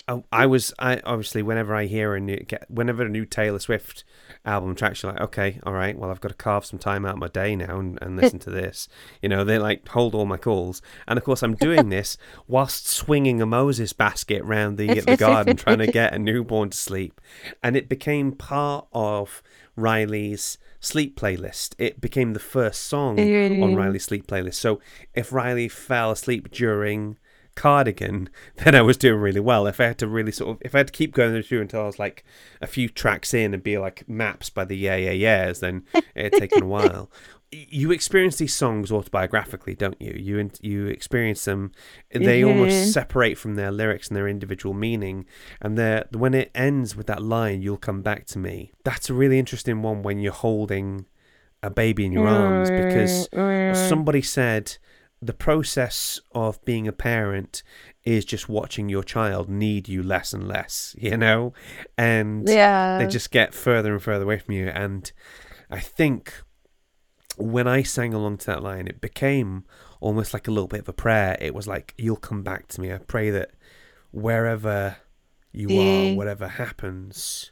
I, 0.08 0.22
I 0.32 0.46
was 0.46 0.72
I 0.78 1.00
obviously 1.04 1.42
whenever 1.42 1.74
I 1.74 1.86
hear 1.86 2.14
a 2.14 2.20
new 2.20 2.38
get 2.38 2.70
whenever 2.70 3.04
a 3.04 3.08
new 3.08 3.26
Taylor 3.26 3.58
Swift 3.58 4.04
album 4.44 4.74
tracks, 4.74 5.02
you're 5.02 5.12
like, 5.12 5.20
okay, 5.20 5.60
all 5.64 5.72
right, 5.72 5.96
well 5.98 6.10
I've 6.10 6.20
got 6.20 6.28
to 6.28 6.34
carve 6.34 6.64
some 6.64 6.78
time 6.78 7.04
out 7.04 7.14
of 7.14 7.18
my 7.18 7.28
day 7.28 7.54
now 7.54 7.78
and, 7.78 7.98
and 8.00 8.16
listen 8.16 8.38
to 8.40 8.50
this. 8.50 8.88
You 9.20 9.28
know, 9.28 9.44
they 9.44 9.58
like 9.58 9.86
hold 9.88 10.14
all 10.14 10.26
my 10.26 10.38
calls, 10.38 10.80
and 11.06 11.18
of 11.18 11.24
course 11.24 11.42
I'm 11.42 11.54
doing 11.54 11.88
this 11.90 12.16
whilst 12.46 12.86
swinging 12.86 13.42
a 13.42 13.46
Moses 13.46 13.92
basket 13.92 14.42
round 14.44 14.78
the 14.78 15.00
the 15.00 15.16
garden 15.16 15.56
trying 15.56 15.78
to 15.78 15.86
get 15.92 16.14
a 16.14 16.18
newborn 16.18 16.70
to 16.70 16.76
sleep, 16.76 17.20
and 17.62 17.76
it 17.76 17.88
became 17.88 18.32
part 18.32 18.86
of 18.92 19.42
Riley's 19.76 20.58
sleep 20.80 21.18
playlist. 21.18 21.74
It 21.78 22.00
became 22.00 22.32
the 22.32 22.40
first 22.40 22.84
song 22.84 23.18
on. 23.62 23.74
Riley's 23.74 24.04
sleep 24.04 24.26
playlist. 24.26 24.54
So 24.54 24.80
if 25.14 25.32
Riley 25.32 25.68
fell 25.68 26.10
asleep 26.10 26.50
during 26.50 27.18
cardigan, 27.58 28.28
then 28.64 28.74
I 28.74 28.82
was 28.82 28.96
doing 28.96 29.20
really 29.20 29.40
well. 29.40 29.66
If 29.66 29.80
I 29.80 29.84
had 29.86 29.98
to 29.98 30.06
really 30.06 30.32
sort 30.32 30.50
of, 30.50 30.62
if 30.62 30.74
I 30.74 30.78
had 30.78 30.86
to 30.88 30.92
keep 30.92 31.12
going 31.12 31.42
through 31.42 31.60
until 31.60 31.82
I 31.82 31.86
was 31.86 31.98
like 31.98 32.24
a 32.62 32.66
few 32.66 32.88
tracks 32.88 33.34
in 33.34 33.52
and 33.54 33.62
be 33.62 33.76
like 33.78 34.08
maps 34.08 34.48
by 34.50 34.64
the 34.64 34.76
yeah 34.76 34.96
yeah 34.96 35.10
yeahs, 35.10 35.60
then 35.60 35.84
it 36.14 36.24
had 36.24 36.32
taken 36.34 36.62
a 36.62 36.66
while. 36.76 37.10
You 37.50 37.90
experience 37.92 38.36
these 38.36 38.54
songs 38.54 38.90
autobiographically, 38.90 39.76
don't 39.76 40.00
you? 40.00 40.12
You 40.16 40.50
you 40.60 40.86
experience 40.86 41.44
them; 41.46 41.72
they 42.12 42.42
Mhm. 42.42 42.48
almost 42.48 42.92
separate 42.92 43.38
from 43.38 43.54
their 43.54 43.70
lyrics 43.70 44.08
and 44.08 44.16
their 44.16 44.28
individual 44.28 44.74
meaning. 44.74 45.24
And 45.62 45.78
they 45.78 46.02
when 46.12 46.34
it 46.34 46.50
ends 46.54 46.94
with 46.94 47.06
that 47.06 47.22
line, 47.22 47.62
"You'll 47.62 47.78
come 47.78 48.02
back 48.02 48.26
to 48.26 48.38
me." 48.38 48.72
That's 48.84 49.08
a 49.08 49.14
really 49.14 49.38
interesting 49.38 49.80
one 49.82 50.02
when 50.02 50.18
you're 50.18 50.32
holding 50.48 51.06
a 51.62 51.70
baby 51.70 52.04
in 52.04 52.12
your 52.12 52.28
arms 52.28 52.68
because 52.70 53.28
somebody 53.88 54.22
said 54.22 54.76
the 55.20 55.32
process 55.32 56.20
of 56.32 56.64
being 56.64 56.86
a 56.86 56.92
parent 56.92 57.62
is 58.04 58.24
just 58.24 58.48
watching 58.48 58.88
your 58.88 59.02
child 59.02 59.48
need 59.48 59.88
you 59.88 60.02
less 60.02 60.32
and 60.32 60.46
less, 60.46 60.94
you 60.98 61.16
know? 61.16 61.52
And 61.96 62.48
yeah. 62.48 62.98
they 62.98 63.06
just 63.06 63.30
get 63.30 63.52
further 63.54 63.92
and 63.92 64.02
further 64.02 64.24
away 64.24 64.38
from 64.38 64.54
you. 64.54 64.68
And 64.68 65.10
I 65.70 65.80
think 65.80 66.32
when 67.36 67.66
I 67.68 67.82
sang 67.82 68.14
along 68.14 68.38
to 68.38 68.46
that 68.46 68.62
line, 68.62 68.86
it 68.86 69.00
became 69.00 69.64
almost 70.00 70.32
like 70.32 70.46
a 70.48 70.50
little 70.50 70.68
bit 70.68 70.80
of 70.80 70.88
a 70.88 70.92
prayer. 70.92 71.36
It 71.40 71.54
was 71.54 71.66
like, 71.66 71.94
You'll 71.98 72.16
come 72.16 72.42
back 72.42 72.68
to 72.68 72.80
me. 72.80 72.92
I 72.92 72.98
pray 72.98 73.30
that 73.30 73.50
wherever 74.10 74.96
you 75.52 75.68
Yeah. 75.70 76.12
are, 76.12 76.16
whatever 76.16 76.48
happens, 76.48 77.50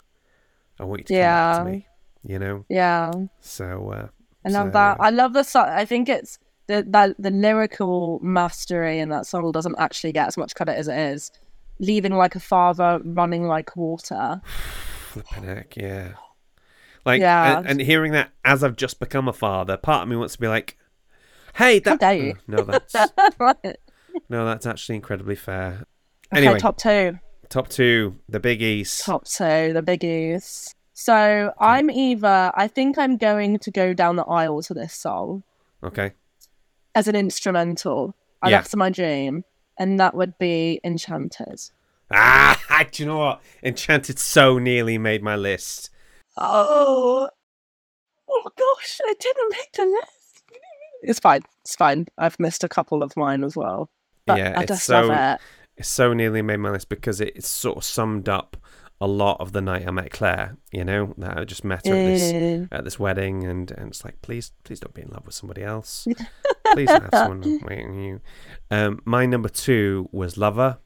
I 0.78 0.84
want 0.84 1.00
you 1.00 1.04
to 1.06 1.12
come 1.14 1.20
back 1.22 1.58
to 1.58 1.70
me, 1.70 1.86
you 2.22 2.38
know? 2.38 2.64
yeah. 2.68 3.10
So, 3.40 3.90
uh, 3.90 4.08
I 4.44 4.48
love 4.50 4.68
So, 4.68 4.70
that. 4.72 4.96
I 5.00 5.10
love 5.10 5.32
the 5.32 5.42
song. 5.42 5.68
I 5.68 5.84
think 5.84 6.08
it's 6.08 6.38
the 6.66 6.84
that 6.88 7.14
the 7.18 7.30
lyrical 7.30 8.18
mastery 8.22 8.98
in 8.98 9.08
that 9.10 9.26
song 9.26 9.52
doesn't 9.52 9.76
actually 9.78 10.12
get 10.12 10.26
as 10.28 10.36
much 10.36 10.54
credit 10.54 10.76
as 10.76 10.88
it 10.88 10.98
is. 10.98 11.30
Leaving 11.78 12.14
like 12.14 12.34
a 12.34 12.40
father, 12.40 13.00
running 13.04 13.46
like 13.46 13.76
water. 13.76 14.40
Flipping 15.12 15.44
heck, 15.44 15.76
yeah. 15.76 16.12
Like, 17.04 17.20
Yeah. 17.20 17.58
and, 17.58 17.66
and 17.68 17.80
hearing 17.80 18.12
that 18.12 18.30
as 18.44 18.64
I've 18.64 18.76
just 18.76 18.98
become 18.98 19.28
a 19.28 19.32
father, 19.32 19.76
part 19.76 20.02
of 20.02 20.08
me 20.08 20.16
wants 20.16 20.34
to 20.34 20.40
be 20.40 20.48
like, 20.48 20.76
"Hey, 21.54 21.78
that 21.80 22.00
dare 22.00 22.14
you. 22.14 22.34
Oh, 22.36 22.40
no, 22.48 22.62
that's 22.64 22.94
right. 23.38 23.76
no, 24.28 24.44
that's 24.46 24.66
actually 24.66 24.96
incredibly 24.96 25.36
fair." 25.36 25.84
Okay, 26.32 26.44
Anyway, 26.44 26.58
top 26.58 26.76
two. 26.78 27.18
top 27.48 27.68
two, 27.68 28.16
the 28.28 28.40
biggies. 28.40 29.04
Top 29.04 29.24
two, 29.24 29.72
the 29.72 29.82
biggies. 29.86 30.72
So 30.94 31.52
I'm 31.60 31.90
either 31.90 32.50
I 32.54 32.66
think 32.68 32.96
I'm 32.98 33.18
going 33.18 33.58
to 33.60 33.70
go 33.70 33.92
down 33.92 34.16
the 34.16 34.24
aisle 34.24 34.62
to 34.62 34.72
this 34.74 34.94
song 34.94 35.42
Okay, 35.84 36.12
as 36.96 37.06
an 37.06 37.14
instrumental. 37.14 38.16
Yeah. 38.44 38.50
That's 38.62 38.74
my 38.74 38.90
dream. 38.90 39.44
And 39.78 40.00
that 40.00 40.14
would 40.14 40.38
be 40.38 40.80
Enchanted. 40.82 41.60
ah, 42.10 42.58
do 42.90 43.02
you 43.02 43.06
know 43.08 43.18
what? 43.18 43.42
Enchanted 43.62 44.18
so 44.18 44.58
nearly 44.58 44.98
made 44.98 45.22
my 45.22 45.36
list. 45.36 45.90
Oh, 46.38 47.28
oh 48.28 48.50
gosh, 48.56 49.00
I 49.04 49.14
didn't 49.20 49.50
make 49.50 49.72
the 49.72 49.84
list. 49.84 50.42
It's 51.02 51.20
fine. 51.20 51.42
It's 51.62 51.76
fine. 51.76 52.06
I've 52.18 52.40
missed 52.40 52.64
a 52.64 52.68
couple 52.68 53.02
of 53.02 53.16
mine 53.16 53.44
as 53.44 53.54
well. 53.56 53.90
But 54.26 54.38
Yeah, 54.38 54.54
I 54.56 54.62
it's 54.62 54.68
just 54.72 54.84
so- 54.84 55.02
love 55.06 55.34
it. 55.34 55.40
It 55.78 55.84
so 55.84 56.14
nearly 56.14 56.40
made 56.40 56.56
my 56.56 56.70
list 56.70 56.88
because 56.88 57.20
it, 57.20 57.36
it 57.36 57.44
sort 57.44 57.76
of 57.76 57.84
summed 57.84 58.30
up 58.30 58.56
a 58.98 59.06
lot 59.06 59.38
of 59.40 59.52
the 59.52 59.60
night 59.60 59.86
I 59.86 59.90
met 59.90 60.10
Claire. 60.10 60.56
You 60.72 60.84
know, 60.86 61.12
that 61.18 61.36
I 61.36 61.44
just 61.44 61.64
met 61.64 61.86
her 61.86 61.92
at 61.94 62.06
this 62.06 62.32
Mm. 62.32 62.68
at 62.72 62.84
this 62.84 62.98
wedding, 62.98 63.44
and, 63.44 63.70
and 63.72 63.88
it's 63.88 64.02
like, 64.02 64.22
please, 64.22 64.52
please 64.64 64.80
don't 64.80 64.94
be 64.94 65.02
in 65.02 65.08
love 65.10 65.26
with 65.26 65.34
somebody 65.34 65.62
else. 65.62 66.06
please 66.76 66.90
have 66.90 67.08
someone 67.12 67.60
waiting 67.64 67.94
you. 68.04 68.20
Um, 68.70 69.00
my 69.04 69.26
number 69.26 69.48
two 69.48 70.08
was 70.12 70.36
Lover. 70.36 70.78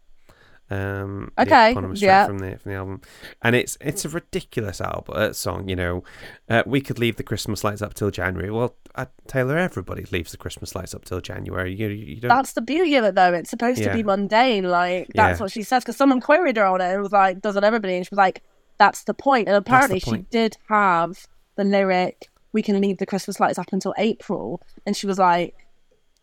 Um, 0.73 1.33
Okay, 1.37 1.75
yeah. 1.95 2.27
from 2.27 2.39
the 2.39 2.57
from 2.59 2.71
the 2.71 2.77
album, 2.79 3.01
and 3.43 3.57
it's 3.57 3.77
it's 3.81 4.05
a 4.05 4.09
ridiculous 4.09 4.81
album 4.81 5.15
uh, 5.17 5.33
song. 5.33 5.69
You 5.69 5.75
know, 5.75 6.05
uh, 6.49 6.63
we 6.65 6.81
could 6.81 6.97
leave 7.01 7.17
the 7.17 7.25
Christmas 7.25 7.65
lights 7.65 7.83
up 7.83 7.95
till 7.95 8.13
January. 8.13 8.51
Well, 8.53 8.77
uh, 8.95 9.07
Taylor, 9.27 9.59
everybody 9.59 10.05
leaves 10.13 10.31
the 10.31 10.37
Christmas 10.37 10.77
lights 10.77 10.95
up 10.95 11.05
till 11.05 11.21
January. 11.21 11.75
You 11.75 11.89
you 11.89 12.21
don't. 12.21 12.29
That's 12.29 12.53
the 12.53 12.61
beauty 12.61 12.95
of 12.95 13.05
it, 13.05 13.17
though. 13.17 13.33
It's 13.35 13.51
supposed 13.51 13.81
Yeah. 13.81 13.89
to 13.89 13.95
be 13.95 14.05
mundane. 14.05 14.63
Like, 14.65 15.09
that's 15.13 15.41
Yeah. 15.41 15.45
what 15.45 15.51
she 15.51 15.65
says. 15.65 15.83
Because 15.83 15.97
someone 15.97 16.21
queried 16.21 16.57
her 16.57 16.65
on 16.67 16.81
it 16.81 16.93
and 16.93 17.03
was 17.03 17.11
like, 17.13 17.41
doesn't 17.41 17.65
everybody? 17.65 17.97
And 17.97 18.07
she 18.07 18.11
was 18.13 18.19
like, 18.19 18.43
that's 18.79 19.03
the 19.05 19.15
point. 19.15 19.49
And 19.49 19.57
apparently, 19.57 19.99
she 19.99 20.19
did 20.31 20.57
have 20.69 21.27
the 21.57 21.65
lyric, 21.65 22.29
we 22.53 22.63
can 22.63 22.81
leave 22.81 22.99
the 22.99 23.07
Christmas 23.07 23.41
lights 23.41 23.59
up 23.59 23.73
until 23.73 23.93
April. 23.99 24.63
And 24.87 24.97
she 24.97 25.09
was 25.09 25.19
like, 25.19 25.57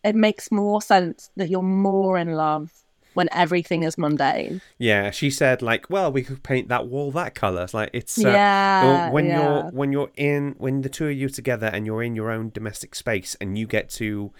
it 0.08 0.14
makes 0.14 0.50
more 0.50 0.80
sense 0.80 1.30
that 1.36 1.50
you're 1.50 1.62
more 1.62 2.18
in 2.18 2.32
love 2.32 2.72
when 3.14 3.28
everything 3.32 3.82
is 3.82 3.98
mundane. 3.98 4.60
Yeah, 4.78 5.10
she 5.10 5.28
said 5.30 5.60
like, 5.60 5.90
well, 5.90 6.12
we 6.12 6.22
could 6.22 6.42
paint 6.42 6.68
that 6.68 6.86
wall 6.86 7.10
that 7.12 7.34
color. 7.34 7.64
It's 7.64 7.74
like 7.74 7.90
it's 7.92 8.16
uh, 8.24 8.28
yeah. 8.28 9.10
when 9.10 9.26
yeah. 9.26 9.42
you're 9.42 9.62
when 9.70 9.92
you're 9.92 10.10
in 10.16 10.54
when 10.58 10.82
the 10.82 10.88
two 10.88 11.08
of 11.08 11.14
you 11.14 11.28
together 11.28 11.66
and 11.66 11.84
you're 11.84 12.02
in 12.02 12.14
your 12.14 12.30
own 12.30 12.50
domestic 12.50 12.94
space 12.94 13.36
and 13.40 13.58
you 13.58 13.66
get 13.66 13.90
to 13.90 14.32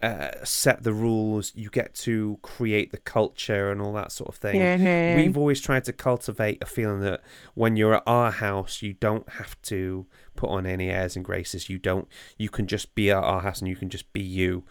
uh, 0.00 0.30
set 0.44 0.84
the 0.84 0.92
rules, 0.92 1.52
you 1.56 1.70
get 1.70 1.92
to 1.92 2.38
create 2.42 2.92
the 2.92 2.98
culture 2.98 3.72
and 3.72 3.82
all 3.82 3.92
that 3.94 4.12
sort 4.12 4.28
of 4.28 4.36
thing. 4.36 4.60
Mhm. 4.60 5.16
We've 5.16 5.36
always 5.36 5.60
tried 5.60 5.84
to 5.84 5.92
cultivate 5.92 6.62
a 6.62 6.66
feeling 6.66 7.00
that 7.00 7.20
when 7.54 7.76
you're 7.76 7.94
at 7.94 8.04
our 8.06 8.30
house, 8.30 8.80
you 8.80 8.92
don't 8.92 9.28
have 9.30 9.60
to 9.62 10.06
put 10.36 10.50
on 10.50 10.66
any 10.66 10.88
airs 10.88 11.16
and 11.16 11.24
graces. 11.24 11.68
You 11.68 11.78
don't. 11.78 12.06
You 12.36 12.48
can 12.48 12.68
just 12.68 12.94
be 12.94 13.10
at 13.10 13.16
our 13.16 13.40
house 13.40 13.58
and 13.58 13.68
you 13.68 13.74
can 13.74 13.88
just 13.88 14.12
be 14.12 14.20
you. 14.20 14.64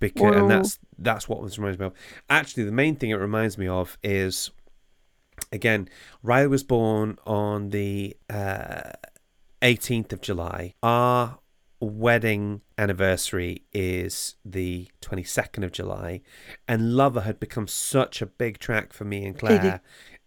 Because 0.00 0.22
Well- 0.22 0.34
and 0.34 0.50
that's 0.50 0.78
that's 0.98 1.28
what 1.28 1.42
this 1.44 1.58
reminds 1.58 1.78
me 1.78 1.86
of. 1.86 1.94
Actually, 2.28 2.64
the 2.64 2.72
main 2.72 2.96
thing 2.96 3.10
it 3.10 3.14
reminds 3.14 3.56
me 3.56 3.68
of 3.68 3.96
is 4.02 4.50
again, 5.52 5.88
Riley 6.22 6.48
was 6.48 6.62
born 6.62 7.18
on 7.26 7.70
the 7.70 8.16
uh, 8.28 8.92
18th 9.62 10.12
of 10.12 10.20
July. 10.20 10.74
Our 10.82 11.38
wedding 11.80 12.60
anniversary 12.76 13.62
is 13.72 14.36
the 14.44 14.88
22nd 15.00 15.64
of 15.64 15.72
July, 15.72 16.20
and 16.68 16.94
Lover 16.94 17.22
had 17.22 17.40
become 17.40 17.66
such 17.66 18.20
a 18.20 18.26
big 18.26 18.58
track 18.58 18.92
for 18.92 19.04
me 19.04 19.24
and 19.24 19.38
Claire. 19.38 19.80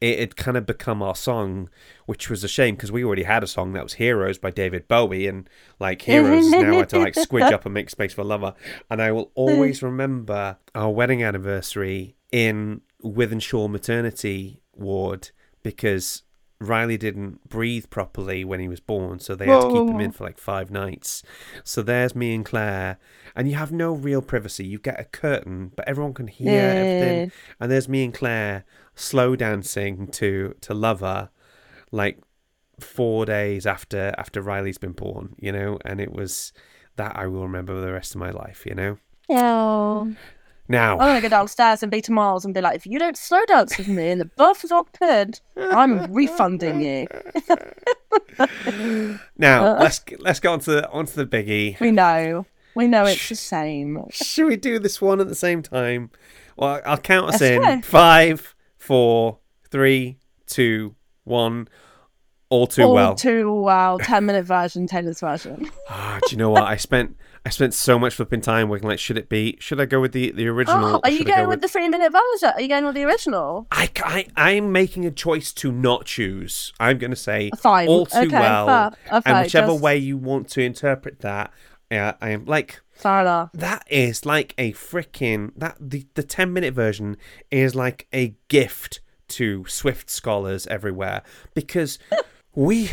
It 0.04 0.20
had 0.20 0.36
kind 0.36 0.58
of 0.58 0.66
become 0.66 1.02
our 1.02 1.16
song, 1.16 1.70
which 2.08 2.30
was 2.30 2.44
a 2.44 2.50
shame 2.50 2.76
because 2.76 2.92
we 2.92 3.06
already 3.06 3.24
had 3.24 3.42
a 3.42 3.48
song 3.48 3.72
that 3.72 3.84
was 3.84 3.94
Heroes 3.94 4.38
by 4.38 4.52
David 4.52 4.90
Bowie, 4.90 5.28
and 5.28 5.50
like 5.80 6.02
Heroes 6.02 6.52
now 6.52 6.74
I 6.74 6.76
had 6.76 6.90
to 6.90 7.00
like 7.00 7.14
squidge 7.14 7.54
up 7.54 7.66
and 7.66 7.74
make 7.74 7.90
space 7.90 8.12
for 8.12 8.26
Lover. 8.26 8.54
And 8.90 9.02
I 9.02 9.14
will 9.14 9.32
always 9.34 9.82
remember 9.92 10.58
our 10.76 10.92
wedding 10.92 11.24
anniversary 11.24 12.18
in 12.34 12.82
Wythenshawe 13.02 13.70
Maternity 13.70 14.60
Ward 14.76 15.30
because 15.62 16.24
Riley 16.60 16.98
didn't 16.98 17.48
breathe 17.48 17.90
properly 17.90 18.44
when 18.44 18.60
he 18.60 18.68
was 18.68 18.82
born, 18.82 19.20
so 19.20 19.36
they 19.36 19.46
had 19.46 19.62
to 19.62 19.68
keep 19.70 19.90
him 19.90 20.02
in 20.02 20.12
for 20.12 20.26
like 20.26 20.38
five 20.38 20.70
nights. 20.70 21.24
So 21.64 21.82
there's 21.82 22.14
me 22.14 22.36
and 22.36 22.46
Claire, 22.46 22.98
and 23.38 23.50
you 23.50 23.56
have 23.56 23.72
no 23.72 23.94
real 23.94 24.22
privacy. 24.22 24.66
You 24.66 24.80
get 24.80 25.00
a 25.00 25.06
curtain, 25.06 25.72
but 25.78 25.88
everyone 25.88 26.14
can 26.14 26.28
hear 26.28 26.60
everything. 26.60 27.20
Eh. 27.20 27.30
And 27.60 27.72
there's 27.72 27.88
me 27.88 28.04
and 28.04 28.14
Claire 28.14 28.66
slow 28.96 29.36
dancing 29.36 30.08
to 30.08 30.56
to 30.62 30.74
Lover, 30.74 31.30
like 31.92 32.20
four 32.80 33.26
days 33.26 33.66
after 33.66 34.14
after 34.18 34.42
Riley's 34.42 34.78
been 34.78 34.94
born, 34.94 35.36
you 35.40 35.52
know. 35.52 35.80
And 35.86 36.00
it 36.00 36.14
was 36.14 36.54
that 36.96 37.16
I 37.16 37.28
will 37.28 37.44
remember 37.44 37.80
the 37.80 37.92
rest 37.92 38.16
of 38.16 38.20
my 38.20 38.32
life, 38.32 38.66
you 38.66 38.76
know. 38.76 38.98
Oh. 39.30 40.14
Now, 40.70 40.94
I'm 40.94 41.10
gonna 41.10 41.22
go 41.22 41.30
downstairs 41.30 41.84
and 41.84 41.92
be 41.92 42.02
to 42.02 42.12
Miles 42.12 42.46
and 42.46 42.54
be 42.54 42.62
like, 42.62 42.76
if 42.76 42.86
you 42.86 42.98
don't 42.98 43.18
slow 43.18 43.44
dance 43.48 43.78
with 43.78 43.90
me 43.90 44.10
and 44.10 44.22
the 44.22 44.26
buff 44.26 44.64
is 44.64 44.70
not 44.70 44.98
I'm 45.58 46.12
refunding 46.12 46.82
you. 46.82 47.08
now 49.38 49.66
uh. 49.66 49.80
let's 49.80 50.02
let's 50.20 50.40
go 50.40 50.54
on 50.54 50.60
to 50.62 50.72
the, 50.72 50.90
onto 50.90 51.14
the 51.14 51.26
biggie. 51.26 51.78
We 51.80 51.92
know. 51.92 52.46
We 52.76 52.88
know 52.88 53.06
it's 53.06 53.30
the 53.30 53.36
same. 53.36 54.06
Should 54.10 54.48
we 54.48 54.56
do 54.56 54.80
this 54.80 55.02
one 55.02 55.20
at 55.20 55.28
the 55.28 55.36
same 55.36 55.62
time? 55.62 56.10
Well, 56.56 56.82
I'll 56.86 56.98
count 56.98 57.34
us 57.34 57.42
Let's 57.42 57.44
in. 57.44 57.62
go. 57.62 57.82
Five, 57.82 58.53
four, 58.84 59.40
three, 59.70 60.18
two, 60.48 60.96
one. 61.24 61.68
All 62.50 62.68
too 62.68 62.84
All 62.84 62.94
well. 62.94 63.16
too 63.16 63.52
well. 63.52 63.98
Ten 63.98 64.26
minute 64.28 64.46
version, 64.46 64.86
Taylor's 64.86 65.20
version. 65.22 65.70
Ah, 65.90 66.20
do 66.26 66.32
you 66.32 66.38
know 66.38 66.50
what? 66.50 66.64
I 66.64 66.78
spent 66.78 67.16
I 67.46 67.50
spent 67.50 67.74
so 67.74 67.98
much 68.00 68.16
flipping 68.16 68.42
time 68.42 68.70
working 68.70 68.88
like, 68.88 69.00
should 69.00 69.18
it 69.18 69.28
be? 69.28 69.58
Should 69.60 69.80
I 69.82 69.86
go 69.86 70.00
with 70.00 70.12
the 70.12 70.32
the 70.32 70.48
original? 70.48 70.96
Oh, 70.98 71.00
are 71.04 71.10
you 71.10 71.24
going 71.26 71.48
with 71.50 71.62
the 71.62 71.68
three 71.68 71.90
minute 71.90 72.12
version? 72.12 72.54
Are 72.56 72.62
you 72.62 72.68
going 72.68 72.86
with 72.86 72.94
the 72.96 73.04
original? 73.04 73.68
I, 73.72 73.90
I, 73.98 74.28
I'm 74.36 74.72
making 74.72 75.06
a 75.06 75.12
choice 75.12 75.52
to 75.54 75.72
not 75.72 76.06
choose. 76.06 76.74
I'm 76.80 77.00
going 77.00 77.12
to 77.12 77.18
say 77.18 77.50
Fine. 77.58 77.88
all 77.88 78.06
too 78.06 78.20
Okay, 78.20 78.40
well, 78.40 78.66
fair. 78.68 79.18
Okay, 79.18 79.32
and 79.32 79.44
whichever 79.46 79.68
just- 79.74 79.82
way 79.82 79.98
you 79.98 80.18
want 80.18 80.48
to 80.50 80.62
interpret 80.62 81.20
that, 81.22 81.52
uh, 81.92 82.14
I 82.22 82.30
am 82.30 82.46
like 82.46 82.82
That 83.54 83.86
is 83.90 84.26
like 84.26 84.54
a 84.58 84.74
freaking 84.74 85.52
that 85.58 85.78
the 85.80 86.06
the 86.14 86.24
ten 86.24 86.54
minute 86.54 86.74
version 86.74 87.18
is 87.52 87.76
like 87.76 88.08
a 88.14 88.36
gift 88.48 89.02
to 89.30 89.66
Swift 89.68 90.10
scholars 90.10 90.68
everywhere 90.68 91.24
because 91.54 91.98
we 92.56 92.92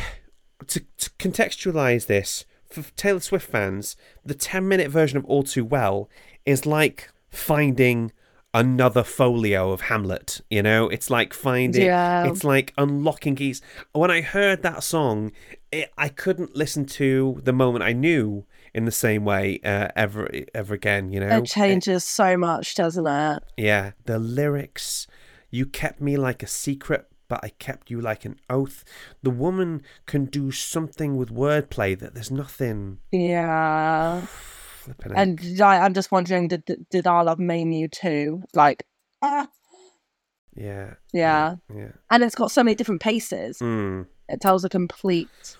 to, 0.67 0.81
to 0.99 1.11
contextualize 1.19 2.07
this 2.07 2.45
for 2.69 2.83
Taylor 2.97 3.21
Swift 3.21 3.51
fans, 3.51 3.97
the 4.25 4.35
ten 4.35 4.67
minute 4.69 4.91
version 4.91 5.19
of 5.19 5.25
All 5.27 5.43
Too 5.43 5.65
Well 5.65 6.09
is 6.47 6.67
like 6.67 7.11
finding 7.31 8.13
another 8.53 9.05
folio 9.05 9.71
of 9.71 9.83
Hamlet. 9.83 10.41
You 10.51 10.63
know, 10.63 10.89
it's 10.89 11.11
like 11.11 11.33
finding 11.35 11.83
Yeah. 11.87 12.27
it's 12.27 12.43
like 12.43 12.73
unlocking 12.77 13.37
keys. 13.37 13.61
When 13.93 14.11
I 14.11 14.23
heard 14.23 14.63
that 14.63 14.83
song, 14.83 15.33
it, 15.71 15.93
I 15.97 16.09
couldn't 16.09 16.57
listen 16.57 16.85
to 16.87 17.41
the 17.45 17.53
moment 17.53 17.85
I 17.85 17.93
knew 17.93 18.45
in 18.75 18.85
the 18.85 18.93
same 18.93 19.25
way 19.25 19.61
uh, 19.65 19.89
ever 19.97 20.29
ever 20.55 20.75
again. 20.75 21.11
You 21.13 21.21
know, 21.21 21.39
It 21.39 21.47
changes 21.47 22.05
so 22.05 22.37
much, 22.37 22.75
doesn't 22.75 23.07
it? 23.07 23.43
yeah, 23.57 23.93
the 24.07 24.19
lyrics. 24.19 25.07
You 25.51 25.67
kept 25.67 26.01
me 26.01 26.17
like 26.17 26.43
a 26.45 26.47
secret, 26.47 27.07
but 27.29 27.41
I 27.43 27.49
kept 27.59 27.91
you 27.91 28.01
like 28.01 28.25
an 28.25 28.37
oath. 28.49 28.85
The 29.23 29.31
woman 29.31 29.83
can 30.07 30.27
do 30.27 30.51
something 30.53 31.17
with 31.17 31.31
wordplay 31.35 31.99
that 31.99 32.15
there's 32.15 32.31
nothing. 32.31 32.99
Yeah. 33.11 34.27
And 35.15 35.61
I, 35.61 35.81
I'm 35.81 35.93
just 35.95 36.11
wondering, 36.11 36.49
did 36.49 36.65
did- 36.91 37.07
our 37.07 37.23
love 37.23 37.39
maim 37.39 37.71
you 37.71 37.87
too? 37.87 38.43
Like, 38.55 38.87
ah, 39.23 39.47
yeah, 40.57 40.95
yeah. 41.13 41.57
yeah. 41.73 41.93
And 42.11 42.25
it's 42.25 42.35
got 42.35 42.51
so 42.51 42.65
many 42.65 42.75
different 42.75 43.01
paces. 43.03 43.59
Mm. 43.59 44.07
It 44.29 44.41
tells 44.41 44.65
a 44.65 44.69
complete 44.69 45.57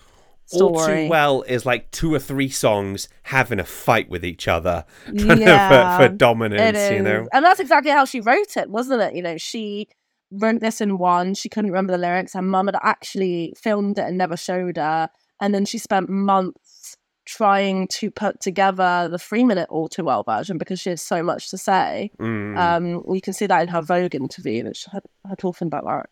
All 0.53 0.85
too 0.85 1.07
well 1.09 1.43
is 1.43 1.65
like 1.65 1.91
two 1.91 2.13
or 2.13 2.19
three 2.19 2.49
songs 2.49 3.07
having 3.23 3.59
a 3.59 3.65
fight 3.65 4.09
with 4.09 4.25
each 4.25 4.47
other 4.47 4.85
Yeah, 5.13 5.97
for, 5.97 6.07
for 6.07 6.15
dominance. 6.15 6.91
You 6.91 7.01
know, 7.01 7.27
And 7.31 7.45
that's 7.45 7.59
exactly 7.59 7.91
how 7.91 8.05
she 8.05 8.19
wrote 8.19 8.57
it, 8.57 8.69
wasn't 8.69 9.01
it? 9.01 9.15
You 9.15 9.21
know, 9.21 9.37
she 9.37 9.87
wrote 10.31 10.61
this 10.61 10.81
in 10.81 10.97
one, 10.97 11.33
she 11.33 11.49
couldn't 11.49 11.71
remember 11.71 11.91
the 11.91 11.97
lyrics. 11.97 12.33
Her 12.33 12.41
mum 12.41 12.67
had 12.67 12.77
actually 12.81 13.53
filmed 13.57 13.99
it 13.99 14.05
and 14.05 14.17
never 14.17 14.37
showed 14.37 14.77
her. 14.77 15.09
And 15.39 15.53
then 15.53 15.65
she 15.65 15.77
spent 15.77 16.09
months 16.09 16.97
trying 17.25 17.87
to 17.87 18.09
put 18.09 18.39
together 18.39 19.07
the 19.09 19.19
three 19.19 19.43
minute 19.43 19.67
all 19.69 19.87
too 19.87 20.03
well 20.03 20.23
version 20.23 20.57
because 20.57 20.79
she 20.79 20.89
has 20.89 21.01
so 21.01 21.21
much 21.21 21.49
to 21.49 21.57
say. 21.57 22.11
Mm. 22.19 22.57
Um, 22.57 23.03
we 23.05 23.21
can 23.21 23.33
see 23.33 23.45
that 23.47 23.61
in 23.61 23.67
her 23.69 23.81
Vogue 23.81 24.15
interview 24.15 24.63
that 24.63 24.75
she 24.75 24.89
had 24.91 25.03
her 25.27 25.35
talking 25.35 25.67
about 25.67 25.85
that. 25.85 26.09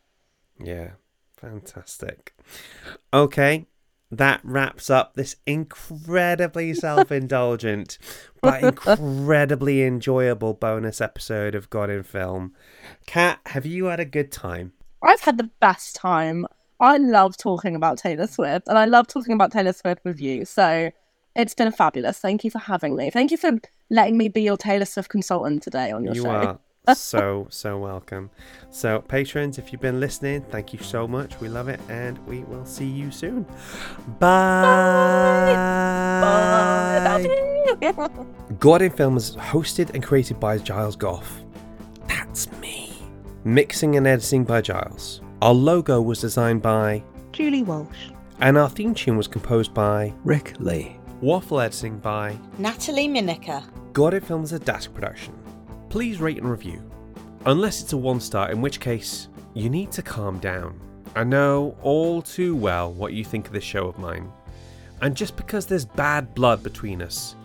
Yeah, 0.66 0.92
fantastic. 1.38 2.34
Okay, 3.14 3.66
that 4.12 4.42
wraps 4.44 4.90
up 4.90 5.14
this 5.14 5.36
incredibly 5.46 6.74
self 6.74 7.12
indulgent 7.12 7.98
but 8.42 8.64
incredibly 8.64 9.84
enjoyable 9.84 10.54
bonus 10.54 11.02
episode 11.02 11.56
of 11.56 11.70
God 11.70 11.90
in 11.90 12.04
Film. 12.04 12.54
Kat, 13.06 13.40
have 13.48 13.66
you 13.66 13.86
had 13.86 14.00
a 14.00 14.06
good 14.06 14.32
time? 14.32 14.74
I've 15.04 15.22
had 15.22 15.38
the 15.38 15.50
best 15.60 15.96
time. 15.96 16.46
I 16.80 16.98
love 16.98 17.38
talking 17.38 17.76
about 17.76 17.98
Taylor 17.98 18.28
Swift 18.28 18.68
and 18.68 18.78
I 18.78 18.86
love 18.86 19.08
talking 19.08 19.34
about 19.34 19.52
Taylor 19.52 19.74
Swift 19.74 20.04
with 20.06 20.20
you. 20.20 20.46
So 20.46 20.92
it's 21.36 21.54
been 21.54 21.72
fabulous. 21.72 22.20
Thank 22.20 22.44
you 22.44 22.52
for 22.52 22.60
having 22.60 22.96
me. 22.96 23.10
Thank 23.10 23.32
you 23.32 23.38
for 23.38 23.60
letting 23.90 24.18
me 24.18 24.30
be 24.30 24.42
your 24.42 24.58
Taylor 24.58 24.86
Swift 24.86 25.10
consultant 25.10 25.62
today 25.62 25.92
on 25.92 26.04
your 26.04 26.16
You 26.16 26.24
show. 26.24 26.30
are 26.30 26.60
so, 26.96 27.48
so 27.50 27.78
welcome. 27.78 28.30
So, 28.72 29.00
patrons, 29.02 29.58
if 29.58 29.72
you've 29.72 29.82
been 29.82 30.00
listening, 30.00 30.42
thank 30.50 30.74
you 30.74 30.80
so 30.80 31.08
much. 31.08 31.40
We 31.40 31.48
love 31.50 31.68
it, 31.68 31.80
and 31.90 32.18
we 32.28 32.40
will 32.46 32.66
see 32.66 32.86
you 32.88 33.12
soon. 33.12 33.44
Bye. 34.20 35.54
Bye. 37.82 38.10
God 38.60 38.82
in 38.82 38.92
Film 38.92 39.18
is 39.18 39.36
hosted 39.36 39.92
and 39.94 40.04
created 40.04 40.40
by 40.40 40.58
Giles 40.58 40.96
Goff. 40.96 41.42
That's 42.08 42.52
me. 42.54 42.92
Mixing 43.44 43.96
and 43.96 44.08
editing 44.08 44.44
by 44.44 44.62
Giles. 44.62 45.22
Our 45.42 45.54
logo 45.54 46.02
was 46.02 46.20
designed 46.22 46.62
by, 46.62 47.04
Julie 47.32 47.64
Walsh. 47.64 48.10
and 48.42 48.58
our 48.58 48.70
theme 48.70 48.94
tune 48.94 49.16
was 49.18 49.28
composed 49.28 49.74
by, 49.74 50.14
Rick 50.26 50.56
Lee. 50.60 50.98
Waffle 51.22 51.60
editing 51.62 52.00
by, 52.00 52.36
Natalie 52.58 53.08
Miniker. 53.08 53.62
God 53.94 54.14
in 54.14 54.22
Film 54.22 54.44
is 54.44 54.54
a 54.54 54.60
Dask 54.60 54.94
production. 54.94 55.34
Please 55.90 56.22
rate 56.22 56.38
and 56.38 56.50
review. 56.50 56.82
Unless 57.46 57.82
it's 57.82 57.94
a 57.94 57.98
one 57.98 58.20
star, 58.20 58.52
in 58.52 58.62
which 58.62 58.80
case, 58.80 59.28
you 59.56 59.70
need 59.70 59.92
to 59.94 60.04
calm 60.04 60.38
down. 60.40 60.80
I 61.16 61.24
know 61.24 61.76
all 61.82 62.22
too 62.22 62.56
well 62.56 62.94
what 62.94 63.14
you 63.14 63.26
think 63.26 63.48
of 63.48 63.54
this 63.54 63.64
show 63.64 63.88
of 63.88 63.98
mine. 63.98 64.32
And 65.02 65.16
just 65.16 65.36
because 65.36 65.66
there's 65.66 65.86
bad 65.86 66.36
blood 66.36 66.62
between 66.62 67.02
us, 67.02 67.36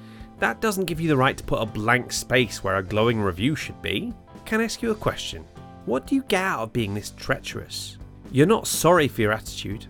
that 0.40 0.60
doesn't 0.60 0.84
give 0.84 1.00
you 1.00 1.08
the 1.08 1.16
right 1.16 1.36
to 1.36 1.44
put 1.44 1.62
a 1.62 1.66
blank 1.66 2.12
space 2.12 2.62
where 2.62 2.76
a 2.76 2.82
glowing 2.82 3.20
review 3.20 3.56
should 3.56 3.80
be. 3.80 4.12
Can 4.44 4.60
I 4.60 4.64
ask 4.64 4.82
you 4.82 4.90
a 4.90 4.96
question? 4.96 5.44
What 5.86 6.06
do 6.06 6.14
you 6.14 6.22
get 6.24 6.42
out 6.42 6.60
of 6.60 6.72
being 6.72 6.92
this 6.92 7.10
treacherous? 7.16 7.96
You're 8.30 8.46
not 8.46 8.66
sorry 8.66 9.08
for 9.08 9.22
your 9.22 9.32
attitude, 9.32 9.86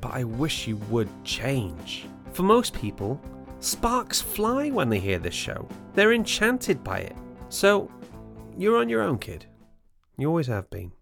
but 0.00 0.14
I 0.14 0.24
wish 0.24 0.66
you 0.66 0.76
would 0.88 1.08
change. 1.24 2.06
For 2.32 2.42
most 2.42 2.72
people, 2.72 3.20
sparks 3.60 4.20
fly 4.20 4.70
when 4.70 4.88
they 4.88 5.00
hear 5.00 5.18
this 5.18 5.34
show. 5.34 5.68
They're 5.94 6.12
enchanted 6.12 6.82
by 6.82 7.00
it. 7.00 7.16
So, 7.50 7.90
you're 8.58 8.78
on 8.78 8.88
your 8.88 9.02
own, 9.02 9.18
kid. 9.18 9.46
You 10.16 10.28
always 10.28 10.48
have 10.48 10.68
been. 10.68 10.92